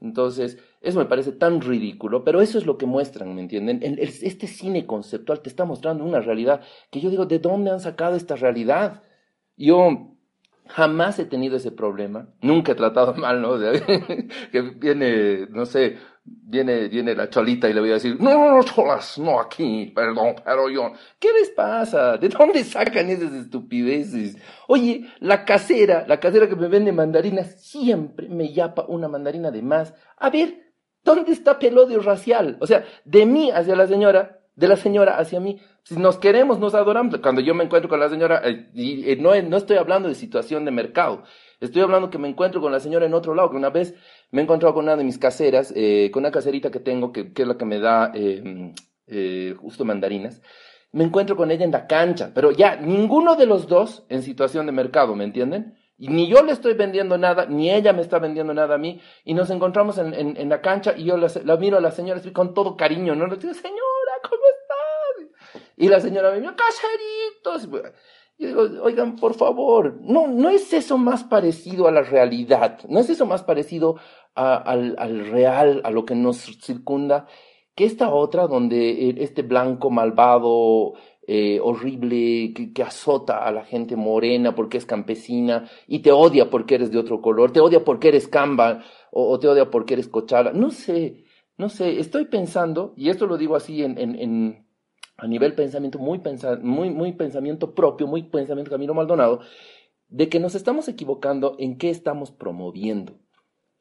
Entonces, 0.02 0.58
eso 0.82 1.00
me 1.00 1.06
parece 1.06 1.32
tan 1.32 1.62
ridículo, 1.62 2.24
pero 2.24 2.42
eso 2.42 2.58
es 2.58 2.66
lo 2.66 2.78
que 2.78 2.86
muestran, 2.86 3.34
¿me 3.34 3.42
entienden? 3.42 3.80
Este 3.82 4.48
cine 4.48 4.86
conceptual 4.86 5.42
te 5.42 5.50
está 5.50 5.66
mostrando 5.66 6.04
una 6.04 6.20
realidad 6.20 6.62
que 6.92 7.00
yo 7.02 7.10
digo, 7.10 7.26
¿de 7.26 7.40
dónde 7.40 7.72
han 7.72 7.80
sacado 7.80 8.16
esta 8.16 8.36
realidad? 8.36 9.04
Yo 9.58 10.16
jamás 10.68 11.18
he 11.20 11.26
tenido 11.26 11.58
ese 11.58 11.72
problema, 11.72 12.30
nunca 12.42 12.74
he 12.74 12.76
tratado 12.76 13.14
mal, 13.16 13.42
¿no? 13.42 13.58
Que 14.52 14.62
viene, 14.62 15.48
no 15.50 15.66
sé, 15.66 15.98
viene, 16.26 16.88
viene 16.88 17.16
la 17.16 17.30
cholita 17.30 17.70
y 17.70 17.74
le 17.74 17.80
voy 17.80 17.92
a 17.92 17.94
decir, 17.94 18.18
no, 18.20 18.32
no, 18.32 18.58
no, 18.58 18.64
cholas, 18.64 19.18
no 19.20 19.40
aquí, 19.40 19.92
perdón, 19.96 20.36
pero 20.44 20.70
yo, 20.70 20.92
¿qué 21.20 21.30
les 21.40 21.50
pasa? 21.52 22.18
¿De 22.18 22.30
dónde 22.30 22.64
sacan 22.64 23.10
esas 23.10 23.34
estupideces? 23.34 24.38
Oye, 24.68 25.06
la 25.20 25.46
casera, 25.46 26.06
la 26.08 26.20
casera 26.20 26.50
que 26.50 26.56
me 26.56 26.68
vende 26.68 26.92
mandarinas, 26.92 27.62
siempre 27.62 28.28
me 28.28 28.52
yapa 28.52 28.86
una 28.88 29.08
mandarina 29.08 29.52
de 29.52 29.62
más. 29.62 29.94
A 30.18 30.30
ver, 30.30 30.74
¿dónde 31.04 31.32
está 31.32 31.58
el 31.62 31.78
odio 31.78 32.00
racial? 32.00 32.58
O 32.60 32.68
sea, 32.68 32.84
de 33.06 33.26
mí 33.26 33.52
hacia 33.52 33.76
la 33.76 33.88
señora, 33.88 34.40
de 34.56 34.68
la 34.68 34.78
señora 34.78 35.18
hacia 35.18 35.40
mí. 35.40 35.60
Si 35.84 35.96
nos 35.98 36.18
queremos, 36.18 36.58
nos 36.58 36.74
adoramos. 36.74 37.20
Cuando 37.20 37.42
yo 37.42 37.54
me 37.54 37.64
encuentro 37.64 37.88
con 37.88 38.00
la 38.00 38.10
señora, 38.10 38.42
eh, 38.44 38.72
y, 38.74 39.12
eh, 39.12 39.18
no, 39.18 39.40
no 39.44 39.58
estoy 39.58 39.78
hablando 39.78 40.10
de 40.10 40.16
situación 40.16 40.66
de 40.66 40.72
mercado, 40.72 41.24
estoy 41.60 41.84
hablando 41.84 42.10
que 42.10 42.18
me 42.18 42.28
encuentro 42.28 42.60
con 42.60 42.72
la 42.72 42.80
señora 42.80 43.06
en 43.06 43.14
otro 43.14 43.36
lado, 43.36 43.52
que 43.52 43.58
una 43.58 43.70
vez 43.70 43.94
me 44.36 44.42
he 44.42 44.44
encontrado 44.44 44.74
con 44.76 44.84
una 44.84 44.98
de 44.98 45.06
mis 45.06 45.18
caseras, 45.18 45.72
eh, 45.78 46.12
con 46.12 46.24
una 46.24 46.30
caserita 46.30 46.70
que 46.70 46.82
tengo, 46.82 47.14
que, 47.14 47.32
que 47.32 47.44
es 47.44 47.48
la 47.48 47.58
que 47.58 47.64
me 47.64 47.80
da 47.80 48.12
eh, 48.14 48.74
eh, 49.08 49.56
justo 49.58 49.86
mandarinas. 49.86 50.42
Me 50.92 51.06
encuentro 51.06 51.38
con 51.38 51.52
ella 51.52 51.64
en 51.64 51.72
la 51.72 51.88
cancha, 51.88 52.32
pero 52.36 52.52
ya 52.52 52.76
ninguno 52.76 53.38
de 53.38 53.46
los 53.46 53.70
dos 53.70 54.06
en 54.10 54.24
situación 54.24 54.66
de 54.66 54.74
mercado, 54.74 55.16
¿me 55.16 55.24
entienden? 55.24 55.78
Y 55.98 56.10
ni 56.10 56.28
yo 56.28 56.44
le 56.44 56.52
estoy 56.52 56.74
vendiendo 56.74 57.18
nada, 57.18 57.46
ni 57.46 57.72
ella 57.72 57.94
me 57.94 58.02
está 58.02 58.20
vendiendo 58.20 58.54
nada 58.54 58.76
a 58.76 58.78
mí, 58.78 59.00
y 59.24 59.34
nos 59.34 59.50
encontramos 59.52 59.98
en, 60.00 60.14
en, 60.14 60.36
en 60.36 60.50
la 60.50 60.60
cancha 60.60 60.94
y 60.98 61.06
yo 61.06 61.16
la, 61.16 61.32
la, 61.46 61.56
miro 61.56 61.78
a 61.78 61.82
la 61.82 61.92
señora 61.92 62.18
estoy 62.18 62.34
con 62.34 62.54
todo 62.54 62.76
cariño, 62.76 63.16
¿no? 63.16 63.28
Le 63.28 63.38
digo, 63.38 63.54
señora, 63.54 64.14
¿cómo 64.22 64.42
estás? 64.60 65.64
Y 65.78 65.88
la 65.88 66.02
señora 66.02 66.32
me 66.32 66.42
dice, 66.42 66.54
caseritos. 66.58 67.70
Digo, 68.38 68.64
oigan, 68.84 69.16
por 69.16 69.34
favor, 69.34 69.98
no, 70.02 70.28
no 70.28 70.50
es 70.50 70.74
eso 70.74 70.98
más 70.98 71.24
parecido 71.24 71.88
a 71.88 71.92
la 71.92 72.02
realidad, 72.02 72.80
no 72.90 73.00
es 73.00 73.10
eso 73.10 73.26
más 73.26 73.44
parecido 73.44 73.96
a, 74.36 74.56
al, 74.56 74.96
al 74.98 75.28
real, 75.28 75.82
a 75.84 75.92
lo 75.92 76.06
que 76.06 76.16
nos 76.16 76.38
circunda, 76.62 77.28
que 77.76 77.86
esta 77.86 78.14
otra 78.14 78.48
donde 78.48 79.16
este 79.18 79.42
blanco 79.42 79.90
malvado, 79.90 80.94
eh, 81.28 81.60
horrible, 81.62 82.54
que, 82.74 82.84
azota 82.84 83.46
a 83.46 83.52
la 83.52 83.66
gente 83.66 83.96
morena 83.96 84.54
porque 84.56 84.78
es 84.78 84.86
campesina 84.86 85.70
y 85.88 86.00
te 86.00 86.12
odia 86.12 86.50
porque 86.50 86.76
eres 86.76 86.92
de 86.92 87.00
otro 87.00 87.22
color, 87.22 87.52
te 87.52 87.60
odia 87.60 87.84
porque 87.84 88.10
eres 88.10 88.28
camba 88.28 88.84
o, 89.12 89.30
o 89.32 89.40
te 89.40 89.48
odia 89.48 89.70
porque 89.70 89.96
eres 89.96 90.08
cochala. 90.08 90.54
No 90.54 90.70
sé, 90.72 91.26
no 91.58 91.70
sé, 91.70 92.00
estoy 92.00 92.26
pensando, 92.26 92.94
y 92.96 93.10
esto 93.10 93.28
lo 93.28 93.38
digo 93.38 93.56
así 93.56 93.84
en, 93.84 93.98
en, 93.98 94.16
en 94.20 94.66
a 95.18 95.28
nivel 95.28 95.56
pensamiento, 95.56 96.00
muy, 96.00 96.20
pensa, 96.20 96.58
muy, 96.62 96.90
muy 96.90 97.14
pensamiento 97.14 97.74
propio, 97.74 98.08
muy 98.08 98.24
pensamiento 98.24 98.72
Camilo 98.72 98.94
Maldonado, 98.94 99.40
de 100.10 100.30
que 100.30 100.40
nos 100.40 100.56
estamos 100.56 100.88
equivocando 100.88 101.56
en 101.58 101.78
qué 101.78 101.90
estamos 101.90 102.32
promoviendo. 102.32 103.18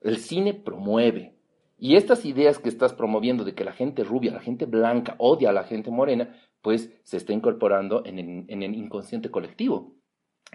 El 0.05 0.19
cine 0.19 0.55
promueve. 0.55 1.35
Y 1.77 1.97
estas 1.97 2.25
ideas 2.25 2.61
que 2.61 2.69
estás 2.69 2.93
promoviendo 2.93 3.43
de 3.43 3.55
que 3.55 3.65
la 3.65 3.73
gente 3.73 4.05
rubia, 4.05 4.33
la 4.33 4.41
gente 4.41 4.67
blanca 4.67 5.17
odia 5.19 5.51
a 5.51 5.53
la 5.53 5.65
gente 5.65 5.91
morena, 5.91 6.37
pues 6.63 6.93
se 7.03 7.17
está 7.17 7.33
incorporando 7.33 8.05
en 8.07 8.19
el, 8.21 8.45
en 8.49 8.63
el 8.63 8.75
inconsciente 8.77 9.31
colectivo. 9.31 9.97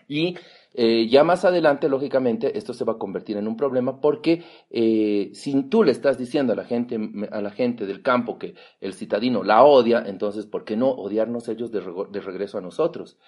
Y 0.07 0.37
eh, 0.73 1.07
ya 1.09 1.23
más 1.23 1.45
adelante, 1.45 1.89
lógicamente, 1.89 2.57
esto 2.57 2.73
se 2.73 2.85
va 2.85 2.93
a 2.93 2.97
convertir 2.97 3.37
en 3.37 3.47
un 3.47 3.57
problema 3.57 3.99
porque 3.99 4.43
eh, 4.69 5.31
si 5.33 5.63
tú 5.63 5.83
le 5.83 5.91
estás 5.91 6.17
diciendo 6.17 6.53
a 6.53 6.55
la 6.55 6.63
gente, 6.63 6.97
a 7.31 7.41
la 7.41 7.51
gente 7.51 7.85
del 7.85 8.01
campo 8.01 8.37
que 8.37 8.55
el 8.79 8.93
citadino 8.93 9.43
la 9.43 9.63
odia, 9.63 10.03
entonces, 10.05 10.45
¿por 10.45 10.63
qué 10.63 10.77
no 10.77 10.89
odiarnos 10.89 11.49
ellos 11.49 11.71
de 11.71 12.21
regreso 12.21 12.57
a 12.57 12.61
nosotros? 12.61 13.19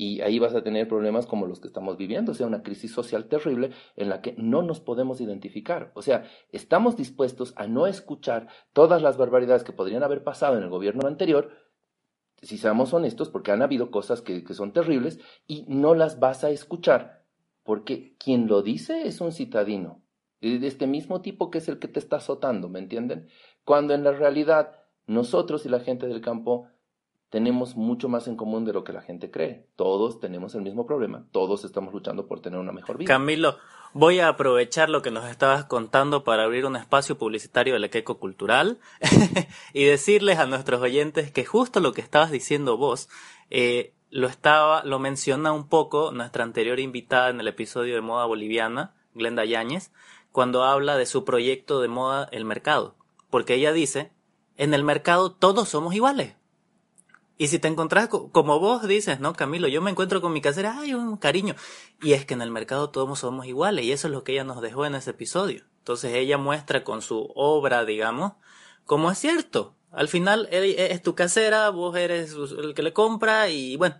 Y 0.00 0.22
ahí 0.22 0.38
vas 0.38 0.54
a 0.54 0.62
tener 0.62 0.88
problemas 0.88 1.26
como 1.26 1.46
los 1.46 1.60
que 1.60 1.66
estamos 1.66 1.98
viviendo, 1.98 2.32
o 2.32 2.34
sea, 2.34 2.46
una 2.46 2.62
crisis 2.62 2.90
social 2.90 3.26
terrible 3.26 3.72
en 3.96 4.08
la 4.08 4.22
que 4.22 4.34
no 4.38 4.62
nos 4.62 4.80
podemos 4.80 5.20
identificar. 5.20 5.92
O 5.94 6.00
sea, 6.00 6.24
estamos 6.52 6.96
dispuestos 6.96 7.52
a 7.56 7.66
no 7.66 7.86
escuchar 7.86 8.48
todas 8.72 9.02
las 9.02 9.18
barbaridades 9.18 9.62
que 9.62 9.74
podrían 9.74 10.02
haber 10.02 10.24
pasado 10.24 10.56
en 10.56 10.62
el 10.62 10.70
gobierno 10.70 11.06
anterior, 11.06 11.50
si 12.40 12.56
seamos 12.56 12.94
honestos, 12.94 13.28
porque 13.28 13.52
han 13.52 13.60
habido 13.60 13.90
cosas 13.90 14.22
que, 14.22 14.42
que, 14.42 14.54
son 14.54 14.72
terribles 14.72 15.20
y 15.46 15.66
no 15.68 15.94
las 15.94 16.18
vas 16.18 16.44
a 16.44 16.50
escuchar, 16.50 17.26
porque 17.62 18.16
quien 18.16 18.46
lo 18.46 18.62
dice 18.62 19.06
es 19.06 19.20
un 19.20 19.32
citadino, 19.32 20.02
de 20.40 20.66
este 20.66 20.86
mismo 20.86 21.20
tipo 21.20 21.50
que 21.50 21.58
es 21.58 21.68
el 21.68 21.78
que 21.78 21.88
te 21.88 22.00
está 22.00 22.16
azotando, 22.16 22.70
¿me 22.70 22.78
entienden? 22.78 23.28
Cuando 23.66 23.92
en 23.92 24.04
la 24.04 24.12
realidad 24.12 24.80
nosotros 25.06 25.66
y 25.66 25.68
la 25.68 25.80
gente 25.80 26.06
del 26.06 26.22
campo 26.22 26.68
tenemos 27.30 27.76
mucho 27.76 28.08
más 28.08 28.26
en 28.26 28.36
común 28.36 28.64
de 28.64 28.72
lo 28.72 28.82
que 28.82 28.92
la 28.92 29.02
gente 29.02 29.30
cree. 29.30 29.64
Todos 29.76 30.18
tenemos 30.18 30.54
el 30.56 30.62
mismo 30.62 30.84
problema, 30.84 31.24
todos 31.30 31.64
estamos 31.64 31.94
luchando 31.94 32.26
por 32.26 32.40
tener 32.40 32.58
una 32.58 32.72
mejor 32.72 32.98
vida. 32.98 33.06
Camilo, 33.06 33.56
voy 33.92 34.18
a 34.18 34.28
aprovechar 34.28 34.90
lo 34.90 35.00
que 35.00 35.12
nos 35.12 35.24
estabas 35.30 35.64
contando 35.64 36.24
para 36.24 36.42
abrir 36.42 36.66
un 36.66 36.74
espacio 36.74 37.16
publicitario 37.16 37.74
del 37.74 37.84
Equeco 37.84 38.18
Cultural 38.18 38.80
y 39.72 39.84
decirles 39.84 40.38
a 40.40 40.46
nuestros 40.46 40.82
oyentes 40.82 41.30
que 41.30 41.44
justo 41.44 41.78
lo 41.78 41.92
que 41.92 42.00
estabas 42.00 42.32
diciendo 42.32 42.76
vos 42.76 43.08
eh, 43.48 43.94
lo 44.10 44.26
estaba, 44.26 44.82
lo 44.84 44.98
menciona 44.98 45.52
un 45.52 45.68
poco 45.68 46.10
nuestra 46.10 46.42
anterior 46.42 46.80
invitada 46.80 47.30
en 47.30 47.38
el 47.38 47.46
episodio 47.46 47.94
de 47.94 48.00
moda 48.00 48.26
boliviana, 48.26 48.92
Glenda 49.14 49.44
Yáñez, 49.44 49.92
cuando 50.32 50.64
habla 50.64 50.96
de 50.96 51.06
su 51.06 51.24
proyecto 51.24 51.80
de 51.80 51.86
moda 51.86 52.28
El 52.32 52.44
Mercado, 52.44 52.96
porque 53.30 53.54
ella 53.54 53.72
dice, 53.72 54.10
en 54.56 54.74
el 54.74 54.82
mercado 54.82 55.30
todos 55.30 55.68
somos 55.68 55.94
iguales. 55.94 56.39
Y 57.40 57.48
si 57.48 57.58
te 57.58 57.68
encontrás, 57.68 58.08
como 58.08 58.60
vos 58.60 58.86
dices, 58.86 59.18
¿no, 59.18 59.32
Camilo? 59.32 59.66
Yo 59.66 59.80
me 59.80 59.90
encuentro 59.90 60.20
con 60.20 60.30
mi 60.30 60.42
casera, 60.42 60.76
ay, 60.78 60.92
un 60.92 61.16
cariño. 61.16 61.54
Y 62.02 62.12
es 62.12 62.26
que 62.26 62.34
en 62.34 62.42
el 62.42 62.50
mercado 62.50 62.90
todos 62.90 63.18
somos 63.18 63.46
iguales, 63.46 63.82
y 63.86 63.92
eso 63.92 64.08
es 64.08 64.12
lo 64.12 64.24
que 64.24 64.32
ella 64.32 64.44
nos 64.44 64.60
dejó 64.60 64.84
en 64.84 64.94
ese 64.94 65.12
episodio. 65.12 65.64
Entonces 65.78 66.12
ella 66.12 66.36
muestra 66.36 66.84
con 66.84 67.00
su 67.00 67.32
obra, 67.34 67.86
digamos, 67.86 68.32
cómo 68.84 69.10
es 69.10 69.16
cierto. 69.16 69.74
Al 69.90 70.08
final 70.08 70.50
es 70.52 71.02
tu 71.02 71.14
casera, 71.14 71.70
vos 71.70 71.96
eres 71.96 72.34
el 72.34 72.74
que 72.74 72.82
le 72.82 72.92
compra, 72.92 73.48
y 73.48 73.76
bueno, 73.76 73.96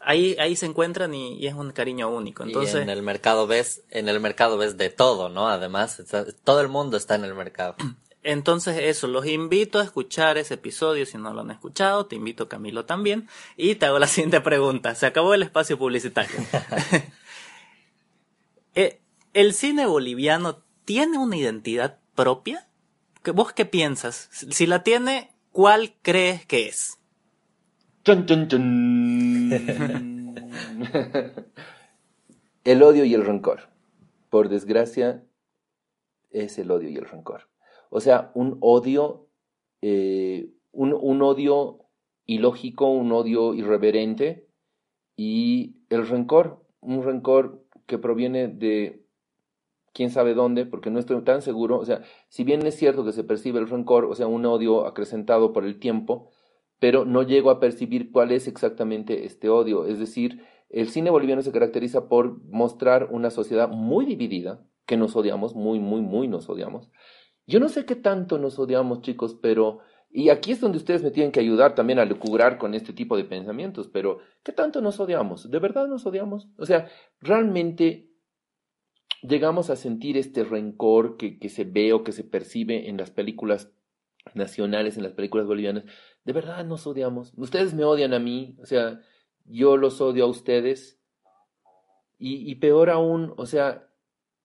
ahí, 0.00 0.34
ahí 0.38 0.56
se 0.56 0.64
encuentran 0.64 1.12
y, 1.12 1.34
y, 1.34 1.48
es 1.48 1.54
un 1.54 1.72
cariño 1.72 2.08
único. 2.08 2.44
Entonces, 2.44 2.76
y 2.76 2.78
en 2.78 2.88
el 2.88 3.02
mercado 3.02 3.46
ves, 3.46 3.82
en 3.90 4.08
el 4.08 4.20
mercado 4.20 4.56
ves 4.56 4.78
de 4.78 4.88
todo, 4.88 5.28
¿no? 5.28 5.48
Además, 5.48 6.00
está, 6.00 6.24
todo 6.44 6.62
el 6.62 6.68
mundo 6.68 6.96
está 6.96 7.14
en 7.14 7.26
el 7.26 7.34
mercado. 7.34 7.76
Entonces 8.22 8.78
eso, 8.78 9.06
los 9.06 9.26
invito 9.26 9.78
a 9.78 9.84
escuchar 9.84 10.36
ese 10.36 10.54
episodio 10.54 11.06
si 11.06 11.16
no 11.16 11.32
lo 11.32 11.40
han 11.40 11.50
escuchado, 11.50 12.06
te 12.06 12.16
invito 12.16 12.48
Camilo 12.48 12.84
también 12.84 13.28
y 13.56 13.76
te 13.76 13.86
hago 13.86 13.98
la 13.98 14.06
siguiente 14.08 14.40
pregunta. 14.40 14.94
Se 14.94 15.06
acabó 15.06 15.34
el 15.34 15.42
espacio 15.42 15.78
publicitario. 15.78 16.36
¿El 19.32 19.54
cine 19.54 19.86
boliviano 19.86 20.64
tiene 20.84 21.18
una 21.18 21.36
identidad 21.36 22.00
propia? 22.14 22.66
¿Vos 23.32 23.52
qué 23.52 23.64
piensas? 23.64 24.28
Si 24.32 24.66
la 24.66 24.82
tiene, 24.82 25.30
¿cuál 25.52 25.94
crees 26.02 26.44
que 26.46 26.66
es? 26.66 26.98
Chun, 28.04 28.26
chun, 28.26 28.48
chun. 28.48 29.50
el 32.64 32.82
odio 32.82 33.04
y 33.04 33.14
el 33.14 33.24
rencor. 33.24 33.68
Por 34.30 34.48
desgracia, 34.48 35.22
es 36.30 36.58
el 36.58 36.70
odio 36.70 36.88
y 36.88 36.96
el 36.96 37.04
rencor. 37.04 37.49
O 37.90 38.00
sea, 38.00 38.30
un 38.34 38.56
odio, 38.60 39.28
eh, 39.82 40.50
un, 40.72 40.94
un, 40.94 41.22
odio 41.22 41.80
ilógico, 42.26 42.90
un 42.90 43.12
odio 43.12 43.54
irreverente 43.54 44.48
y 45.16 45.76
el 45.90 46.08
rencor, 46.08 46.64
un 46.80 47.02
rencor 47.02 47.64
que 47.86 47.98
proviene 47.98 48.48
de 48.48 49.04
quién 49.92 50.10
sabe 50.10 50.34
dónde, 50.34 50.66
porque 50.66 50.90
no 50.90 50.98
estoy 50.98 51.20
tan 51.22 51.42
seguro. 51.42 51.78
O 51.78 51.84
sea, 51.84 52.02
si 52.28 52.44
bien 52.44 52.64
es 52.66 52.76
cierto 52.76 53.04
que 53.04 53.12
se 53.12 53.24
percibe 53.24 53.58
el 53.58 53.68
rencor, 53.68 54.04
o 54.04 54.14
sea, 54.14 54.26
un 54.26 54.46
odio 54.46 54.86
acrecentado 54.86 55.52
por 55.52 55.64
el 55.64 55.78
tiempo, 55.78 56.30
pero 56.78 57.04
no 57.04 57.22
llego 57.22 57.50
a 57.50 57.60
percibir 57.60 58.10
cuál 58.10 58.32
es 58.32 58.48
exactamente 58.48 59.26
este 59.26 59.48
odio. 59.48 59.84
Es 59.86 59.98
decir, 59.98 60.44
el 60.70 60.88
cine 60.88 61.10
boliviano 61.10 61.42
se 61.42 61.52
caracteriza 61.52 62.08
por 62.08 62.42
mostrar 62.44 63.08
una 63.10 63.30
sociedad 63.30 63.68
muy 63.68 64.06
dividida, 64.06 64.64
que 64.86 64.96
nos 64.96 65.14
odiamos, 65.14 65.54
muy, 65.54 65.78
muy, 65.78 66.00
muy 66.00 66.28
nos 66.28 66.48
odiamos. 66.48 66.90
Yo 67.50 67.58
no 67.58 67.68
sé 67.68 67.84
qué 67.84 67.96
tanto 67.96 68.38
nos 68.38 68.58
odiamos, 68.60 69.02
chicos, 69.02 69.36
pero... 69.42 69.80
Y 70.12 70.28
aquí 70.28 70.52
es 70.52 70.60
donde 70.60 70.78
ustedes 70.78 71.02
me 71.02 71.10
tienen 71.10 71.32
que 71.32 71.40
ayudar 71.40 71.74
también 71.74 71.98
a 71.98 72.04
lucubrar 72.04 72.58
con 72.58 72.74
este 72.74 72.92
tipo 72.92 73.16
de 73.16 73.24
pensamientos, 73.24 73.88
pero 73.88 74.18
¿qué 74.44 74.52
tanto 74.52 74.80
nos 74.80 75.00
odiamos? 75.00 75.50
¿De 75.50 75.58
verdad 75.58 75.88
nos 75.88 76.06
odiamos? 76.06 76.48
O 76.58 76.66
sea, 76.66 76.88
realmente 77.20 78.08
llegamos 79.22 79.68
a 79.68 79.76
sentir 79.76 80.16
este 80.16 80.44
rencor 80.44 81.16
que, 81.16 81.38
que 81.40 81.48
se 81.48 81.64
ve 81.64 81.92
o 81.92 82.04
que 82.04 82.12
se 82.12 82.22
percibe 82.22 82.88
en 82.88 82.96
las 82.96 83.10
películas 83.10 83.72
nacionales, 84.34 84.96
en 84.96 85.02
las 85.02 85.12
películas 85.12 85.46
bolivianas. 85.46 85.84
De 86.24 86.32
verdad 86.32 86.64
nos 86.64 86.86
odiamos. 86.86 87.32
Ustedes 87.36 87.74
me 87.74 87.84
odian 87.84 88.14
a 88.14 88.20
mí, 88.20 88.56
o 88.62 88.66
sea, 88.66 89.00
yo 89.44 89.76
los 89.76 90.00
odio 90.00 90.24
a 90.24 90.28
ustedes. 90.28 91.00
Y, 92.16 92.48
y 92.48 92.54
peor 92.56 92.90
aún, 92.90 93.34
o 93.36 93.46
sea, 93.46 93.89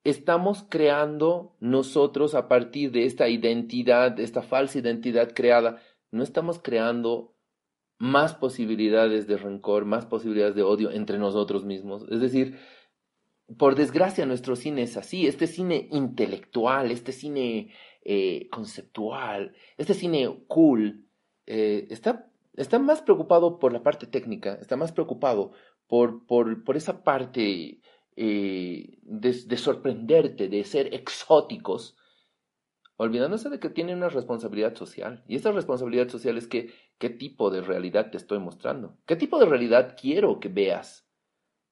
estamos 0.05 0.63
creando 0.69 1.55
nosotros 1.59 2.35
a 2.35 2.47
partir 2.47 2.91
de 2.91 3.05
esta 3.05 3.27
identidad, 3.27 4.11
de 4.11 4.23
esta 4.23 4.43
falsa 4.43 4.77
identidad 4.77 5.33
creada, 5.33 5.81
no 6.11 6.23
estamos 6.23 6.59
creando 6.59 7.33
más 7.97 8.35
posibilidades 8.35 9.25
de 9.27 9.37
rencor, 9.37 9.85
más 9.85 10.05
posibilidades 10.05 10.55
de 10.55 10.61
odio 10.61 10.91
entre 10.91 11.17
nosotros 11.17 11.65
mismos. 11.65 12.05
Es 12.11 12.21
decir, 12.21 12.59
por 13.57 13.73
desgracia 13.73 14.27
nuestro 14.27 14.55
cine 14.55 14.83
es 14.83 14.95
así, 14.95 15.25
este 15.25 15.47
cine 15.47 15.89
intelectual, 15.91 16.91
este 16.91 17.11
cine 17.11 17.73
eh, 18.03 18.47
conceptual, 18.51 19.53
este 19.77 19.95
cine 19.95 20.43
cool, 20.47 21.07
eh, 21.47 21.87
está, 21.89 22.29
está 22.53 22.77
más 22.77 23.01
preocupado 23.01 23.57
por 23.57 23.73
la 23.73 23.81
parte 23.81 24.05
técnica, 24.05 24.53
está 24.61 24.77
más 24.77 24.91
preocupado 24.91 25.51
por, 25.87 26.27
por, 26.27 26.63
por 26.63 26.77
esa 26.77 27.03
parte 27.03 27.81
eh, 28.15 28.99
de, 29.01 29.33
de, 29.33 29.57
sorprenderte, 29.57 30.47
de 30.47 30.63
ser 30.63 30.93
exóticos, 30.93 31.97
olvidándose 32.97 33.49
de 33.49 33.59
que 33.59 33.69
tiene 33.69 33.93
una 33.93 34.09
responsabilidad 34.09 34.75
social. 34.75 35.23
Y 35.27 35.35
esa 35.35 35.51
responsabilidad 35.51 36.09
social 36.09 36.37
es 36.37 36.47
que, 36.47 36.73
qué 36.97 37.09
tipo 37.09 37.49
de 37.49 37.61
realidad 37.61 38.11
te 38.11 38.17
estoy 38.17 38.39
mostrando, 38.39 38.97
qué 39.05 39.15
tipo 39.15 39.37
de 39.39 39.45
realidad 39.45 39.97
quiero 39.99 40.39
que 40.39 40.49
veas. 40.49 41.04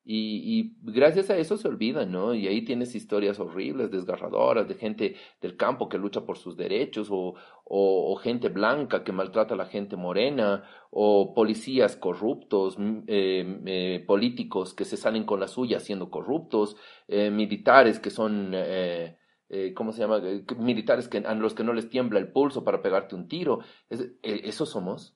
Y, 0.05 0.75
gracias 0.81 1.29
a 1.29 1.37
eso 1.37 1.55
se 1.55 1.67
olvidan, 1.67 2.11
¿no? 2.11 2.33
Y 2.33 2.47
ahí 2.47 2.65
tienes 2.65 2.93
historias 2.93 3.39
horribles, 3.39 3.89
desgarradoras, 3.89 4.67
de 4.67 4.75
gente 4.75 5.15
del 5.41 5.55
campo 5.55 5.87
que 5.87 5.97
lucha 5.97 6.25
por 6.25 6.37
sus 6.37 6.57
derechos, 6.57 7.07
o, 7.09 7.35
o, 7.63 8.11
o 8.11 8.15
gente 8.17 8.49
blanca 8.49 9.03
que 9.05 9.13
maltrata 9.13 9.53
a 9.53 9.57
la 9.57 9.65
gente 9.65 9.95
morena, 9.95 10.63
o 10.91 11.33
policías 11.33 11.95
corruptos, 11.95 12.75
eh, 13.07 13.61
eh, 13.65 14.03
políticos 14.05 14.73
que 14.73 14.83
se 14.85 14.97
salen 14.97 15.23
con 15.25 15.39
la 15.39 15.47
suya 15.47 15.79
siendo 15.79 16.09
corruptos, 16.09 16.75
eh, 17.07 17.31
militares 17.31 17.99
que 17.99 18.09
son, 18.09 18.51
eh, 18.53 19.17
¿cómo 19.73 19.93
se 19.93 20.01
llama? 20.01 20.21
militares 20.57 21.07
que, 21.07 21.19
a 21.19 21.33
los 21.35 21.53
que 21.53 21.63
no 21.63 21.71
les 21.73 21.89
tiembla 21.89 22.19
el 22.19 22.31
pulso 22.31 22.63
para 22.65 22.81
pegarte 22.81 23.15
un 23.15 23.29
tiro. 23.29 23.59
Es, 23.89 24.05
¿Eso 24.21 24.65
somos? 24.65 25.15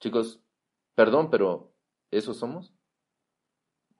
Chicos, 0.00 0.42
perdón, 0.94 1.30
pero 1.30 1.72
¿eso 2.10 2.34
somos? 2.34 2.74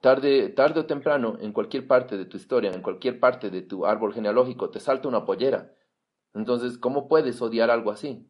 Tarde, 0.03 0.49
tarde 0.49 0.81
o 0.81 0.87
temprano, 0.87 1.39
en 1.41 1.53
cualquier 1.53 1.87
parte 1.87 2.19
de 2.19 2.25
tu 2.25 2.37
historia, 2.37 2.73
en 2.73 2.83
cualquier 2.83 3.21
parte 3.21 3.51
de 3.51 3.63
tu 3.63 3.87
árbol 3.87 4.13
genealógico, 4.13 4.69
te 4.69 4.81
salta 4.81 5.07
una 5.07 5.25
pollera. 5.25 5.77
Entonces, 6.35 6.77
¿cómo 6.77 7.07
puedes 7.07 7.41
odiar 7.41 7.71
algo 7.71 7.93
así? 7.93 8.29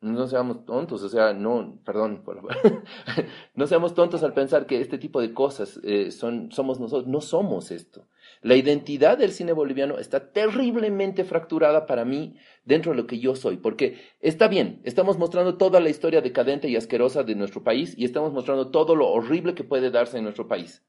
No 0.00 0.26
seamos 0.26 0.64
tontos, 0.64 1.02
o 1.02 1.08
sea, 1.10 1.34
no, 1.34 1.80
perdón, 1.84 2.24
no 3.54 3.66
seamos 3.66 3.92
tontos 3.92 4.22
al 4.22 4.32
pensar 4.32 4.66
que 4.66 4.80
este 4.80 4.96
tipo 4.96 5.20
de 5.20 5.34
cosas 5.34 5.78
eh, 5.84 6.10
son, 6.10 6.50
somos 6.50 6.80
nosotros, 6.80 7.06
no 7.06 7.20
somos 7.20 7.70
esto. 7.72 8.08
La 8.42 8.56
identidad 8.56 9.18
del 9.18 9.32
cine 9.32 9.52
boliviano 9.52 9.98
está 9.98 10.32
terriblemente 10.32 11.24
fracturada 11.24 11.86
para 11.86 12.04
mí 12.04 12.36
dentro 12.64 12.92
de 12.92 12.98
lo 12.98 13.06
que 13.06 13.18
yo 13.18 13.34
soy, 13.34 13.56
porque 13.56 13.98
está 14.20 14.48
bien, 14.48 14.80
estamos 14.84 15.18
mostrando 15.18 15.56
toda 15.56 15.80
la 15.80 15.88
historia 15.88 16.20
decadente 16.20 16.68
y 16.68 16.76
asquerosa 16.76 17.22
de 17.22 17.34
nuestro 17.34 17.64
país 17.64 17.94
y 17.96 18.04
estamos 18.04 18.32
mostrando 18.32 18.70
todo 18.70 18.94
lo 18.94 19.08
horrible 19.08 19.54
que 19.54 19.64
puede 19.64 19.90
darse 19.90 20.18
en 20.18 20.24
nuestro 20.24 20.48
país. 20.48 20.84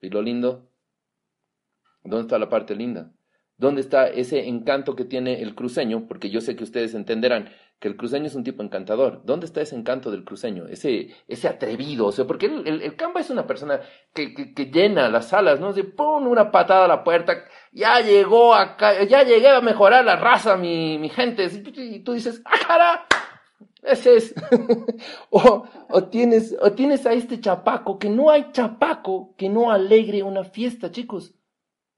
¿Y 0.00 0.10
lo 0.10 0.22
lindo? 0.22 0.70
¿Dónde 2.02 2.22
está 2.22 2.38
la 2.38 2.48
parte 2.48 2.74
linda? 2.74 3.12
¿Dónde 3.56 3.80
está 3.80 4.08
ese 4.08 4.46
encanto 4.46 4.94
que 4.94 5.04
tiene 5.04 5.42
el 5.42 5.56
cruceño? 5.56 6.06
Porque 6.06 6.30
yo 6.30 6.40
sé 6.40 6.54
que 6.54 6.62
ustedes 6.62 6.94
entenderán 6.94 7.50
que 7.78 7.88
el 7.88 7.96
cruceño 7.96 8.26
es 8.26 8.34
un 8.34 8.42
tipo 8.42 8.62
encantador. 8.62 9.22
¿Dónde 9.24 9.46
está 9.46 9.60
ese 9.60 9.76
encanto 9.76 10.10
del 10.10 10.24
cruceño? 10.24 10.66
Ese, 10.66 11.14
ese 11.28 11.46
atrevido. 11.46 12.06
O 12.06 12.12
sea, 12.12 12.26
porque 12.26 12.46
el, 12.46 12.82
el, 12.82 12.96
Camba 12.96 13.20
es 13.20 13.30
una 13.30 13.46
persona 13.46 13.80
que, 14.12 14.34
que, 14.34 14.52
que, 14.52 14.66
llena 14.66 15.08
las 15.08 15.28
salas, 15.28 15.60
¿no? 15.60 15.72
Se 15.72 15.84
pone 15.84 16.26
una 16.26 16.50
patada 16.50 16.86
a 16.86 16.88
la 16.88 17.04
puerta. 17.04 17.44
Ya 17.72 18.00
llegó 18.00 18.54
acá, 18.54 19.04
ya 19.04 19.22
llegué 19.22 19.48
a 19.48 19.60
mejorar 19.60 20.04
la 20.04 20.16
raza, 20.16 20.56
mi, 20.56 20.98
mi 20.98 21.08
gente. 21.08 21.48
Y 21.76 22.00
tú 22.00 22.12
dices, 22.14 22.42
¡ah, 22.44 22.58
cara! 22.66 23.06
Ese 23.82 24.16
es. 24.16 24.34
o, 25.30 25.64
o, 25.88 26.04
tienes, 26.04 26.56
o 26.60 26.72
tienes 26.72 27.06
a 27.06 27.12
este 27.12 27.40
chapaco, 27.40 27.98
que 27.98 28.10
no 28.10 28.30
hay 28.30 28.50
chapaco 28.50 29.34
que 29.36 29.48
no 29.48 29.70
alegre 29.70 30.24
una 30.24 30.42
fiesta, 30.42 30.90
chicos. 30.90 31.34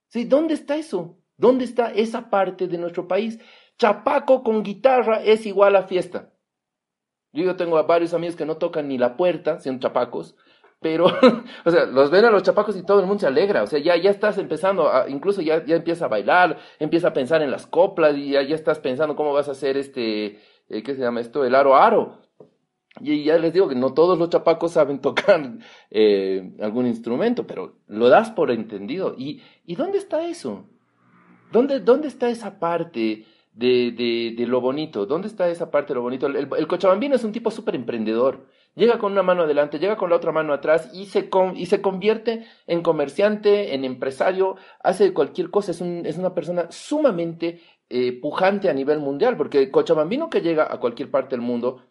¿Sí? 0.09 0.25
¿Dónde 0.25 0.55
está 0.55 0.77
eso? 0.77 1.17
¿Dónde 1.39 1.65
está 1.65 1.91
esa 1.91 2.29
parte 2.29 2.69
de 2.69 2.77
nuestro 2.77 3.09
país? 3.09 3.39
Chapaco 3.81 4.43
con 4.43 4.63
guitarra 4.63 5.23
es 5.23 5.47
igual 5.47 5.75
a 5.75 5.85
fiesta. 5.85 6.35
Yo 7.33 7.57
tengo 7.57 7.79
a 7.79 7.85
varios 7.85 8.13
amigos 8.13 8.37
que 8.37 8.45
no 8.45 8.59
tocan 8.59 8.89
ni 8.89 8.99
la 8.99 9.17
puerta, 9.17 9.59
siendo 9.59 9.81
chapacos, 9.81 10.37
pero, 10.81 11.07
o 11.65 11.71
sea, 11.71 11.87
los 11.87 12.11
ven 12.11 12.27
a 12.27 12.31
los 12.31 12.43
chapacos 12.43 12.77
y 12.77 12.83
todo 12.83 13.01
el 13.01 13.07
mundo 13.07 13.21
se 13.21 13.27
alegra, 13.27 13.63
o 13.63 13.67
sea, 13.67 13.79
ya, 13.79 13.97
ya 13.97 14.11
estás 14.11 14.37
empezando, 14.37 14.93
a, 14.93 15.09
incluso 15.09 15.41
ya, 15.41 15.65
ya 15.65 15.77
empieza 15.77 16.05
a 16.05 16.09
bailar, 16.09 16.59
empieza 16.79 17.09
a 17.09 17.13
pensar 17.15 17.41
en 17.41 17.51
las 17.51 17.67
coplas 17.67 18.19
y 18.19 18.33
ya, 18.33 18.43
ya 18.43 18.55
estás 18.55 18.81
pensando 18.81 19.17
cómo 19.17 19.33
vas 19.33 19.49
a 19.49 19.53
hacer 19.53 19.79
este, 19.79 20.41
eh, 20.69 20.83
¿qué 20.85 20.95
se 20.95 21.01
llama 21.01 21.23
esto? 21.23 21.47
El 21.47 21.55
aro 21.55 21.75
aro. 21.75 22.19
Y 23.01 23.25
ya 23.25 23.39
les 23.39 23.55
digo 23.55 23.67
que 23.67 23.77
no 23.77 23.95
todos 23.95 24.19
los 24.19 24.29
chapacos 24.29 24.73
saben 24.73 25.01
tocar 25.01 25.41
eh, 25.91 26.53
algún 26.61 26.87
instrumento, 26.87 27.47
pero 27.47 27.77
lo 27.87 28.11
das 28.11 28.31
por 28.31 28.51
entendido. 28.51 29.15
¿Y, 29.17 29.41
¿y 29.65 29.77
dónde 29.77 29.97
está 29.97 30.27
eso? 30.27 30.67
¿Dónde, 31.51 31.81
dónde 31.81 32.09
está 32.09 32.29
esa 32.29 32.59
parte 32.59 33.25
de, 33.61 33.93
de, 33.93 34.35
de, 34.37 34.47
lo 34.47 34.63
bonito? 34.63 35.05
¿Dónde 35.05 35.29
está 35.29 35.49
esa 35.51 35.71
parte 35.71 35.89
de 35.89 35.97
lo 35.97 36.03
bonito? 36.03 36.27
El, 36.27 36.67
cochabambino 36.67 37.15
es 37.15 37.25
un 37.25 37.33
tipo 37.33 37.51
súper 37.51 37.75
emprendedor. 37.75 38.47
Llega 38.75 38.99
con 38.99 39.13
una 39.13 39.23
mano 39.23 39.43
adelante, 39.43 39.79
llega 39.79 39.97
con 39.97 40.09
la 40.09 40.17
otra 40.17 40.33
mano 40.33 40.55
atrás 40.55 40.91
y 40.95 41.07
se, 41.07 41.29
con, 41.29 41.57
y 41.57 41.67
se 41.67 41.83
convierte 41.83 42.47
en 42.67 42.83
comerciante, 42.83 43.75
en 43.75 43.85
empresario, 43.85 44.57
hace 44.83 45.13
cualquier 45.13 45.51
cosa. 45.51 45.73
Es, 45.73 45.81
es 45.83 46.17
una 46.17 46.35
persona 46.35 46.71
sumamente 46.71 47.61
eh, 47.91 48.19
pujante 48.19 48.71
a 48.71 48.73
nivel 48.73 48.99
mundial, 48.99 49.37
porque 49.37 49.59
el 49.59 49.71
cochabambino 49.71 50.31
que 50.31 50.41
llega 50.41 50.73
a 50.73 50.81
cualquier 50.81 51.11
parte 51.11 51.37
del 51.37 51.45
mundo 51.45 51.83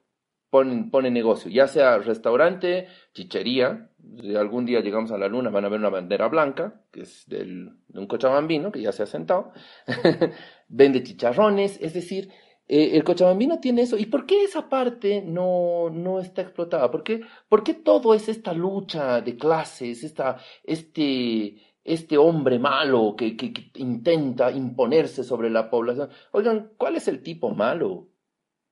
pone, 0.50 0.90
pone 0.90 1.12
negocio, 1.12 1.52
ya 1.52 1.68
sea 1.68 2.00
restaurante, 2.00 2.88
chichería, 3.14 3.92
algún 4.38 4.66
día 4.66 4.80
llegamos 4.80 5.12
a 5.12 5.18
la 5.18 5.28
luna 5.28 5.52
van 5.52 5.66
a 5.66 5.70
ver 5.70 5.80
una 5.80 5.90
bandera 5.90 6.28
blanca, 6.28 6.82
que 6.92 7.02
es 7.02 7.28
del, 7.28 7.79
de 7.90 8.00
un 8.00 8.08
cochabambino 8.08 8.72
que 8.72 8.82
ya 8.82 8.92
se 8.92 9.04
ha 9.04 9.08
sentado, 9.08 9.52
vende 10.68 11.04
chicharrones, 11.04 11.78
es 11.82 11.94
decir, 11.94 12.30
eh, 12.68 12.92
el 12.94 13.04
cochabambino 13.04 13.60
tiene 13.60 13.82
eso. 13.82 13.98
¿Y 13.98 14.06
por 14.06 14.26
qué 14.26 14.44
esa 14.44 14.70
parte 14.70 15.24
no, 15.26 15.90
no 15.90 16.20
está 16.20 16.44
explotada? 16.44 16.92
¿Por 16.92 17.04
qué, 17.04 17.22
¿Por 17.50 17.64
qué 17.64 17.74
todo 17.74 18.14
es 18.14 18.30
esta 18.30 18.54
lucha 18.54 19.22
de 19.22 19.36
clases, 19.38 20.04
esta, 20.04 20.38
este, 20.64 21.70
este 21.84 22.18
hombre 22.18 22.60
malo 22.60 23.16
que, 23.18 23.36
que, 23.36 23.52
que, 23.52 23.72
intenta 23.76 24.52
imponerse 24.52 25.24
sobre 25.24 25.50
la 25.50 25.70
población. 25.72 26.10
Oigan, 26.32 26.72
¿cuál 26.78 26.96
es 26.96 27.08
el 27.08 27.24
tipo 27.24 27.50
malo? 27.50 28.10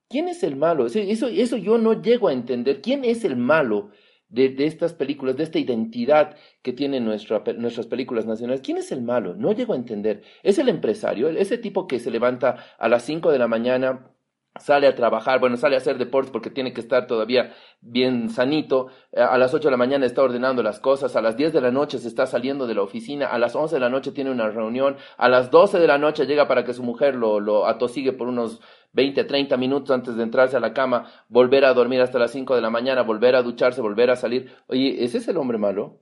¿Quién 0.08 0.28
es 0.28 0.42
el 0.44 0.56
malo? 0.56 0.86
Eso, 0.86 1.00
eso, 1.00 1.26
eso 1.26 1.56
yo 1.56 1.78
no 1.78 2.00
llego 2.00 2.28
a 2.28 2.32
entender. 2.32 2.80
¿Quién 2.80 3.04
es 3.04 3.24
el 3.24 3.36
malo 3.36 3.90
de, 4.28 4.50
de 4.50 4.66
estas 4.66 4.94
películas, 4.94 5.36
de 5.36 5.44
esta 5.44 5.58
identidad 5.58 6.36
que 6.62 6.72
tienen 6.72 7.04
nuestra, 7.04 7.42
nuestras 7.56 7.86
películas 7.86 8.26
nacionales? 8.26 8.60
¿Quién 8.62 8.78
es 8.78 8.92
el 8.92 9.02
malo? 9.02 9.34
No 9.34 9.52
llego 9.52 9.72
a 9.72 9.76
entender. 9.76 10.22
¿Es 10.42 10.58
el 10.58 10.68
empresario? 10.68 11.28
¿Ese 11.28 11.58
tipo 11.58 11.86
que 11.86 11.98
se 11.98 12.10
levanta 12.10 12.56
a 12.78 12.88
las 12.88 13.02
5 13.04 13.30
de 13.30 13.38
la 13.38 13.48
mañana 13.48 14.12
sale 14.58 14.86
a 14.86 14.94
trabajar, 14.94 15.40
bueno, 15.40 15.56
sale 15.56 15.76
a 15.76 15.78
hacer 15.78 15.98
deportes 15.98 16.30
porque 16.30 16.50
tiene 16.50 16.72
que 16.72 16.80
estar 16.80 17.06
todavía 17.06 17.54
bien 17.80 18.28
sanito, 18.28 18.88
a 19.16 19.38
las 19.38 19.54
8 19.54 19.68
de 19.68 19.70
la 19.70 19.76
mañana 19.76 20.06
está 20.06 20.22
ordenando 20.22 20.62
las 20.62 20.80
cosas, 20.80 21.16
a 21.16 21.22
las 21.22 21.36
10 21.36 21.52
de 21.52 21.60
la 21.60 21.70
noche 21.70 21.98
se 21.98 22.08
está 22.08 22.26
saliendo 22.26 22.66
de 22.66 22.74
la 22.74 22.82
oficina, 22.82 23.26
a 23.26 23.38
las 23.38 23.54
11 23.54 23.76
de 23.76 23.80
la 23.80 23.88
noche 23.88 24.12
tiene 24.12 24.30
una 24.30 24.50
reunión, 24.50 24.96
a 25.16 25.28
las 25.28 25.50
12 25.50 25.78
de 25.78 25.86
la 25.86 25.98
noche 25.98 26.26
llega 26.26 26.48
para 26.48 26.64
que 26.64 26.74
su 26.74 26.82
mujer 26.82 27.14
lo, 27.14 27.40
lo 27.40 27.66
atosigue 27.66 28.12
por 28.12 28.28
unos 28.28 28.60
20, 28.92 29.24
30 29.24 29.56
minutos 29.56 29.90
antes 29.90 30.16
de 30.16 30.22
entrarse 30.22 30.56
a 30.56 30.60
la 30.60 30.72
cama, 30.72 31.10
volver 31.28 31.64
a 31.64 31.74
dormir 31.74 32.00
hasta 32.00 32.18
las 32.18 32.30
5 32.32 32.54
de 32.54 32.62
la 32.62 32.70
mañana, 32.70 33.02
volver 33.02 33.36
a 33.36 33.42
ducharse, 33.42 33.80
volver 33.80 34.10
a 34.10 34.16
salir. 34.16 34.50
Oye, 34.66 35.04
¿ese 35.04 35.18
es 35.18 35.28
el 35.28 35.36
hombre 35.36 35.58
malo? 35.58 36.00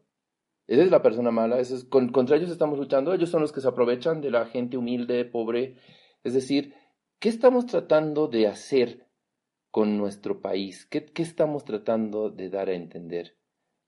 Esa 0.66 0.82
es 0.82 0.90
la 0.90 1.02
persona 1.02 1.30
mala, 1.30 1.58
contra 1.90 2.36
ellos 2.36 2.50
estamos 2.50 2.78
luchando, 2.78 3.14
ellos 3.14 3.30
son 3.30 3.40
los 3.40 3.52
que 3.52 3.60
se 3.60 3.68
aprovechan 3.68 4.20
de 4.20 4.32
la 4.32 4.46
gente 4.46 4.76
humilde, 4.76 5.24
pobre. 5.24 5.76
Es 6.24 6.34
decir, 6.34 6.74
¿qué 7.20 7.28
estamos 7.28 7.66
tratando 7.66 8.26
de 8.26 8.48
hacer 8.48 9.06
con 9.70 9.96
nuestro 9.96 10.40
país? 10.40 10.86
¿Qué, 10.86 11.04
qué 11.04 11.22
estamos 11.22 11.64
tratando 11.64 12.30
de 12.30 12.50
dar 12.50 12.68
a 12.68 12.74
entender? 12.74 13.36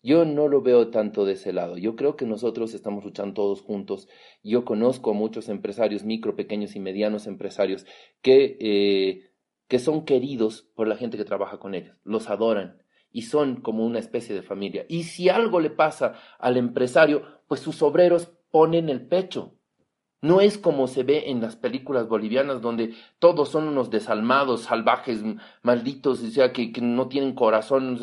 Yo 0.08 0.24
no 0.24 0.48
lo 0.48 0.62
veo 0.62 0.88
tanto 0.88 1.26
de 1.26 1.34
ese 1.34 1.52
lado. 1.52 1.76
Yo 1.76 1.94
creo 1.94 2.16
que 2.16 2.24
nosotros 2.24 2.72
estamos 2.72 3.04
luchando 3.04 3.34
todos 3.34 3.60
juntos. 3.60 4.08
Yo 4.42 4.64
conozco 4.64 5.10
a 5.10 5.12
muchos 5.12 5.50
empresarios, 5.50 6.02
micro, 6.02 6.34
pequeños 6.34 6.76
y 6.76 6.80
medianos 6.80 7.26
empresarios, 7.26 7.84
que, 8.22 8.56
eh, 8.58 9.30
que 9.68 9.78
son 9.78 10.06
queridos 10.06 10.62
por 10.74 10.88
la 10.88 10.96
gente 10.96 11.18
que 11.18 11.26
trabaja 11.26 11.58
con 11.58 11.74
ellos. 11.74 11.94
Los 12.04 12.30
adoran 12.30 12.82
y 13.12 13.22
son 13.22 13.60
como 13.60 13.84
una 13.84 13.98
especie 13.98 14.34
de 14.34 14.40
familia. 14.40 14.86
Y 14.88 15.02
si 15.02 15.28
algo 15.28 15.60
le 15.60 15.68
pasa 15.68 16.14
al 16.38 16.56
empresario, 16.56 17.24
pues 17.46 17.60
sus 17.60 17.82
obreros 17.82 18.32
ponen 18.50 18.88
el 18.88 19.06
pecho. 19.06 19.57
No 20.20 20.40
es 20.40 20.58
como 20.58 20.88
se 20.88 21.04
ve 21.04 21.30
en 21.30 21.40
las 21.40 21.54
películas 21.54 22.08
bolivianas 22.08 22.60
donde 22.60 22.94
todos 23.20 23.50
son 23.50 23.68
unos 23.68 23.88
desalmados, 23.88 24.62
salvajes, 24.62 25.22
malditos, 25.62 26.22
o 26.22 26.26
sea, 26.26 26.52
que, 26.52 26.72
no 26.80 27.08
tienen 27.08 27.34
corazón. 27.34 27.98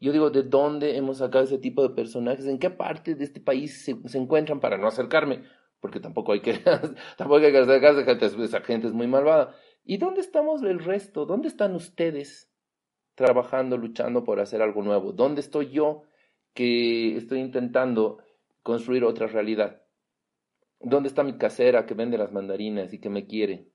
Yo 0.00 0.12
digo, 0.12 0.30
¿de 0.30 0.44
dónde 0.44 0.96
hemos 0.96 1.18
sacado 1.18 1.44
ese 1.44 1.58
tipo 1.58 1.82
de 1.82 1.90
personajes? 1.90 2.46
¿En 2.46 2.60
qué 2.60 2.70
parte 2.70 3.16
de 3.16 3.24
este 3.24 3.40
país 3.40 3.84
se, 3.84 3.96
encuentran 4.16 4.60
para 4.60 4.78
no 4.78 4.86
acercarme? 4.86 5.42
Porque 5.80 5.98
tampoco 5.98 6.32
hay 6.32 6.40
que, 6.40 6.54
tampoco 7.16 7.38
hay 7.38 7.50
que 7.50 7.58
acercarse, 7.58 8.44
esa 8.44 8.60
gente 8.60 8.86
es 8.86 8.92
muy 8.92 9.08
malvada. 9.08 9.56
¿Y 9.84 9.96
dónde 9.96 10.20
estamos 10.20 10.62
el 10.62 10.78
resto? 10.78 11.26
¿Dónde 11.26 11.48
están 11.48 11.74
ustedes 11.74 12.48
trabajando, 13.16 13.76
luchando 13.76 14.22
por 14.22 14.38
hacer 14.38 14.62
algo 14.62 14.82
nuevo? 14.82 15.12
¿Dónde 15.12 15.40
estoy 15.40 15.70
yo 15.70 16.02
que 16.54 17.16
estoy 17.16 17.40
intentando 17.40 18.18
construir 18.62 19.02
otra 19.02 19.26
realidad? 19.26 19.85
¿Dónde 20.80 21.08
está 21.08 21.22
mi 21.22 21.38
casera 21.38 21.86
que 21.86 21.94
vende 21.94 22.18
las 22.18 22.32
mandarinas 22.32 22.92
y 22.92 22.98
que 22.98 23.10
me 23.10 23.26
quiere? 23.26 23.68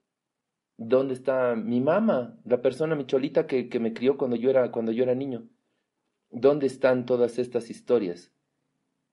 ¿Dónde 0.76 1.14
está 1.14 1.54
mi 1.54 1.80
mamá, 1.80 2.38
la 2.44 2.62
persona, 2.62 2.94
mi 2.94 3.06
cholita 3.06 3.46
que, 3.46 3.68
que 3.68 3.80
me 3.80 3.92
crió 3.92 4.16
cuando 4.16 4.36
yo 4.36 4.50
era, 4.50 4.70
cuando 4.70 4.92
yo 4.92 5.02
era 5.02 5.14
niño? 5.14 5.48
¿Dónde 6.30 6.66
están 6.66 7.04
todas 7.04 7.38
estas 7.38 7.70
historias? 7.70 8.32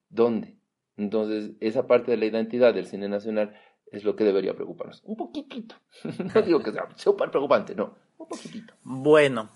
¿Dónde? 0.10 0.58
Entonces, 0.96 1.52
esa 1.60 1.88
parte 1.88 2.12
de 2.12 2.18
la 2.18 2.26
identidad 2.26 2.74
del 2.74 2.86
cine 2.86 3.08
nacional 3.08 3.56
es 3.92 4.04
lo 4.04 4.16
que 4.16 4.24
debería 4.24 4.54
preocuparnos. 4.54 5.02
Un 5.06 5.16
poquitito. 5.16 5.76
No 6.34 6.42
digo 6.42 6.62
que 6.62 6.72
sea 6.72 6.88
súper 6.96 7.32
preocupante, 7.32 7.76
no. 7.76 7.96
Un 8.18 8.28
poquitito. 8.28 8.74
Bueno, 8.84 9.50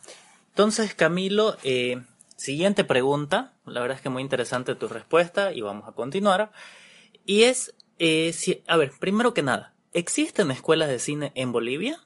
entonces 0.49 0.93
Camilo, 0.95 1.55
eh, 1.63 2.01
siguiente 2.35 2.83
pregunta. 2.83 3.53
La 3.65 3.81
verdad 3.81 3.97
es 3.97 4.01
que 4.01 4.09
muy 4.09 4.21
interesante 4.21 4.75
tu 4.75 4.87
respuesta 4.87 5.53
y 5.53 5.61
vamos 5.61 5.87
a 5.87 5.93
continuar. 5.93 6.51
Y 7.25 7.43
es, 7.43 7.75
eh, 7.99 8.33
si, 8.33 8.63
a 8.67 8.77
ver, 8.77 8.91
primero 8.99 9.33
que 9.33 9.43
nada, 9.43 9.73
¿existen 9.93 10.51
escuelas 10.51 10.89
de 10.89 10.99
cine 10.99 11.31
en 11.35 11.51
Bolivia? 11.51 11.99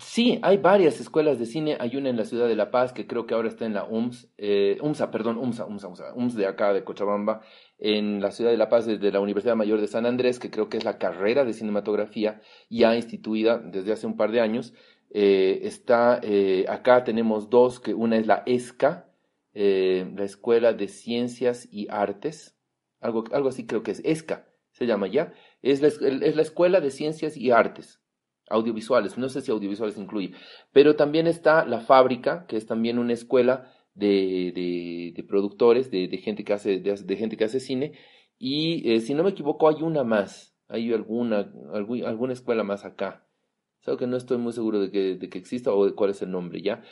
Sí, 0.00 0.38
hay 0.42 0.56
varias 0.56 0.98
escuelas 0.98 1.38
de 1.38 1.44
cine. 1.44 1.76
Hay 1.78 1.94
una 1.96 2.08
en 2.08 2.16
la 2.16 2.24
ciudad 2.24 2.48
de 2.48 2.56
La 2.56 2.70
Paz, 2.70 2.92
que 2.92 3.06
creo 3.06 3.26
que 3.26 3.34
ahora 3.34 3.48
está 3.48 3.66
en 3.66 3.74
la 3.74 3.84
UMS, 3.84 4.30
eh, 4.38 4.78
UMSA, 4.80 5.10
perdón, 5.10 5.36
UMSA, 5.36 5.66
UMSA, 5.66 5.88
UMSA, 5.88 6.14
UMS 6.14 6.34
de 6.36 6.46
acá, 6.46 6.72
de 6.72 6.84
Cochabamba, 6.84 7.42
en 7.78 8.20
la 8.22 8.30
ciudad 8.30 8.50
de 8.50 8.56
La 8.56 8.70
Paz, 8.70 8.86
desde 8.86 9.12
la 9.12 9.20
Universidad 9.20 9.56
Mayor 9.56 9.80
de 9.80 9.88
San 9.88 10.06
Andrés, 10.06 10.38
que 10.38 10.50
creo 10.50 10.70
que 10.70 10.78
es 10.78 10.84
la 10.84 10.96
carrera 10.98 11.44
de 11.44 11.52
cinematografía 11.52 12.40
ya 12.70 12.96
instituida 12.96 13.58
desde 13.58 13.92
hace 13.92 14.06
un 14.06 14.16
par 14.16 14.32
de 14.32 14.40
años. 14.40 14.72
Eh, 15.12 15.60
está, 15.64 16.20
acá 16.68 17.04
tenemos 17.04 17.50
dos, 17.50 17.78
que 17.78 17.92
una 17.92 18.16
es 18.16 18.26
la 18.26 18.42
ESCA, 18.46 19.06
la 19.52 20.24
Escuela 20.24 20.72
de 20.72 20.88
Ciencias 20.88 21.68
y 21.70 21.88
Artes, 21.90 22.56
algo, 23.00 23.24
algo 23.32 23.48
así 23.48 23.66
creo 23.66 23.82
que 23.82 23.92
es, 23.92 24.02
ESCA 24.04 24.46
se 24.72 24.86
llama 24.86 25.08
ya, 25.08 25.32
es 25.62 25.82
la, 25.82 25.88
es 25.88 26.36
la 26.36 26.42
Escuela 26.42 26.80
de 26.80 26.90
Ciencias 26.90 27.36
y 27.36 27.50
Artes 27.50 28.00
audiovisuales, 28.48 29.16
no 29.16 29.28
sé 29.28 29.40
si 29.40 29.50
audiovisuales 29.50 29.96
incluye, 29.96 30.32
pero 30.72 30.96
también 30.96 31.26
está 31.26 31.64
la 31.64 31.80
fábrica, 31.80 32.46
que 32.46 32.56
es 32.56 32.66
también 32.66 32.98
una 32.98 33.12
escuela 33.12 33.72
de, 33.94 34.52
de, 34.54 35.12
de 35.14 35.22
productores, 35.24 35.90
de, 35.90 36.08
gente 36.18 36.44
que 36.44 36.52
hace, 36.52 36.80
de, 36.80 37.16
gente 37.16 37.36
que 37.36 37.44
hace 37.44 37.60
cine, 37.60 37.92
y 38.38 38.92
eh, 38.92 39.00
si 39.00 39.14
no 39.14 39.22
me 39.22 39.30
equivoco 39.30 39.68
hay 39.68 39.82
una 39.82 40.02
más, 40.02 40.56
hay 40.68 40.92
alguna, 40.92 41.52
alguna 41.72 42.32
escuela 42.32 42.64
más 42.64 42.84
acá. 42.84 43.26
Solo 43.80 43.96
que 43.96 44.06
no 44.06 44.16
estoy 44.16 44.36
muy 44.36 44.52
seguro 44.52 44.78
de 44.78 44.90
que, 44.90 45.16
de 45.16 45.28
que 45.30 45.38
exista 45.38 45.72
o 45.72 45.86
de 45.86 45.94
cuál 45.94 46.10
es 46.10 46.20
el 46.20 46.30
nombre, 46.30 46.60
¿ya? 46.60 46.82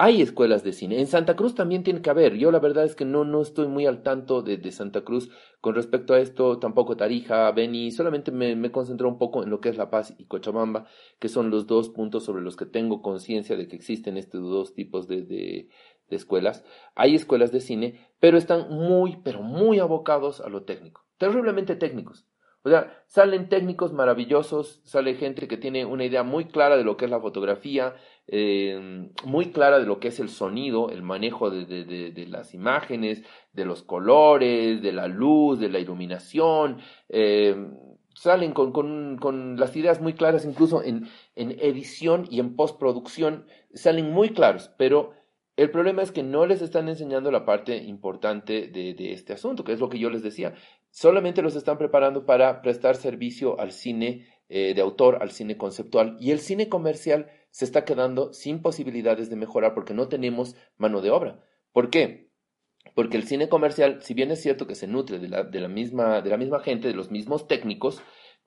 Hay 0.00 0.22
escuelas 0.22 0.62
de 0.62 0.72
cine. 0.72 1.00
En 1.00 1.08
Santa 1.08 1.34
Cruz 1.34 1.56
también 1.56 1.82
tiene 1.82 2.02
que 2.02 2.10
haber. 2.10 2.36
Yo 2.36 2.52
la 2.52 2.60
verdad 2.60 2.84
es 2.84 2.94
que 2.94 3.04
no, 3.04 3.24
no 3.24 3.42
estoy 3.42 3.66
muy 3.66 3.84
al 3.84 4.04
tanto 4.04 4.42
de, 4.42 4.70
Santa 4.70 5.00
Cruz 5.00 5.28
con 5.60 5.74
respecto 5.74 6.14
a 6.14 6.20
esto. 6.20 6.60
Tampoco 6.60 6.96
Tarija, 6.96 7.50
Beni. 7.50 7.90
Solamente 7.90 8.30
me, 8.30 8.54
me 8.54 8.70
concentro 8.70 9.08
un 9.08 9.18
poco 9.18 9.42
en 9.42 9.50
lo 9.50 9.60
que 9.60 9.70
es 9.70 9.76
La 9.76 9.90
Paz 9.90 10.14
y 10.16 10.26
Cochabamba, 10.26 10.86
que 11.18 11.28
son 11.28 11.50
los 11.50 11.66
dos 11.66 11.88
puntos 11.88 12.24
sobre 12.24 12.42
los 12.42 12.54
que 12.54 12.64
tengo 12.64 13.02
conciencia 13.02 13.56
de 13.56 13.66
que 13.66 13.74
existen 13.74 14.16
estos 14.16 14.42
dos 14.42 14.72
tipos 14.72 15.08
de, 15.08 15.22
de, 15.22 15.68
de 16.08 16.16
escuelas. 16.16 16.64
Hay 16.94 17.16
escuelas 17.16 17.50
de 17.50 17.60
cine, 17.60 18.08
pero 18.20 18.38
están 18.38 18.70
muy, 18.70 19.16
pero 19.24 19.42
muy 19.42 19.80
abocados 19.80 20.40
a 20.40 20.48
lo 20.48 20.62
técnico. 20.62 21.08
Terriblemente 21.18 21.74
técnicos. 21.74 22.27
Salen 23.06 23.48
técnicos 23.48 23.92
maravillosos, 23.92 24.80
sale 24.84 25.14
gente 25.14 25.48
que 25.48 25.56
tiene 25.56 25.84
una 25.84 26.04
idea 26.04 26.22
muy 26.22 26.46
clara 26.46 26.76
de 26.76 26.84
lo 26.84 26.96
que 26.96 27.06
es 27.06 27.10
la 27.10 27.20
fotografía, 27.20 27.94
eh, 28.26 29.08
muy 29.24 29.50
clara 29.52 29.78
de 29.78 29.86
lo 29.86 30.00
que 30.00 30.08
es 30.08 30.20
el 30.20 30.28
sonido, 30.28 30.90
el 30.90 31.02
manejo 31.02 31.50
de, 31.50 32.26
las 32.28 32.54
imágenes, 32.54 33.22
de 33.52 33.64
los 33.64 33.82
colores, 33.82 34.82
de 34.82 34.92
la 34.92 35.08
luz, 35.08 35.58
de 35.58 35.68
la 35.68 35.78
iluminación. 35.78 36.78
eh, 37.08 37.56
salen 38.14 38.52
con, 38.52 38.72
con, 38.72 39.16
con 39.18 39.60
las 39.60 39.76
ideas 39.76 40.00
muy 40.00 40.12
claras, 40.14 40.44
incluso 40.44 40.82
en, 40.82 41.08
en 41.36 41.52
edición 41.60 42.26
y 42.28 42.40
en 42.40 42.56
postproducción, 42.56 43.46
salen 43.74 44.10
muy 44.10 44.30
claros, 44.30 44.72
pero 44.76 45.12
el 45.56 45.70
problema 45.70 46.02
es 46.02 46.10
que 46.10 46.24
no 46.24 46.44
les 46.44 46.60
están 46.60 46.88
enseñando 46.88 47.30
la 47.30 47.44
parte 47.44 47.76
importante 47.76 48.68
de 48.68 49.12
este 49.12 49.32
asunto, 49.32 49.64
que 49.64 49.72
es 49.72 49.80
lo 49.80 49.88
que 49.88 49.98
yo 49.98 50.10
les 50.10 50.22
decía. 50.22 50.54
Solamente 50.90 51.42
los 51.42 51.56
están 51.56 51.78
preparando 51.78 52.26
para 52.26 52.62
prestar 52.62 52.96
servicio 52.96 53.60
al 53.60 53.72
cine 53.72 54.26
eh, 54.48 54.74
de 54.74 54.80
autor, 54.80 55.18
al 55.20 55.30
cine 55.30 55.56
conceptual, 55.56 56.16
y 56.20 56.30
el 56.30 56.40
cine 56.40 56.68
comercial 56.68 57.30
se 57.50 57.64
está 57.64 57.84
quedando 57.84 58.32
sin 58.32 58.62
posibilidades 58.62 59.30
de 59.30 59.36
mejorar 59.36 59.74
porque 59.74 59.94
no 59.94 60.08
tenemos 60.08 60.56
mano 60.76 61.00
de 61.00 61.10
obra. 61.10 61.40
¿Por 61.72 61.90
qué? 61.90 62.30
Porque 62.94 63.16
el 63.16 63.24
cine 63.24 63.48
comercial, 63.48 64.02
si 64.02 64.14
bien 64.14 64.30
es 64.30 64.40
cierto 64.40 64.66
que 64.66 64.74
se 64.74 64.86
nutre 64.86 65.18
de 65.18 65.28
la, 65.28 65.68
misma, 65.68 66.22
de 66.22 66.30
la 66.30 66.36
misma 66.36 66.60
gente, 66.60 66.88
de 66.88 66.94
los 66.94 67.10
mismos 67.10 67.46
técnicos, 67.46 68.00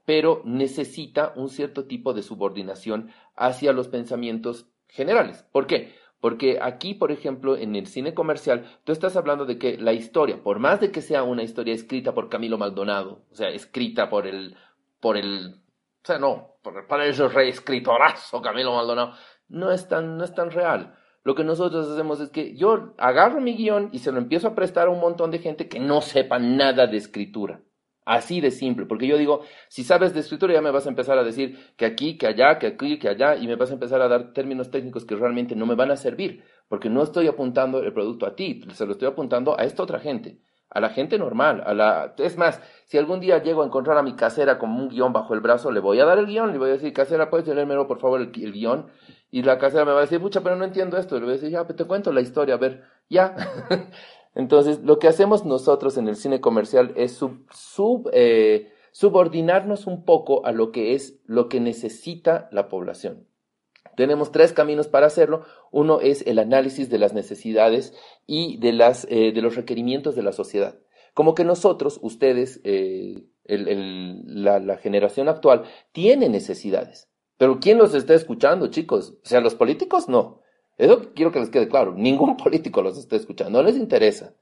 pero 0.06 0.42
necesita 0.46 1.34
un 1.36 1.50
cierto 1.50 1.86
tipo 1.86 2.14
de 2.14 2.24
subordinación 2.24 3.12
hacia 3.36 3.72
los 3.72 3.88
pensamientos 3.88 4.68
generales. 4.88 5.46
¿Por 5.52 5.68
qué? 5.68 5.94
Porque 6.22 6.60
aquí, 6.62 6.94
por 6.94 7.12
ejemplo, 7.12 7.58
en 7.58 7.76
el 7.76 7.88
cine 7.88 8.14
comercial, 8.14 8.66
tú 8.84 8.92
estás 8.92 9.18
hablando 9.18 9.46
de 9.46 9.58
que 9.58 9.78
la 9.78 9.92
historia, 9.92 10.42
por 10.42 10.60
más 10.60 10.80
de 10.80 10.92
que 10.92 11.02
sea 11.02 11.24
una 11.24 11.42
historia 11.42 11.74
escrita 11.74 12.14
por 12.14 12.30
Camilo 12.30 12.60
Maldonado, 12.60 13.24
o 13.32 13.36
sea, 13.36 13.50
escrita 13.50 14.08
por 14.08 14.28
el, 14.28 14.56
por 15.00 15.18
el, 15.18 15.56
o 16.04 16.06
sea, 16.06 16.20
no, 16.20 16.58
por, 16.62 16.88
por 16.88 17.02
ese 17.02 17.28
reescritorazo 17.28 18.40
Camilo 18.40 18.76
Maldonado, 18.76 19.14
no 19.50 19.72
es 19.72 19.88
tan, 19.88 20.18
no 20.18 20.24
es 20.24 20.34
tan 20.34 20.52
real. 20.52 20.96
Lo 21.24 21.34
que 21.34 21.44
nosotros 21.44 21.90
hacemos 21.90 22.20
es 22.20 22.30
que 22.30 22.56
yo 22.56 22.94
agarro 22.98 23.42
mi 23.42 23.56
guion 23.56 23.90
y 23.92 24.00
se 24.00 24.12
lo 24.12 24.20
empiezo 24.20 24.48
a 24.48 24.56
prestar 24.56 24.88
a 24.88 24.92
un 24.92 25.00
montón 25.00 25.32
de 25.32 25.40
gente 25.40 25.68
que 25.68 25.80
no 25.80 26.02
sepa 26.02 26.38
nada 26.38 26.86
de 26.86 26.98
escritura. 26.98 27.62
Así 28.04 28.42
de 28.42 28.50
simple, 28.50 28.88
porque 28.88 29.06
yo 29.06 29.16
digo, 29.16 29.42
si 29.68 29.84
sabes 29.84 30.14
de 30.16 30.22
escritura 30.22 30.54
ya 30.54 30.62
me 30.62 30.72
vas 30.72 30.88
a 30.88 30.90
empezar 30.90 31.20
a 31.20 31.24
decir 31.24 31.60
que 31.78 31.86
aquí, 31.86 32.18
que 32.18 32.26
allá, 32.26 32.58
que 32.58 32.66
aquí, 32.66 32.98
que 32.98 33.08
allá, 33.08 33.36
y 33.36 33.46
me 33.48 33.56
vas 33.56 33.70
a 33.70 33.74
empezar 33.74 34.02
a 34.02 34.08
dar 34.08 34.34
términos 34.34 34.72
técnicos 34.72 35.06
que 35.06 35.16
realmente 35.16 35.56
no 35.56 35.68
me 35.68 35.76
van 35.76 35.92
a 35.92 35.96
servir, 35.96 36.44
porque 36.68 36.90
no 36.90 37.04
estoy 37.04 37.28
apuntando 37.28 37.84
el 37.84 37.94
producto 37.94 38.26
a 38.26 38.36
ti, 38.36 38.62
se 38.74 38.88
lo 38.88 38.94
estoy 38.94 39.08
apuntando 39.08 39.60
a 39.60 39.66
esta 39.66 39.84
otra 39.84 40.00
gente, 40.00 40.40
a 40.72 40.80
la 40.80 40.90
gente 40.90 41.20
normal, 41.20 41.62
a 41.64 41.76
la... 41.76 42.16
Es 42.18 42.38
más, 42.38 42.60
si 42.86 42.98
algún 42.98 43.20
día 43.20 43.44
llego 43.44 43.62
a 43.62 43.68
encontrar 43.68 44.00
a 44.00 44.04
mi 44.04 44.16
casera 44.16 44.58
con 44.58 44.72
un 44.72 44.90
guion 44.90 45.14
bajo 45.14 45.36
el 45.36 45.40
brazo, 45.42 45.70
le 45.70 45.80
voy 45.80 46.00
a 46.00 46.06
dar 46.06 46.18
el 46.18 46.26
guion, 46.26 46.52
le 46.54 46.58
voy 46.58 46.70
a 46.70 46.74
decir, 46.74 46.94
casera, 46.94 47.30
¿puedes 47.30 47.48
leérmelo 47.48 47.88
por 47.88 48.00
favor 48.00 48.20
el, 48.20 48.32
el 48.44 48.52
guion? 48.52 48.88
Y 49.30 49.44
la 49.44 49.60
casera 49.60 49.86
me 49.86 49.92
va 49.92 50.00
a 50.00 50.02
decir, 50.02 50.20
pucha, 50.20 50.42
pero 50.42 50.56
no 50.56 50.66
entiendo 50.66 50.98
esto, 50.98 51.20
le 51.20 51.26
voy 51.26 51.34
a 51.34 51.36
decir, 51.36 51.50
ya, 51.50 51.66
te 51.68 51.86
cuento 51.86 52.12
la 52.12 52.22
historia, 52.22 52.56
a 52.56 52.58
ver, 52.58 52.84
ya. 53.10 53.36
Entonces, 54.36 54.80
lo 54.84 55.00
que 55.00 55.08
hacemos 55.08 55.46
nosotros 55.46 55.98
en 55.98 56.08
el 56.08 56.16
cine 56.16 56.40
comercial 56.40 56.94
es 56.96 57.20
eh, 58.14 58.72
subordinarnos 58.92 59.88
un 59.88 60.06
poco 60.06 60.46
a 60.46 60.52
lo 60.52 60.72
que 60.72 60.94
es 60.94 61.20
lo 61.26 61.50
que 61.50 61.60
necesita 61.60 62.48
la 62.52 62.70
población. 62.70 63.28
Tenemos 63.98 64.32
tres 64.32 64.54
caminos 64.54 64.88
para 64.88 65.08
hacerlo. 65.08 65.44
Uno 65.72 66.00
es 66.00 66.26
el 66.26 66.40
análisis 66.40 66.90
de 66.90 66.98
las 66.98 67.14
necesidades 67.14 67.94
y 68.26 68.58
de, 68.58 68.72
las, 68.72 69.06
eh, 69.10 69.32
de 69.34 69.42
los 69.42 69.56
requerimientos 69.56 70.16
de 70.16 70.24
la 70.24 70.32
sociedad. 70.32 70.80
Como 71.14 71.36
que 71.36 71.44
nosotros, 71.44 72.00
ustedes, 72.02 72.62
eh, 72.64 73.26
la, 73.46 74.60
la 74.60 74.78
generación 74.78 75.28
actual, 75.28 75.64
tiene 75.92 76.30
necesidades. 76.30 77.10
Pero 77.38 77.60
¿quién 77.60 77.78
los 77.78 77.94
está 77.94 78.14
escuchando, 78.14 78.68
chicos? 78.68 79.16
O 79.24 79.28
sea, 79.28 79.42
los 79.42 79.56
políticos 79.56 80.08
no. 80.08 80.41
Eso 80.78 81.14
quiero 81.14 81.32
que 81.32 81.40
les 81.40 81.50
quede 81.50 81.68
claro. 81.68 81.94
Ningún 81.94 82.38
político 82.44 82.82
los 82.82 82.98
está 82.98 83.16
escuchando. 83.16 83.62
No 83.62 83.68
les 83.68 83.78
interesa. 83.78 84.34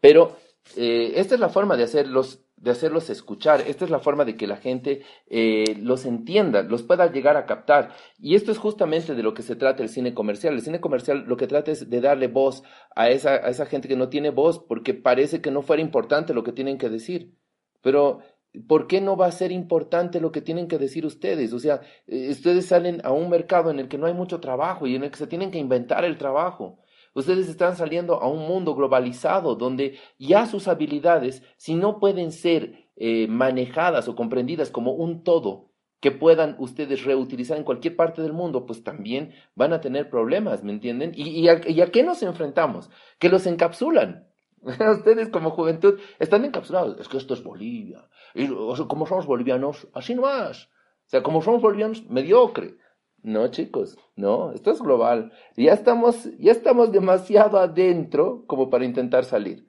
Pero 0.00 0.36
eh, 0.76 1.12
esta 1.16 1.34
es 1.34 1.40
la 1.40 1.48
forma 1.48 1.76
de 1.76 1.84
hacerlos 1.84 2.44
de 2.64 2.70
hacerlos 2.70 3.10
escuchar. 3.10 3.60
Esta 3.60 3.84
es 3.84 3.90
la 3.90 3.98
forma 3.98 4.24
de 4.24 4.36
que 4.36 4.46
la 4.46 4.56
gente 4.56 5.02
eh, 5.28 5.76
los 5.78 6.06
entienda, 6.06 6.62
los 6.62 6.82
pueda 6.82 7.12
llegar 7.12 7.36
a 7.36 7.44
captar. 7.44 7.94
Y 8.18 8.34
esto 8.34 8.50
es 8.50 8.58
justamente 8.58 9.14
de 9.14 9.22
lo 9.22 9.34
que 9.34 9.42
se 9.42 9.54
trata 9.54 9.82
el 9.82 9.90
cine 9.90 10.14
comercial. 10.14 10.54
El 10.54 10.62
cine 10.62 10.80
comercial 10.80 11.24
lo 11.26 11.36
que 11.36 11.46
trata 11.46 11.70
es 11.70 11.90
de 11.90 12.00
darle 12.00 12.28
voz 12.28 12.62
a 12.96 13.10
esa, 13.10 13.34
a 13.34 13.50
esa 13.50 13.66
gente 13.66 13.86
que 13.86 13.96
no 13.96 14.08
tiene 14.08 14.30
voz 14.30 14.58
porque 14.58 14.94
parece 14.94 15.42
que 15.42 15.50
no 15.50 15.60
fuera 15.62 15.82
importante 15.82 16.32
lo 16.32 16.42
que 16.42 16.52
tienen 16.52 16.78
que 16.78 16.88
decir. 16.88 17.34
Pero 17.82 18.20
¿por 18.66 18.86
qué 18.86 19.00
no 19.00 19.16
va 19.16 19.26
a 19.26 19.32
ser 19.32 19.52
importante 19.52 20.20
lo 20.20 20.32
que 20.32 20.40
tienen 20.40 20.68
que 20.68 20.78
decir 20.78 21.04
ustedes? 21.06 21.52
O 21.52 21.58
sea, 21.58 21.80
eh, 22.06 22.30
ustedes 22.30 22.66
salen 22.66 23.00
a 23.04 23.12
un 23.12 23.28
mercado 23.28 23.70
en 23.70 23.78
el 23.78 23.88
que 23.88 23.98
no 23.98 24.06
hay 24.06 24.14
mucho 24.14 24.40
trabajo 24.40 24.86
y 24.86 24.94
en 24.94 25.04
el 25.04 25.10
que 25.10 25.18
se 25.18 25.26
tienen 25.26 25.50
que 25.50 25.58
inventar 25.58 26.04
el 26.04 26.18
trabajo. 26.18 26.78
Ustedes 27.14 27.48
están 27.48 27.76
saliendo 27.76 28.20
a 28.20 28.28
un 28.28 28.46
mundo 28.46 28.74
globalizado 28.74 29.54
donde 29.54 29.98
ya 30.18 30.46
sus 30.46 30.66
habilidades, 30.66 31.42
si 31.56 31.74
no 31.74 32.00
pueden 32.00 32.32
ser 32.32 32.88
eh, 32.96 33.28
manejadas 33.28 34.08
o 34.08 34.16
comprendidas 34.16 34.70
como 34.70 34.92
un 34.92 35.22
todo 35.22 35.70
que 36.00 36.10
puedan 36.10 36.56
ustedes 36.58 37.04
reutilizar 37.04 37.56
en 37.56 37.64
cualquier 37.64 37.96
parte 37.96 38.20
del 38.20 38.34
mundo, 38.34 38.66
pues 38.66 38.84
también 38.84 39.32
van 39.54 39.72
a 39.72 39.80
tener 39.80 40.10
problemas, 40.10 40.62
¿me 40.62 40.72
entienden? 40.72 41.12
¿Y, 41.14 41.48
a, 41.48 41.60
y 41.66 41.80
a 41.80 41.86
qué 41.86 42.02
nos 42.02 42.22
enfrentamos? 42.22 42.90
Que 43.18 43.30
los 43.30 43.46
encapsulan. 43.46 44.28
Ustedes 44.92 45.28
como 45.28 45.50
juventud 45.50 46.00
están 46.18 46.44
encapsulados. 46.44 46.98
Es 46.98 47.08
que 47.08 47.18
esto 47.18 47.34
es 47.34 47.42
Bolivia. 47.42 48.08
Y 48.34 48.48
como 48.48 49.06
somos 49.06 49.26
bolivianos, 49.26 49.88
así 49.92 50.14
no 50.14 50.22
más. 50.22 50.66
O 51.06 51.08
sea, 51.08 51.22
como 51.22 51.42
somos 51.42 51.62
bolivianos, 51.62 52.04
mediocre. 52.08 52.76
No, 53.22 53.48
chicos, 53.48 53.96
no, 54.16 54.52
esto 54.52 54.70
es 54.70 54.82
global. 54.82 55.32
Ya 55.56 55.72
estamos, 55.72 56.28
ya 56.38 56.52
estamos 56.52 56.92
demasiado 56.92 57.58
adentro 57.58 58.44
como 58.46 58.68
para 58.68 58.84
intentar 58.84 59.24
salir. 59.24 59.68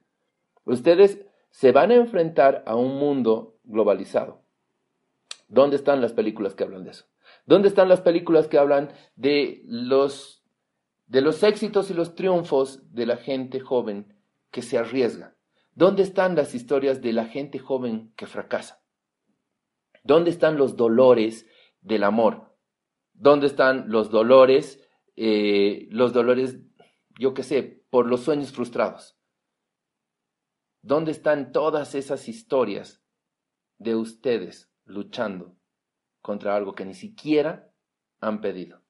Ustedes 0.65 1.25
se 1.51 1.71
van 1.71 1.91
a 1.91 1.95
enfrentar 1.95 2.63
a 2.65 2.75
un 2.75 2.97
mundo 2.97 3.57
globalizado. 3.63 4.41
¿Dónde 5.47 5.77
están 5.77 6.01
las 6.01 6.11
películas 6.11 6.53
que 6.53 6.63
hablan 6.63 6.83
de 6.83 6.91
eso? 6.91 7.05
¿Dónde 7.45 7.67
están 7.67 7.87
las 7.87 8.01
películas 8.01 8.47
que 8.47 8.57
hablan 8.57 8.91
de 9.15 9.61
los, 9.65 10.43
de 11.07 11.21
los 11.21 11.43
éxitos 11.43 11.89
y 11.91 11.93
los 11.93 12.15
triunfos 12.15 12.93
de 12.93 13.05
la 13.05 13.17
gente 13.17 13.59
joven 13.59 14.14
que 14.55 14.61
se 14.61 14.77
arriesga? 14.77 15.35
¿Dónde 15.73 16.01
están 16.03 16.33
las 16.33 16.55
historias 16.55 17.01
de 17.01 17.11
la 17.11 17.25
gente 17.25 17.59
joven 17.59 18.13
que 18.15 18.25
fracasa? 18.25 18.81
¿Dónde 20.01 20.29
están 20.29 20.55
los 20.55 20.77
dolores 20.77 21.45
del 21.81 22.05
amor? 22.05 22.57
¿Dónde 23.11 23.47
están 23.47 23.89
los 23.89 24.09
dolores? 24.11 24.81
Eh, 25.17 25.89
los 25.89 26.13
dolores, 26.13 26.57
yo 27.19 27.33
qué 27.33 27.43
sé, 27.43 27.83
por 27.89 28.07
los 28.07 28.21
sueños 28.21 28.53
frustrados. 28.53 29.17
¿Dónde 30.81 31.11
están 31.11 31.51
todas 31.51 31.93
esas 31.93 32.29
historias 32.29 33.03
de 33.77 33.97
ustedes 33.97 34.71
luchando 34.85 35.57
contra 36.21 36.55
algo 36.55 36.75
que 36.75 36.85
ni 36.85 36.93
siquiera 36.93 37.73
han 38.21 38.39
pedido? 38.39 38.81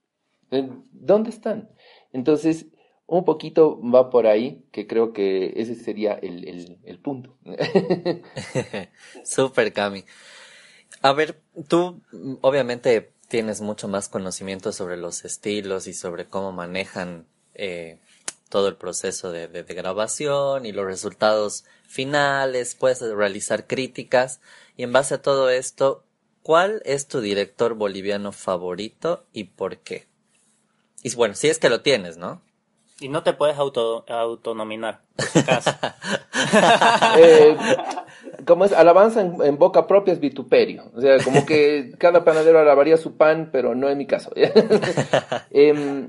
Eh, 0.52 0.70
¿Dónde 0.92 1.32
están? 1.32 1.72
Entonces, 2.12 2.72
un 3.08 3.26
poquito 3.26 3.80
va 3.82 4.10
por 4.10 4.28
ahí, 4.28 4.64
que 4.72 4.88
creo 4.88 5.14
que 5.14 5.54
ese 5.58 5.76
sería 5.76 6.14
el, 6.14 6.80
el, 6.84 7.00
punto. 7.00 7.38
Súper, 9.24 9.74
Cami. 9.74 10.04
A 11.02 11.14
ver, 11.14 11.40
tú 11.68 12.02
obviamente 12.42 13.12
tienes 13.28 13.62
mucho 13.62 13.88
más 13.88 14.10
conocimiento 14.10 14.72
sobre 14.72 14.98
los 14.98 15.26
estilos 15.26 15.88
y 15.88 15.94
sobre 15.94 16.26
cómo 16.26 16.52
manejan 16.52 17.28
eh, 17.54 18.00
todo 18.50 18.68
el 18.68 18.76
proceso 18.76 19.32
de, 19.32 19.48
de, 19.48 19.64
grabación 19.64 20.66
y 20.66 20.72
los 20.72 20.86
resultados 20.86 21.66
finales, 21.88 22.76
puedes 22.76 23.02
realizar 23.02 23.68
críticas 23.68 24.40
y 24.78 24.84
en 24.84 24.94
base 24.94 25.16
a 25.16 25.22
todo 25.22 25.50
esto, 25.50 26.04
¿cuál 26.42 26.82
es 26.86 27.08
tu 27.08 27.22
director 27.22 27.76
boliviano 27.76 28.32
favorito 28.32 29.26
y 29.34 29.46
por 29.46 29.78
qué? 29.78 30.08
Y 31.04 31.14
bueno, 31.16 31.36
si 31.36 31.50
es 31.50 31.60
que 31.60 31.70
lo 31.70 31.82
tienes, 31.82 32.18
¿no? 32.18 32.42
Y 33.00 33.10
no 33.10 33.24
te 33.24 33.34
puedes 33.34 33.58
auto, 33.58 34.06
autonominar, 34.08 35.02
por 35.16 35.26
si 35.26 35.40
acaso. 35.40 35.72
eh, 37.18 37.58
como 38.46 38.64
es 38.64 38.72
alabanza 38.72 39.22
en, 39.22 39.58
boca 39.58 39.86
propia 39.86 40.14
es 40.14 40.20
vituperio. 40.22 40.86
O 40.96 41.02
sea, 41.02 41.18
como 41.24 41.46
que 41.46 41.94
cada 41.98 42.24
panadero 42.24 42.60
alabaría 42.60 42.96
su 42.96 43.18
pan, 43.18 43.50
pero 43.52 43.76
no 43.76 43.90
es 43.90 43.98
mi 43.98 44.06
caso. 44.06 44.32
eh, 45.52 46.08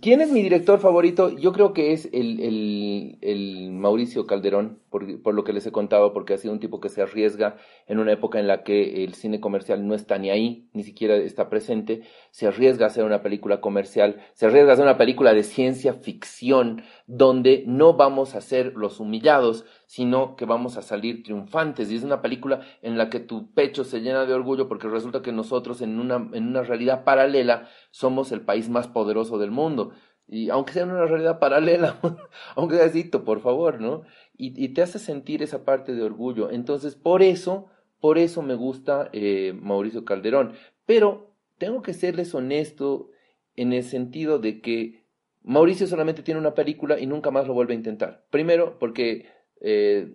¿Quién 0.00 0.20
es 0.20 0.30
mi 0.30 0.42
director 0.42 0.80
favorito? 0.80 1.30
Yo 1.30 1.52
creo 1.52 1.72
que 1.72 1.92
es 1.92 2.08
el, 2.12 2.40
el, 2.40 3.18
el 3.20 3.70
Mauricio 3.72 4.26
Calderón, 4.26 4.78
por, 4.94 5.34
lo 5.34 5.42
que 5.42 5.52
les 5.52 5.66
he 5.66 5.72
contado, 5.72 6.12
porque 6.12 6.34
ha 6.34 6.38
sido 6.38 6.54
un 6.54 6.60
tipo 6.60 6.78
que 6.78 6.88
se 6.88 7.02
arriesga 7.02 7.56
en 7.88 7.98
una 7.98 8.12
época 8.12 8.38
en 8.38 8.46
la 8.46 8.62
que 8.62 9.02
el 9.02 9.14
cine 9.14 9.40
comercial 9.40 9.88
no 9.88 9.96
está 9.96 10.18
ni 10.18 10.30
ahí, 10.30 10.68
ni 10.72 10.84
siquiera 10.84 11.16
está 11.16 11.48
presente, 11.48 12.02
se 12.30 12.46
arriesga 12.46 12.84
a 12.84 12.90
hacer 12.90 13.02
una 13.02 13.20
película 13.20 13.60
comercial, 13.60 14.20
se 14.34 14.46
arriesga 14.46 14.70
a 14.70 14.72
hacer 14.74 14.84
una 14.84 14.96
película 14.96 15.34
de 15.34 15.42
ciencia 15.42 15.94
ficción, 15.94 16.84
donde 17.08 17.64
no 17.66 17.94
vamos 17.94 18.36
a 18.36 18.40
ser 18.40 18.74
los 18.76 19.00
humillados, 19.00 19.64
sino 19.86 20.36
que 20.36 20.44
vamos 20.44 20.76
a 20.76 20.82
salir 20.82 21.24
triunfantes. 21.24 21.90
Y 21.90 21.96
es 21.96 22.04
una 22.04 22.22
película 22.22 22.60
en 22.80 22.96
la 22.96 23.10
que 23.10 23.18
tu 23.18 23.52
pecho 23.52 23.82
se 23.82 24.00
llena 24.00 24.26
de 24.26 24.34
orgullo 24.34 24.68
porque 24.68 24.86
resulta 24.86 25.22
que 25.22 25.32
nosotros 25.32 25.82
en 25.82 25.98
una, 25.98 26.28
en 26.34 26.46
una 26.46 26.62
realidad 26.62 27.02
paralela 27.02 27.68
somos 27.90 28.30
el 28.30 28.42
país 28.42 28.68
más 28.68 28.86
poderoso 28.86 29.38
del 29.38 29.50
mundo. 29.50 29.90
Y 30.26 30.48
aunque 30.48 30.72
sea 30.72 30.84
en 30.84 30.90
una 30.90 31.04
realidad 31.04 31.38
paralela, 31.38 31.98
aunque 32.56 32.76
sea 32.76 32.86
así, 32.86 33.04
por 33.04 33.40
favor, 33.40 33.80
¿no? 33.80 34.02
Y, 34.36 34.68
te 34.70 34.82
hace 34.82 34.98
sentir 34.98 35.42
esa 35.42 35.64
parte 35.64 35.94
de 35.94 36.02
orgullo. 36.02 36.50
Entonces, 36.50 36.96
por 36.96 37.22
eso, 37.22 37.66
por 38.00 38.18
eso 38.18 38.42
me 38.42 38.54
gusta 38.54 39.08
eh, 39.12 39.52
Mauricio 39.54 40.04
Calderón. 40.04 40.54
Pero 40.86 41.34
tengo 41.58 41.82
que 41.82 41.94
serles 41.94 42.34
honesto 42.34 43.10
en 43.56 43.72
el 43.72 43.84
sentido 43.84 44.38
de 44.40 44.60
que 44.60 45.04
Mauricio 45.44 45.86
solamente 45.86 46.22
tiene 46.22 46.40
una 46.40 46.54
película 46.54 46.98
y 46.98 47.06
nunca 47.06 47.30
más 47.30 47.46
lo 47.46 47.54
vuelve 47.54 47.74
a 47.74 47.76
intentar. 47.76 48.26
Primero, 48.30 48.78
porque 48.78 49.26
eh, 49.60 50.12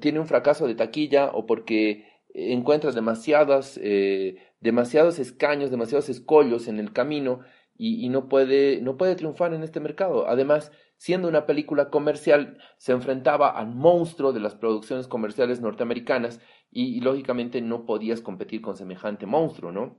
tiene 0.00 0.20
un 0.20 0.26
fracaso 0.26 0.66
de 0.66 0.74
taquilla 0.74 1.30
o 1.32 1.46
porque 1.46 2.04
encuentras 2.34 2.94
demasiadas, 2.94 3.80
eh, 3.82 4.36
demasiados 4.60 5.18
escaños, 5.18 5.70
demasiados 5.70 6.08
escollos 6.08 6.68
en 6.68 6.78
el 6.78 6.92
camino 6.92 7.40
y, 7.76 8.04
y, 8.04 8.08
no, 8.10 8.28
puede, 8.28 8.80
no 8.80 8.96
puede 8.96 9.16
triunfar 9.16 9.54
en 9.54 9.62
este 9.62 9.80
mercado. 9.80 10.28
Además, 10.28 10.70
siendo 10.96 11.28
una 11.28 11.46
película 11.46 11.90
comercial, 11.90 12.58
se 12.78 12.92
enfrentaba 12.92 13.50
al 13.50 13.68
monstruo 13.68 14.32
de 14.32 14.40
las 14.40 14.54
producciones 14.54 15.08
comerciales 15.08 15.60
norteamericanas 15.60 16.40
y, 16.70 17.00
lógicamente 17.00 17.60
no 17.60 17.86
podías 17.86 18.20
competir 18.20 18.60
con 18.60 18.76
semejante 18.76 19.26
monstruo, 19.26 19.72
¿no? 19.72 19.98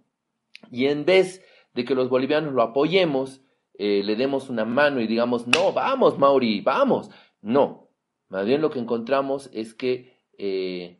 Y 0.71 0.85
en 0.85 1.05
vez 1.05 1.43
de 1.73 1.85
que 1.85 1.95
los 1.95 2.09
bolivianos 2.09 2.53
lo 2.53 2.61
apoyemos, 2.61 3.41
eh, 3.75 4.01
le 4.03 4.15
demos 4.15 4.49
una 4.49 4.65
mano 4.65 4.99
y 4.99 5.07
digamos, 5.07 5.47
no, 5.47 5.71
vamos, 5.71 6.17
Mauri, 6.17 6.61
vamos. 6.61 7.09
No, 7.41 7.89
más 8.29 8.45
bien 8.45 8.61
lo 8.61 8.71
que 8.71 8.79
encontramos 8.79 9.49
es 9.53 9.73
que 9.73 10.19
eh, 10.37 10.99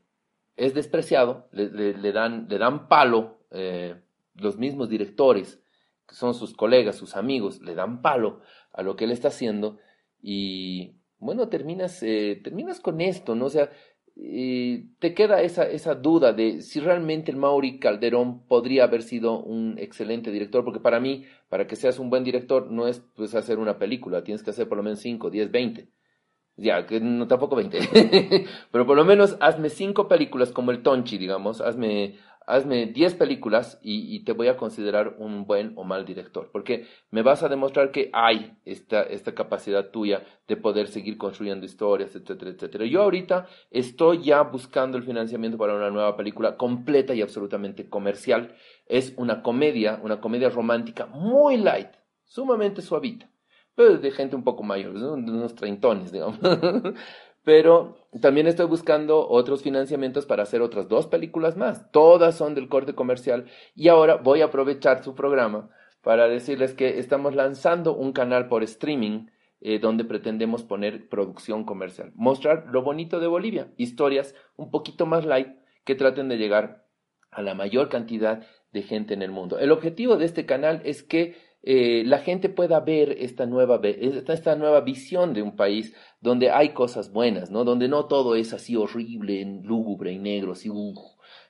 es 0.56 0.74
despreciado, 0.74 1.50
le, 1.52 2.12
dan, 2.12 2.48
le 2.50 2.58
dan 2.58 2.88
palo 2.88 3.40
eh, 3.52 3.96
los 4.36 4.58
mismos 4.58 4.90
directores, 4.90 5.62
que 6.08 6.16
son 6.16 6.34
sus 6.34 6.54
colegas, 6.56 6.96
sus 6.96 7.16
amigos, 7.16 7.62
le 7.62 7.76
dan 7.76 8.02
palo 8.02 8.42
a 8.74 8.82
lo 8.84 8.96
que 8.96 9.06
él 9.06 9.12
está 9.12 9.28
haciendo 9.30 9.78
y 10.22 10.96
bueno, 11.20 11.50
terminas, 11.50 12.02
eh, 12.04 12.40
terminas 12.44 12.80
con 12.80 13.02
esto, 13.02 13.36
¿no? 13.36 13.46
O 13.46 13.50
sea, 13.50 13.70
te 14.16 15.14
queda 15.14 15.42
esa, 15.42 15.64
esa 15.70 15.94
duda 15.96 16.34
de 16.34 16.62
si 16.62 16.80
realmente 16.80 17.32
el 17.32 17.38
Mauri 17.38 17.80
Calderón 17.80 18.46
podría 18.48 18.86
haber 18.86 19.04
sido 19.04 19.40
un 19.44 19.78
excelente 19.78 20.32
director, 20.32 20.64
porque 20.64 20.80
para 20.80 21.00
mí, 21.00 21.26
para 21.50 21.68
que 21.68 21.76
seas 21.76 22.00
un 22.00 22.10
buen 22.10 22.24
director, 22.24 22.72
no 22.72 22.88
es 22.88 23.00
pues 23.16 23.36
hacer 23.36 23.60
una 23.60 23.78
película, 23.78 24.24
tienes 24.24 24.44
que 24.44 24.50
hacer 24.50 24.68
por 24.68 24.78
lo 24.78 24.84
menos 24.84 25.00
5, 25.00 25.30
10, 25.30 25.52
20 25.52 25.90
ya, 26.58 26.88
que 26.88 27.00
no 27.00 27.28
tampoco 27.28 27.56
20, 27.56 27.80
pero 28.72 28.86
por 28.86 28.98
lo 28.98 29.06
menos 29.06 29.38
hazme 29.40 29.70
cinco 29.70 30.08
películas 30.08 30.52
como 30.52 30.72
el 30.72 30.82
Tonchi, 30.82 31.18
digamos, 31.18 31.62
hazme, 31.62 32.16
hazme 32.48 32.88
10 32.88 33.16
películas 33.16 33.78
y, 33.84 34.24
te 34.24 34.32
voy 34.32 34.48
a 34.48 34.58
considerar 34.58 35.16
un 35.20 35.46
buen 35.46 35.74
o 35.76 35.84
mal 35.84 36.06
director, 36.06 36.50
porque 36.52 36.88
me 37.12 37.22
vas 37.22 37.44
a 37.44 37.50
demostrar 37.50 37.92
que 37.92 38.10
hay 38.14 38.58
esta, 38.66 39.04
esta 39.04 39.36
capacidad 39.36 39.92
tuya 39.92 40.24
de 40.48 40.56
poder 40.56 40.88
seguir 40.88 41.18
construyendo 41.18 41.66
historias, 41.66 42.16
etcétera, 42.16 42.52
etcétera. 42.52 42.86
Yo 42.86 43.04
ahorita 43.04 43.48
estoy 43.70 44.24
ya 44.24 44.42
buscando 44.42 44.98
el 44.98 45.04
financiamiento 45.04 45.58
para 45.58 45.76
una 45.76 45.92
nueva 45.92 46.16
película 46.16 46.56
completa 46.58 47.14
y 47.14 47.22
absolutamente 47.22 47.90
comercial. 47.90 48.56
Es 48.88 49.14
una 49.18 49.44
comedia, 49.44 50.00
una 50.02 50.22
comedia 50.22 50.50
romántica 50.50 51.06
muy 51.08 51.58
light, 51.58 51.90
sumamente 52.24 52.82
suavita 52.82 53.30
pero 53.78 53.96
de 54.00 54.10
gente 54.10 54.36
un 54.36 54.44
poco 54.44 54.64
mayor, 54.64 54.96
¿no? 54.96 55.14
unos 55.14 55.54
treintones, 55.54 56.12
digamos. 56.12 56.40
pero 57.48 57.96
también 58.22 58.46
estoy 58.48 58.66
buscando 58.66 59.26
otros 59.26 59.64
financiamientos 59.64 60.26
para 60.26 60.44
hacer 60.44 60.62
otras 60.62 60.90
dos 60.90 61.08
películas 61.08 61.56
más. 61.56 61.90
Todas 61.94 62.36
son 62.36 62.56
del 62.56 62.68
corte 62.68 62.94
comercial 62.94 63.46
y 63.74 63.88
ahora 63.88 64.16
voy 64.16 64.42
a 64.42 64.48
aprovechar 64.48 65.02
su 65.02 65.16
programa 65.16 65.70
para 66.02 66.28
decirles 66.28 66.74
que 66.74 67.00
estamos 67.00 67.36
lanzando 67.36 67.96
un 67.96 68.12
canal 68.12 68.50
por 68.50 68.64
streaming 68.64 69.28
eh, 69.62 69.80
donde 69.80 70.04
pretendemos 70.04 70.64
poner 70.64 71.08
producción 71.08 71.64
comercial. 71.64 72.12
Mostrar 72.16 72.66
lo 72.70 72.82
bonito 72.82 73.22
de 73.22 73.28
Bolivia, 73.28 73.72
historias 73.78 74.36
un 74.58 74.70
poquito 74.70 75.06
más 75.06 75.24
light 75.24 75.48
que 75.86 75.96
traten 75.96 76.28
de 76.28 76.36
llegar 76.36 76.84
a 77.32 77.42
la 77.42 77.56
mayor 77.56 77.88
cantidad 77.88 78.46
de 78.74 78.82
gente 78.82 79.14
en 79.14 79.22
el 79.22 79.32
mundo. 79.32 79.58
El 79.58 79.72
objetivo 79.72 80.18
de 80.18 80.26
este 80.26 80.46
canal 80.46 80.82
es 80.84 81.02
que 81.02 81.38
eh, 81.64 82.04
la 82.06 82.20
gente 82.20 82.50
pueda 82.50 82.80
ver 82.80 83.12
esta 83.20 83.46
nueva, 83.46 83.80
esta 83.84 84.56
nueva 84.56 84.82
visión 84.82 85.34
de 85.34 85.42
un 85.42 85.56
país 85.56 85.94
donde 86.22 86.50
hay 86.52 86.70
cosas 86.70 87.12
buenas, 87.12 87.52
¿no? 87.52 87.64
Donde 87.64 87.88
no 87.88 88.06
todo 88.06 88.36
es 88.36 88.54
así 88.54 88.76
horrible, 88.76 89.44
lúgubre 89.64 90.12
y 90.12 90.20
negro, 90.20 90.54
así, 90.54 90.70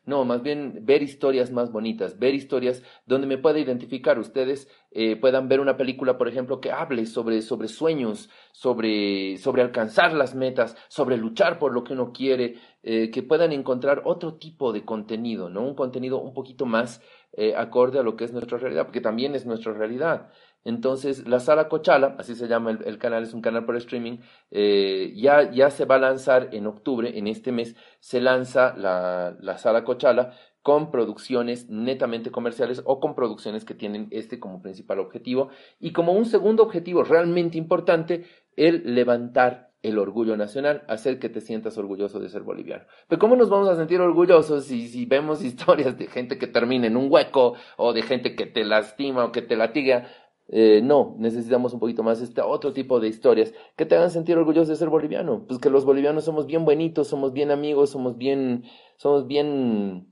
no, 0.07 0.23
más 0.23 0.41
bien 0.41 0.85
ver 0.85 1.03
historias 1.03 1.51
más 1.51 1.69
bonitas, 1.69 2.17
ver 2.17 2.33
historias 2.33 2.81
donde 3.05 3.27
me 3.27 3.37
pueda 3.37 3.59
identificar. 3.59 4.17
Ustedes 4.17 4.69
eh, 4.91 5.17
puedan 5.17 5.49
ver 5.49 5.59
una 5.59 5.75
película, 5.75 6.17
por 6.17 6.29
ejemplo, 6.29 6.61
que 6.61 6.71
hable 6.71 7.05
sobre, 7.05 7.41
sobre 7.41 7.67
sueños, 7.67 8.29
sobre, 8.53 9.35
sobre 9.37 9.63
alcanzar 9.63 10.13
las 10.13 10.33
metas, 10.33 10.77
sobre 10.87 11.17
luchar 11.17 11.59
por 11.59 11.73
lo 11.73 11.83
que 11.83 11.91
uno 11.91 12.13
quiere, 12.13 12.55
eh, 12.83 13.11
que 13.11 13.21
puedan 13.21 13.51
encontrar 13.51 14.03
otro 14.05 14.35
tipo 14.35 14.71
de 14.71 14.85
contenido, 14.85 15.49
¿no? 15.49 15.67
Un 15.67 15.75
contenido 15.75 16.21
un 16.21 16.33
poquito 16.33 16.65
más 16.65 17.01
eh, 17.33 17.53
acorde 17.57 17.99
a 17.99 18.03
lo 18.03 18.15
que 18.15 18.23
es 18.23 18.31
nuestra 18.31 18.57
realidad, 18.57 18.85
porque 18.85 19.01
también 19.01 19.35
es 19.35 19.45
nuestra 19.45 19.73
realidad. 19.73 20.29
Entonces, 20.63 21.27
la 21.27 21.39
sala 21.39 21.69
Cochala, 21.69 22.15
así 22.19 22.35
se 22.35 22.47
llama 22.47 22.71
el, 22.71 22.97
canal, 22.97 23.23
es 23.23 23.33
un 23.33 23.41
canal 23.41 23.65
por 23.65 23.77
streaming, 23.77 24.17
eh, 24.51 25.13
ya, 25.15 25.49
ya 25.51 25.69
se 25.69 25.85
va 25.85 25.95
a 25.95 25.99
lanzar 25.99 26.49
en 26.51 26.67
octubre, 26.67 27.17
en 27.17 27.27
este 27.27 27.51
mes, 27.51 27.75
se 27.99 28.19
lanza 28.19 28.75
la, 28.75 29.37
la 29.39 29.57
sala 29.57 29.83
Cochala 29.83 30.33
con 30.61 30.91
producciones 30.91 31.69
netamente 31.69 32.29
comerciales 32.29 32.81
o 32.83 32.99
con 32.99 33.15
producciones 33.15 33.63
que 33.63 33.73
tienen 33.73 34.09
este 34.11 34.37
como 34.37 34.61
principal 34.61 34.99
objetivo 34.99 35.47
y 35.79 35.93
como 35.93 36.11
un 36.11 36.25
segundo 36.25 36.63
objetivo 36.63 37.03
realmente 37.05 37.57
importante, 37.57 38.25
el 38.57 38.93
levantar 38.93 39.67
el 39.83 39.99
orgullo 39.99 40.35
nacional, 40.35 40.83
hacer 40.87 41.19
que 41.19 41.29
te 41.29 41.39
sientas 41.39 41.77
orgulloso 41.77 42.19
de 42.19 42.29
ser 42.29 42.41
boliviano. 42.41 42.83
Pero 43.07 43.19
¿cómo 43.19 43.35
nos 43.35 43.49
vamos 43.49 43.69
a 43.69 43.75
sentir 43.75 44.01
orgullosos 44.01 44.65
si, 44.65 44.87
si 44.89 45.05
vemos 45.05 45.41
historias 45.45 45.97
de 45.97 46.07
gente 46.07 46.37
que 46.37 46.47
termina 46.47 46.87
en 46.87 46.97
un 46.97 47.07
hueco 47.09 47.53
o 47.77 47.93
de 47.93 48.01
gente 48.01 48.35
que 48.35 48.45
te 48.45 48.65
lastima 48.65 49.23
o 49.23 49.31
que 49.31 49.41
te 49.41 49.55
latiga? 49.55 50.09
Eh, 50.49 50.81
no, 50.81 51.15
necesitamos 51.19 51.73
un 51.73 51.79
poquito 51.79 52.03
más 52.03 52.21
este 52.21 52.41
otro 52.41 52.71
tipo 52.73 52.99
de 52.99 53.09
historias 53.09 53.53
que 53.75 53.85
te 53.85 53.95
hagan 53.95 54.11
sentir 54.11 54.37
orgulloso 54.37 54.71
de 54.71 54.77
ser 54.77 54.89
boliviano. 54.89 55.45
Pues 55.47 55.59
que 55.59 55.69
los 55.69 55.85
bolivianos 55.85 56.23
somos 56.23 56.47
bien 56.47 56.65
buenitos, 56.65 57.07
somos 57.07 57.33
bien 57.33 57.51
amigos, 57.51 57.89
somos 57.89 58.17
bien, 58.17 58.63
somos 58.97 59.27
bien, 59.27 60.07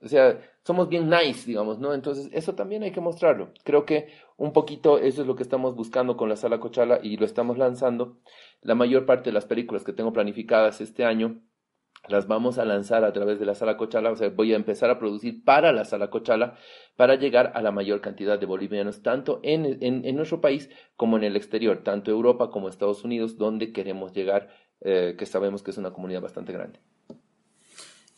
o 0.00 0.08
sea, 0.08 0.40
somos 0.64 0.88
bien 0.88 1.10
nice, 1.10 1.46
digamos, 1.46 1.78
¿no? 1.78 1.94
Entonces, 1.94 2.28
eso 2.32 2.54
también 2.54 2.82
hay 2.82 2.92
que 2.92 3.00
mostrarlo. 3.00 3.52
Creo 3.64 3.84
que 3.84 4.08
un 4.36 4.52
poquito 4.52 4.98
eso 4.98 5.22
es 5.22 5.26
lo 5.26 5.36
que 5.36 5.42
estamos 5.42 5.74
buscando 5.74 6.16
con 6.16 6.28
la 6.28 6.36
Sala 6.36 6.60
Cochala 6.60 7.00
y 7.02 7.16
lo 7.16 7.26
estamos 7.26 7.58
lanzando. 7.58 8.18
La 8.62 8.74
mayor 8.74 9.06
parte 9.06 9.30
de 9.30 9.34
las 9.34 9.46
películas 9.46 9.84
que 9.84 9.92
tengo 9.92 10.12
planificadas 10.12 10.80
este 10.80 11.04
año 11.04 11.40
las 12.08 12.26
vamos 12.26 12.58
a 12.58 12.64
lanzar 12.64 13.04
a 13.04 13.12
través 13.12 13.38
de 13.38 13.46
la 13.46 13.54
Sala 13.54 13.76
Cochala, 13.76 14.10
o 14.10 14.16
sea, 14.16 14.30
voy 14.30 14.52
a 14.52 14.56
empezar 14.56 14.90
a 14.90 14.98
producir 14.98 15.44
para 15.44 15.72
la 15.72 15.84
Sala 15.84 16.10
Cochala 16.10 16.56
para 16.96 17.14
llegar 17.14 17.52
a 17.54 17.62
la 17.62 17.70
mayor 17.70 18.00
cantidad 18.00 18.38
de 18.38 18.46
bolivianos, 18.46 19.02
tanto 19.02 19.40
en, 19.42 19.78
en, 19.80 20.16
nuestro 20.16 20.40
país 20.40 20.70
como 20.96 21.16
en 21.16 21.24
el 21.24 21.36
exterior, 21.36 21.82
tanto 21.84 22.10
Europa 22.10 22.50
como 22.50 22.68
Estados 22.68 23.04
Unidos, 23.04 23.36
donde 23.38 23.72
queremos 23.72 24.12
llegar, 24.12 24.48
eh, 24.80 25.14
que 25.18 25.26
sabemos 25.26 25.62
que 25.62 25.70
es 25.70 25.78
una 25.78 25.92
comunidad 25.92 26.22
bastante 26.22 26.52
grande. 26.52 26.80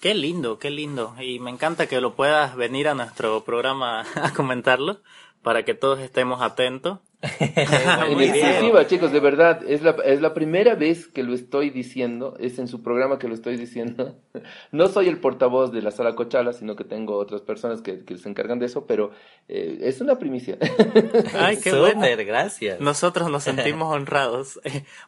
Qué 0.00 0.14
lindo, 0.14 0.58
qué 0.58 0.70
lindo. 0.70 1.14
Y 1.20 1.38
me 1.38 1.50
encanta 1.50 1.86
que 1.86 2.00
lo 2.00 2.14
puedas 2.14 2.56
venir 2.56 2.88
a 2.88 2.94
nuestro 2.94 3.44
programa 3.44 4.04
a 4.16 4.32
comentarlo 4.34 5.00
para 5.42 5.64
que 5.64 5.74
todos 5.74 6.00
estemos 6.00 6.42
atentos 6.42 6.98
en 7.38 8.20
exclusiva, 8.20 8.84
chicos, 8.88 9.12
de 9.12 9.20
verdad, 9.20 9.60
es 9.68 9.82
la, 9.82 9.90
es 10.04 10.20
la 10.20 10.34
primera 10.34 10.74
vez 10.74 11.06
que 11.06 11.22
lo 11.22 11.34
estoy 11.34 11.70
diciendo, 11.70 12.34
es 12.40 12.58
en 12.58 12.66
su 12.66 12.82
programa 12.82 13.20
que 13.20 13.28
lo 13.28 13.34
estoy 13.34 13.56
diciendo. 13.56 14.16
No 14.72 14.88
soy 14.88 15.08
el 15.08 15.20
portavoz 15.20 15.72
de 15.72 15.82
la 15.82 15.90
sala 15.90 16.14
Cochala, 16.14 16.54
sino 16.54 16.74
que 16.74 16.84
tengo 16.84 17.16
otras 17.16 17.42
personas 17.42 17.82
que, 17.82 18.04
que 18.04 18.16
se 18.16 18.28
encargan 18.30 18.58
de 18.58 18.66
eso, 18.66 18.86
pero 18.86 19.10
eh, 19.46 19.78
es 19.82 20.00
una 20.00 20.18
primicia. 20.18 20.56
Ay, 21.38 21.58
qué 21.58 21.78
bueno. 21.78 22.00
gracias. 22.24 22.80
Nosotros 22.80 23.30
nos 23.30 23.44
sentimos 23.44 23.94
honrados. 23.94 24.58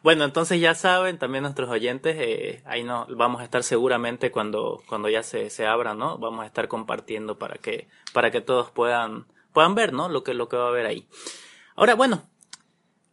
bueno, 0.03 0.23
entonces 0.23 0.61
ya 0.61 0.75
saben, 0.75 1.17
también 1.17 1.41
nuestros 1.41 1.69
oyentes, 1.69 2.15
eh, 2.19 2.61
ahí 2.65 2.83
no, 2.83 3.07
vamos 3.09 3.41
a 3.41 3.45
estar 3.45 3.63
seguramente 3.63 4.31
cuando, 4.31 4.83
cuando 4.87 5.09
ya 5.09 5.23
se, 5.23 5.49
se 5.49 5.65
abra, 5.65 5.95
¿no? 5.95 6.19
Vamos 6.19 6.43
a 6.43 6.45
estar 6.45 6.67
compartiendo 6.67 7.39
para 7.39 7.55
que, 7.55 7.87
para 8.13 8.29
que 8.29 8.41
todos 8.41 8.69
puedan, 8.69 9.25
puedan 9.53 9.73
ver, 9.73 9.91
¿no? 9.91 10.07
Lo 10.07 10.23
que, 10.23 10.35
lo 10.35 10.47
que 10.47 10.57
va 10.57 10.65
a 10.65 10.69
haber 10.69 10.85
ahí. 10.85 11.07
Ahora, 11.75 11.95
bueno, 11.95 12.29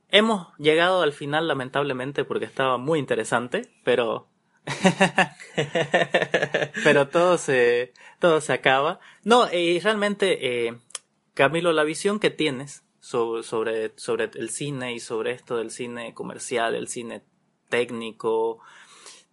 hemos 0.08 0.56
llegado 0.58 1.02
al 1.02 1.12
final 1.12 1.48
lamentablemente 1.48 2.24
porque 2.24 2.44
estaba 2.44 2.78
muy 2.78 3.00
interesante, 3.00 3.68
pero 3.84 4.28
pero 6.84 7.08
todo 7.08 7.38
se 7.38 7.92
todo 8.20 8.40
se 8.40 8.52
acaba. 8.52 9.00
No, 9.24 9.52
y 9.52 9.80
realmente 9.80 10.68
eh, 10.68 10.78
Camilo, 11.34 11.72
la 11.72 11.82
visión 11.82 12.20
que 12.20 12.30
tienes 12.30 12.84
sobre, 13.00 13.42
sobre, 13.42 13.92
sobre 13.96 14.30
el 14.34 14.50
cine 14.50 14.94
y 14.94 15.00
sobre 15.00 15.32
esto 15.32 15.56
del 15.56 15.72
cine 15.72 16.14
comercial, 16.14 16.76
el 16.76 16.86
cine 16.86 17.24
técnico, 17.68 18.60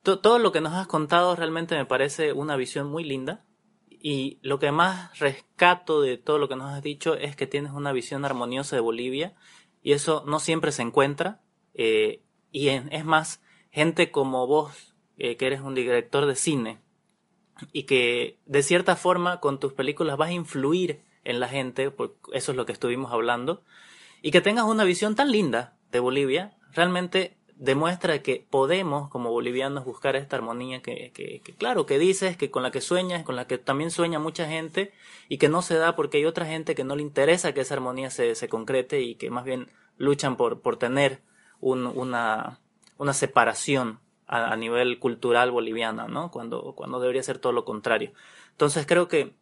todo 0.02 0.40
lo 0.40 0.52
que 0.52 0.62
nos 0.62 0.74
has 0.74 0.88
contado 0.88 1.36
realmente 1.36 1.76
me 1.76 1.86
parece 1.86 2.34
una 2.34 2.56
visión 2.56 2.90
muy 2.90 3.04
linda 3.04 3.46
y 4.02 4.40
lo 4.42 4.60
que 4.60 4.72
más 4.72 5.20
rescato 5.20 6.02
de 6.02 6.18
todo 6.18 6.38
lo 6.38 6.48
que 6.48 6.56
nos 6.56 6.72
has 6.72 6.82
dicho 6.82 7.16
es 7.16 7.36
que 7.36 7.48
tienes 7.48 7.74
una 7.74 7.92
visión 7.92 8.24
armoniosa 8.26 8.76
de 8.76 8.82
Bolivia 8.82 9.36
y 9.82 9.92
eso 9.92 10.24
no 10.26 10.40
siempre 10.40 10.72
se 10.72 10.82
encuentra. 10.82 11.42
Eh, 11.74 12.24
y 12.52 12.70
es 12.70 13.06
más, 13.06 13.42
gente 13.72 14.12
como 14.12 14.48
vos, 14.48 14.96
eh, 15.18 15.38
que 15.38 15.48
eres 15.48 15.62
un 15.62 15.76
director 15.76 16.26
de 16.26 16.36
cine 16.36 16.80
y 17.74 17.84
que 17.84 18.40
de 18.46 18.64
cierta 18.64 18.96
forma 18.96 19.40
con 19.40 19.60
tus 19.60 19.74
películas 19.74 20.18
vas 20.18 20.30
a 20.30 20.34
influir 20.34 21.04
en 21.24 21.40
la 21.40 21.50
gente, 21.50 21.92
porque 21.92 22.16
eso 22.34 22.52
es 22.52 22.58
lo 22.58 22.66
que 22.66 22.72
estuvimos 22.72 23.12
hablando, 23.12 23.64
y 24.22 24.32
que 24.32 24.42
tengas 24.42 24.66
una 24.66 24.86
visión 24.86 25.16
tan 25.16 25.32
linda 25.32 25.78
de 25.92 26.00
Bolivia, 26.00 26.58
realmente 26.72 27.38
demuestra 27.60 28.24
que 28.24 28.48
podemos 28.50 29.10
como 29.10 29.32
bolivianos 29.32 29.84
buscar 29.84 30.16
esta 30.16 30.38
armonía 30.38 30.82
que, 30.82 31.12
que, 31.14 31.42
claro, 31.58 31.86
que 31.86 32.00
dices, 32.00 32.38
que 32.38 32.50
con 32.50 32.64
la 32.64 32.72
que 32.72 32.80
sueñas, 32.80 33.24
con 33.24 33.36
la 33.36 33.48
que 33.48 33.58
también 33.58 33.92
sueña 33.92 34.18
mucha 34.18 34.48
gente 34.48 34.94
y 35.28 35.38
que 35.38 35.50
no 35.50 35.62
se 35.62 35.76
da 35.76 35.96
porque 35.96 36.18
hay 36.18 36.26
otra 36.26 36.46
gente 36.46 36.74
que 36.74 36.86
no 36.86 36.96
le 36.96 37.02
interesa 37.02 37.54
que 37.54 37.62
esa 37.62 37.74
armonía 37.74 38.10
se, 38.12 38.34
se 38.36 38.48
concrete 38.48 39.02
y 39.02 39.16
que 39.16 39.30
más 39.30 39.44
bien 39.44 39.70
luchan 39.98 40.38
por, 40.38 40.62
por 40.62 40.78
tener 40.78 41.22
un, 41.60 41.86
una, 41.86 42.62
una 42.98 43.14
separación 43.14 44.00
a, 44.26 44.56
nivel 44.56 44.98
cultural 44.98 45.52
boliviana, 45.52 46.08
¿no? 46.08 46.32
Cuando, 46.32 46.74
cuando 46.76 47.02
debería 47.02 47.24
ser 47.24 47.40
todo 47.40 47.52
lo 47.52 47.66
contrario. 47.66 48.14
Entonces 48.52 48.86
creo 48.86 49.10
que 49.10 49.34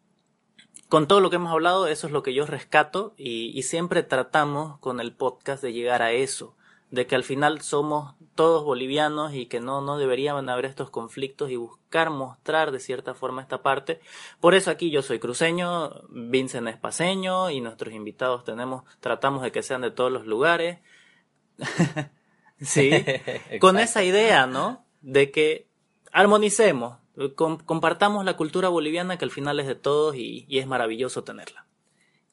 con 0.89 1.07
todo 1.07 1.19
lo 1.19 1.29
que 1.29 1.35
hemos 1.35 1.51
hablado, 1.51 1.85
eso 1.85 2.07
es 2.07 2.13
lo 2.13 2.23
que 2.23 2.33
yo 2.33 2.47
rescato 2.47 3.13
y, 3.15 3.51
y 3.53 3.61
siempre 3.61 4.01
tratamos 4.01 4.79
con 4.79 4.99
el 4.99 5.13
podcast 5.13 5.61
de 5.61 5.73
llegar 5.73 6.01
a 6.01 6.13
eso 6.13 6.56
de 6.89 7.05
que 7.05 7.15
al 7.15 7.23
final 7.23 7.61
somos 7.61 8.15
todos 8.35 8.63
bolivianos 8.63 9.33
y 9.33 9.47
que 9.47 9.59
no, 9.59 9.81
no 9.81 9.97
deberían 9.97 10.49
haber 10.49 10.65
estos 10.65 10.89
conflictos 10.89 11.49
y 11.51 11.55
buscar 11.57 12.09
mostrar 12.09 12.71
de 12.71 12.79
cierta 12.79 13.13
forma 13.13 13.41
esta 13.41 13.61
parte. 13.61 13.99
Por 14.39 14.55
eso 14.55 14.71
aquí 14.71 14.89
yo 14.89 15.01
soy 15.01 15.19
cruceño, 15.19 16.01
Vincent 16.09 16.67
es 16.67 16.77
paseño 16.77 17.49
y 17.49 17.59
nuestros 17.59 17.93
invitados 17.93 18.43
tenemos, 18.45 18.83
tratamos 19.01 19.41
de 19.41 19.51
que 19.51 19.63
sean 19.63 19.81
de 19.81 19.91
todos 19.91 20.11
los 20.11 20.25
lugares. 20.25 20.79
sí, 22.61 22.91
con 23.59 23.79
esa 23.79 24.03
idea, 24.03 24.47
¿no? 24.47 24.85
De 25.01 25.31
que 25.31 25.67
armonicemos, 26.13 26.99
compartamos 27.35 28.23
la 28.23 28.37
cultura 28.37 28.69
boliviana 28.69 29.17
que 29.17 29.25
al 29.25 29.31
final 29.31 29.59
es 29.59 29.67
de 29.67 29.75
todos 29.75 30.15
y 30.15 30.45
es 30.49 30.67
maravilloso 30.67 31.23
tenerla. 31.23 31.66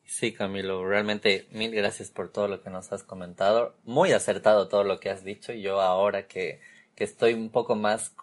Sí, 0.07 0.33
Camilo, 0.33 0.87
realmente 0.87 1.49
mil 1.51 1.75
gracias 1.75 2.11
por 2.11 2.31
todo 2.31 2.49
lo 2.49 2.63
que 2.63 2.71
nos 2.71 2.93
has 2.93 3.03
comentado. 3.03 3.75
Muy 3.85 4.13
acertado 4.13 4.69
todo 4.69 4.85
lo 4.85 5.01
que 5.01 5.11
has 5.11 5.25
dicho. 5.25 5.53
Yo 5.53 5.81
ahora 5.81 6.27
que, 6.27 6.61
que 6.95 7.05
estoy 7.05 7.35
un 7.35 7.51
poco 7.51 7.75
más 7.75 8.15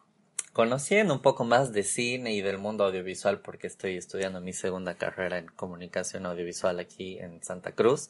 conociendo 0.53 1.13
un 1.13 1.21
poco 1.21 1.45
más 1.45 1.71
de 1.73 1.84
cine 1.84 2.34
y 2.34 2.41
del 2.41 2.57
mundo 2.57 2.86
audiovisual 2.86 3.39
porque 3.39 3.67
estoy 3.67 3.97
estudiando 3.97 4.41
mi 4.41 4.53
segunda 4.53 4.95
carrera 4.95 5.38
en 5.38 5.47
comunicación 5.47 6.25
audiovisual 6.25 6.79
aquí 6.79 7.17
en 7.19 7.41
Santa 7.43 7.71
Cruz, 7.73 8.09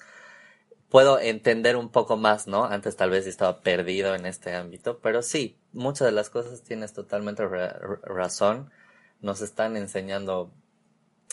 puedo 0.89 1.19
entender 1.19 1.75
un 1.77 1.89
poco 1.89 2.17
más, 2.17 2.47
¿no? 2.47 2.65
Antes 2.65 2.95
tal 2.95 3.11
vez 3.11 3.27
estaba 3.27 3.61
perdido 3.61 4.15
en 4.15 4.25
este 4.25 4.53
ámbito, 4.55 4.99
pero 4.99 5.21
sí, 5.21 5.57
muchas 5.71 6.07
de 6.07 6.11
las 6.13 6.29
cosas 6.29 6.63
tienes 6.63 6.93
totalmente 6.93 7.45
razón. 8.03 8.71
Nos 9.21 9.41
están 9.41 9.77
enseñando 9.77 10.51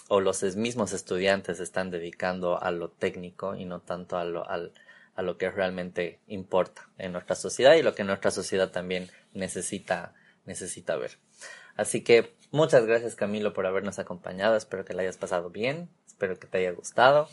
o 0.09 0.21
los 0.21 0.43
mismos 0.57 0.93
estudiantes 0.93 1.61
están 1.61 1.91
dedicando 1.91 2.63
a 2.63 2.71
lo 2.71 2.89
técnico 2.91 3.55
y 3.55 3.65
no 3.65 3.81
tanto 3.81 4.17
a 4.17 4.25
lo, 4.25 4.45
a 4.49 5.23
lo 5.23 5.39
que 5.39 5.51
realmente 5.51 6.19
importa 6.27 6.89
en 6.99 7.13
nuestra 7.13 7.37
sociedad 7.37 7.75
y 7.75 7.83
lo 7.83 7.95
que 7.95 8.05
nuestra 8.05 8.31
sociedad 8.31 8.71
también 8.71 9.09
necesita, 9.35 10.15
necesita 10.47 10.97
ver. 10.97 11.13
Así 11.77 12.03
que 12.03 12.35
muchas 12.51 12.87
gracias 12.87 13.15
Camilo 13.15 13.53
por 13.53 13.67
habernos 13.67 13.99
acompañado, 13.99 14.57
espero 14.57 14.85
que 14.85 14.95
la 14.95 15.03
hayas 15.03 15.19
pasado 15.19 15.51
bien, 15.51 15.89
espero 16.07 16.39
que 16.39 16.47
te 16.47 16.59
haya 16.59 16.73
gustado. 16.73 17.29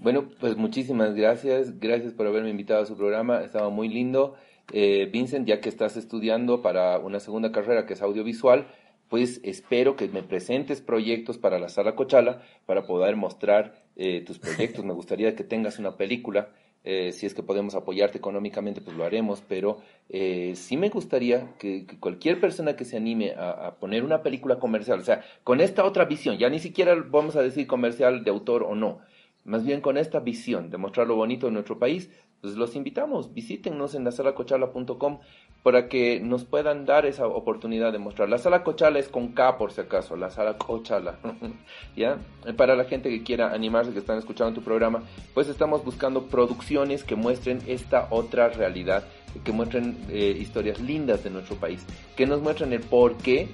Bueno, 0.00 0.28
pues 0.38 0.56
muchísimas 0.56 1.14
gracias. 1.14 1.80
Gracias 1.80 2.12
por 2.12 2.26
haberme 2.28 2.50
invitado 2.50 2.80
a 2.82 2.86
su 2.86 2.96
programa. 2.96 3.42
Estaba 3.42 3.68
muy 3.68 3.88
lindo. 3.88 4.36
Eh, 4.72 5.08
Vincent, 5.12 5.46
ya 5.46 5.60
que 5.60 5.68
estás 5.68 5.96
estudiando 5.96 6.62
para 6.62 6.98
una 6.98 7.18
segunda 7.18 7.50
carrera 7.50 7.84
que 7.84 7.94
es 7.94 8.02
audiovisual, 8.02 8.68
pues 9.08 9.40
espero 9.42 9.96
que 9.96 10.08
me 10.08 10.22
presentes 10.22 10.80
proyectos 10.80 11.38
para 11.38 11.58
la 11.58 11.68
sala 11.68 11.94
Cochala 11.94 12.42
para 12.66 12.86
poder 12.86 13.16
mostrar 13.16 13.82
eh, 13.96 14.22
tus 14.26 14.38
proyectos. 14.38 14.84
Me 14.84 14.92
gustaría 14.92 15.34
que 15.34 15.44
tengas 15.44 15.78
una 15.78 15.96
película. 15.96 16.50
Eh, 16.84 17.12
si 17.12 17.26
es 17.26 17.34
que 17.34 17.42
podemos 17.42 17.74
apoyarte 17.74 18.18
económicamente, 18.18 18.80
pues 18.80 18.96
lo 18.96 19.04
haremos, 19.04 19.42
pero 19.46 19.78
eh, 20.08 20.52
sí 20.54 20.76
me 20.76 20.88
gustaría 20.88 21.54
que, 21.58 21.86
cualquier 21.98 22.40
persona 22.40 22.76
que 22.76 22.84
se 22.84 22.96
anime 22.96 23.32
a, 23.32 23.50
a, 23.50 23.74
poner 23.74 24.04
una 24.04 24.22
película 24.22 24.58
comercial, 24.58 25.00
o 25.00 25.04
sea, 25.04 25.22
con 25.42 25.60
esta 25.60 25.84
otra 25.84 26.04
visión, 26.04 26.38
ya 26.38 26.48
ni 26.48 26.60
siquiera 26.60 26.94
vamos 26.94 27.34
a 27.34 27.42
decir 27.42 27.66
comercial 27.66 28.22
de 28.22 28.30
autor 28.30 28.62
o 28.62 28.76
no, 28.76 29.00
más 29.44 29.66
bien 29.66 29.80
con 29.80 29.98
esta 29.98 30.20
visión 30.20 30.70
de 30.70 30.78
mostrar 30.78 31.08
lo 31.08 31.16
bonito 31.16 31.46
de 31.46 31.52
nuestro 31.52 31.78
país, 31.78 32.10
pues 32.40 32.54
los 32.54 32.76
invitamos, 32.76 33.34
visítennos 33.34 33.94
en 33.94 34.04
la 34.04 34.12
salacochala.com 34.12 35.18
para 35.62 35.88
que 35.88 36.20
nos 36.20 36.44
puedan 36.44 36.86
dar 36.86 37.04
esa 37.04 37.26
oportunidad 37.26 37.92
de 37.92 37.98
mostrar. 37.98 38.28
La 38.28 38.38
sala 38.38 38.62
Cochala 38.62 38.98
es 38.98 39.08
con 39.08 39.28
K 39.28 39.58
por 39.58 39.72
si 39.72 39.80
acaso, 39.80 40.16
la 40.16 40.30
sala 40.30 40.56
Cochala. 40.56 41.18
¿Ya? 41.96 42.18
Para 42.56 42.76
la 42.76 42.84
gente 42.84 43.10
que 43.10 43.22
quiera 43.22 43.52
animarse, 43.52 43.92
que 43.92 43.98
están 43.98 44.18
escuchando 44.18 44.54
tu 44.54 44.62
programa, 44.62 45.02
pues 45.34 45.48
estamos 45.48 45.84
buscando 45.84 46.26
producciones 46.26 47.02
que 47.02 47.16
muestren 47.16 47.60
esta 47.66 48.06
otra 48.10 48.48
realidad, 48.48 49.04
que 49.44 49.52
muestren 49.52 49.98
eh, 50.08 50.36
historias 50.40 50.80
lindas 50.80 51.24
de 51.24 51.30
nuestro 51.30 51.56
país, 51.56 51.84
que 52.16 52.26
nos 52.26 52.40
muestren 52.40 52.72
el 52.72 52.80
por 52.80 53.16
qué, 53.16 53.48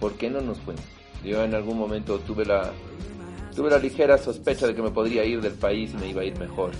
por 0.00 0.14
qué 0.14 0.28
no 0.28 0.40
nos 0.42 0.58
fuimos. 0.58 0.84
Yo 1.24 1.42
en 1.42 1.54
algún 1.54 1.78
momento 1.78 2.18
tuve 2.20 2.44
la, 2.44 2.70
tuve 3.56 3.70
la 3.70 3.78
ligera 3.78 4.18
sospecha 4.18 4.66
de 4.66 4.74
que 4.74 4.82
me 4.82 4.90
podría 4.90 5.24
ir 5.24 5.40
del 5.40 5.54
país 5.54 5.92
y 5.94 5.96
me 5.96 6.08
iba 6.08 6.22
a 6.22 6.24
ir 6.24 6.38
mejor, 6.38 6.72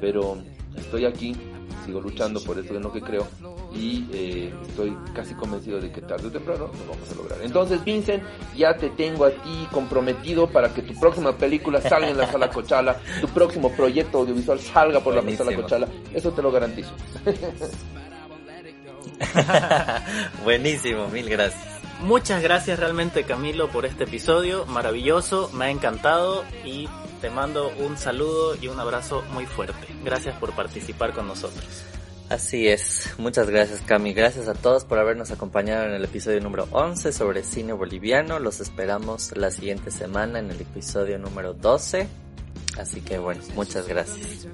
pero 0.00 0.38
estoy 0.76 1.04
aquí, 1.04 1.36
sigo 1.84 2.00
luchando 2.00 2.42
por 2.42 2.58
eso 2.58 2.74
en 2.74 2.82
lo 2.82 2.92
que 2.92 3.00
creo 3.00 3.26
y 3.74 4.06
eh, 4.12 4.54
estoy 4.68 4.96
casi 5.14 5.34
convencido 5.34 5.80
de 5.80 5.90
que 5.90 6.02
tarde 6.02 6.28
o 6.28 6.30
temprano 6.30 6.66
lo 6.66 6.92
vamos 6.92 7.10
a 7.10 7.14
lograr. 7.14 7.38
Entonces, 7.42 7.82
Vincent, 7.84 8.22
ya 8.56 8.76
te 8.76 8.90
tengo 8.90 9.24
a 9.24 9.30
ti 9.30 9.66
comprometido 9.70 10.46
para 10.46 10.72
que 10.72 10.82
tu 10.82 10.98
próxima 10.98 11.36
película 11.36 11.80
salga 11.80 12.10
en 12.10 12.18
la 12.18 12.30
sala 12.30 12.50
Cochala, 12.50 13.00
tu 13.20 13.28
próximo 13.28 13.72
proyecto 13.72 14.18
audiovisual 14.18 14.60
salga 14.60 15.00
por 15.00 15.14
Buenísimo. 15.14 15.44
la 15.44 15.50
sala 15.50 15.62
Cochala, 15.62 15.88
eso 16.14 16.30
te 16.32 16.42
lo 16.42 16.52
garantizo. 16.52 16.90
Buenísimo, 20.44 21.08
mil 21.08 21.28
gracias. 21.28 21.62
Muchas 22.00 22.42
gracias 22.42 22.80
realmente 22.80 23.22
Camilo 23.22 23.68
por 23.68 23.86
este 23.86 24.04
episodio, 24.04 24.66
maravilloso, 24.66 25.50
me 25.54 25.66
ha 25.66 25.70
encantado 25.70 26.44
y 26.64 26.88
te 27.22 27.30
mando 27.30 27.72
un 27.78 27.96
saludo 27.96 28.56
y 28.60 28.66
un 28.66 28.78
abrazo 28.80 29.22
muy 29.32 29.46
fuerte. 29.46 29.86
Gracias 30.04 30.36
por 30.38 30.52
participar 30.54 31.12
con 31.12 31.28
nosotros. 31.28 31.84
Así 32.28 32.66
es, 32.66 33.14
muchas 33.18 33.48
gracias 33.48 33.82
Cami, 33.82 34.14
gracias 34.14 34.48
a 34.48 34.54
todos 34.54 34.84
por 34.84 34.98
habernos 34.98 35.30
acompañado 35.30 35.84
en 35.84 35.92
el 35.92 36.04
episodio 36.04 36.40
número 36.40 36.66
11 36.70 37.12
sobre 37.12 37.42
cine 37.42 37.74
boliviano, 37.74 38.38
los 38.38 38.60
esperamos 38.60 39.36
la 39.36 39.50
siguiente 39.50 39.90
semana 39.90 40.38
en 40.38 40.50
el 40.50 40.58
episodio 40.58 41.18
número 41.18 41.52
12, 41.52 42.08
así 42.78 43.02
que 43.02 43.18
bueno, 43.18 43.42
muchas 43.54 43.86
gracias. 43.86 44.46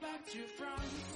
back 0.00 0.24
to 0.26 0.38
France. 0.56 1.09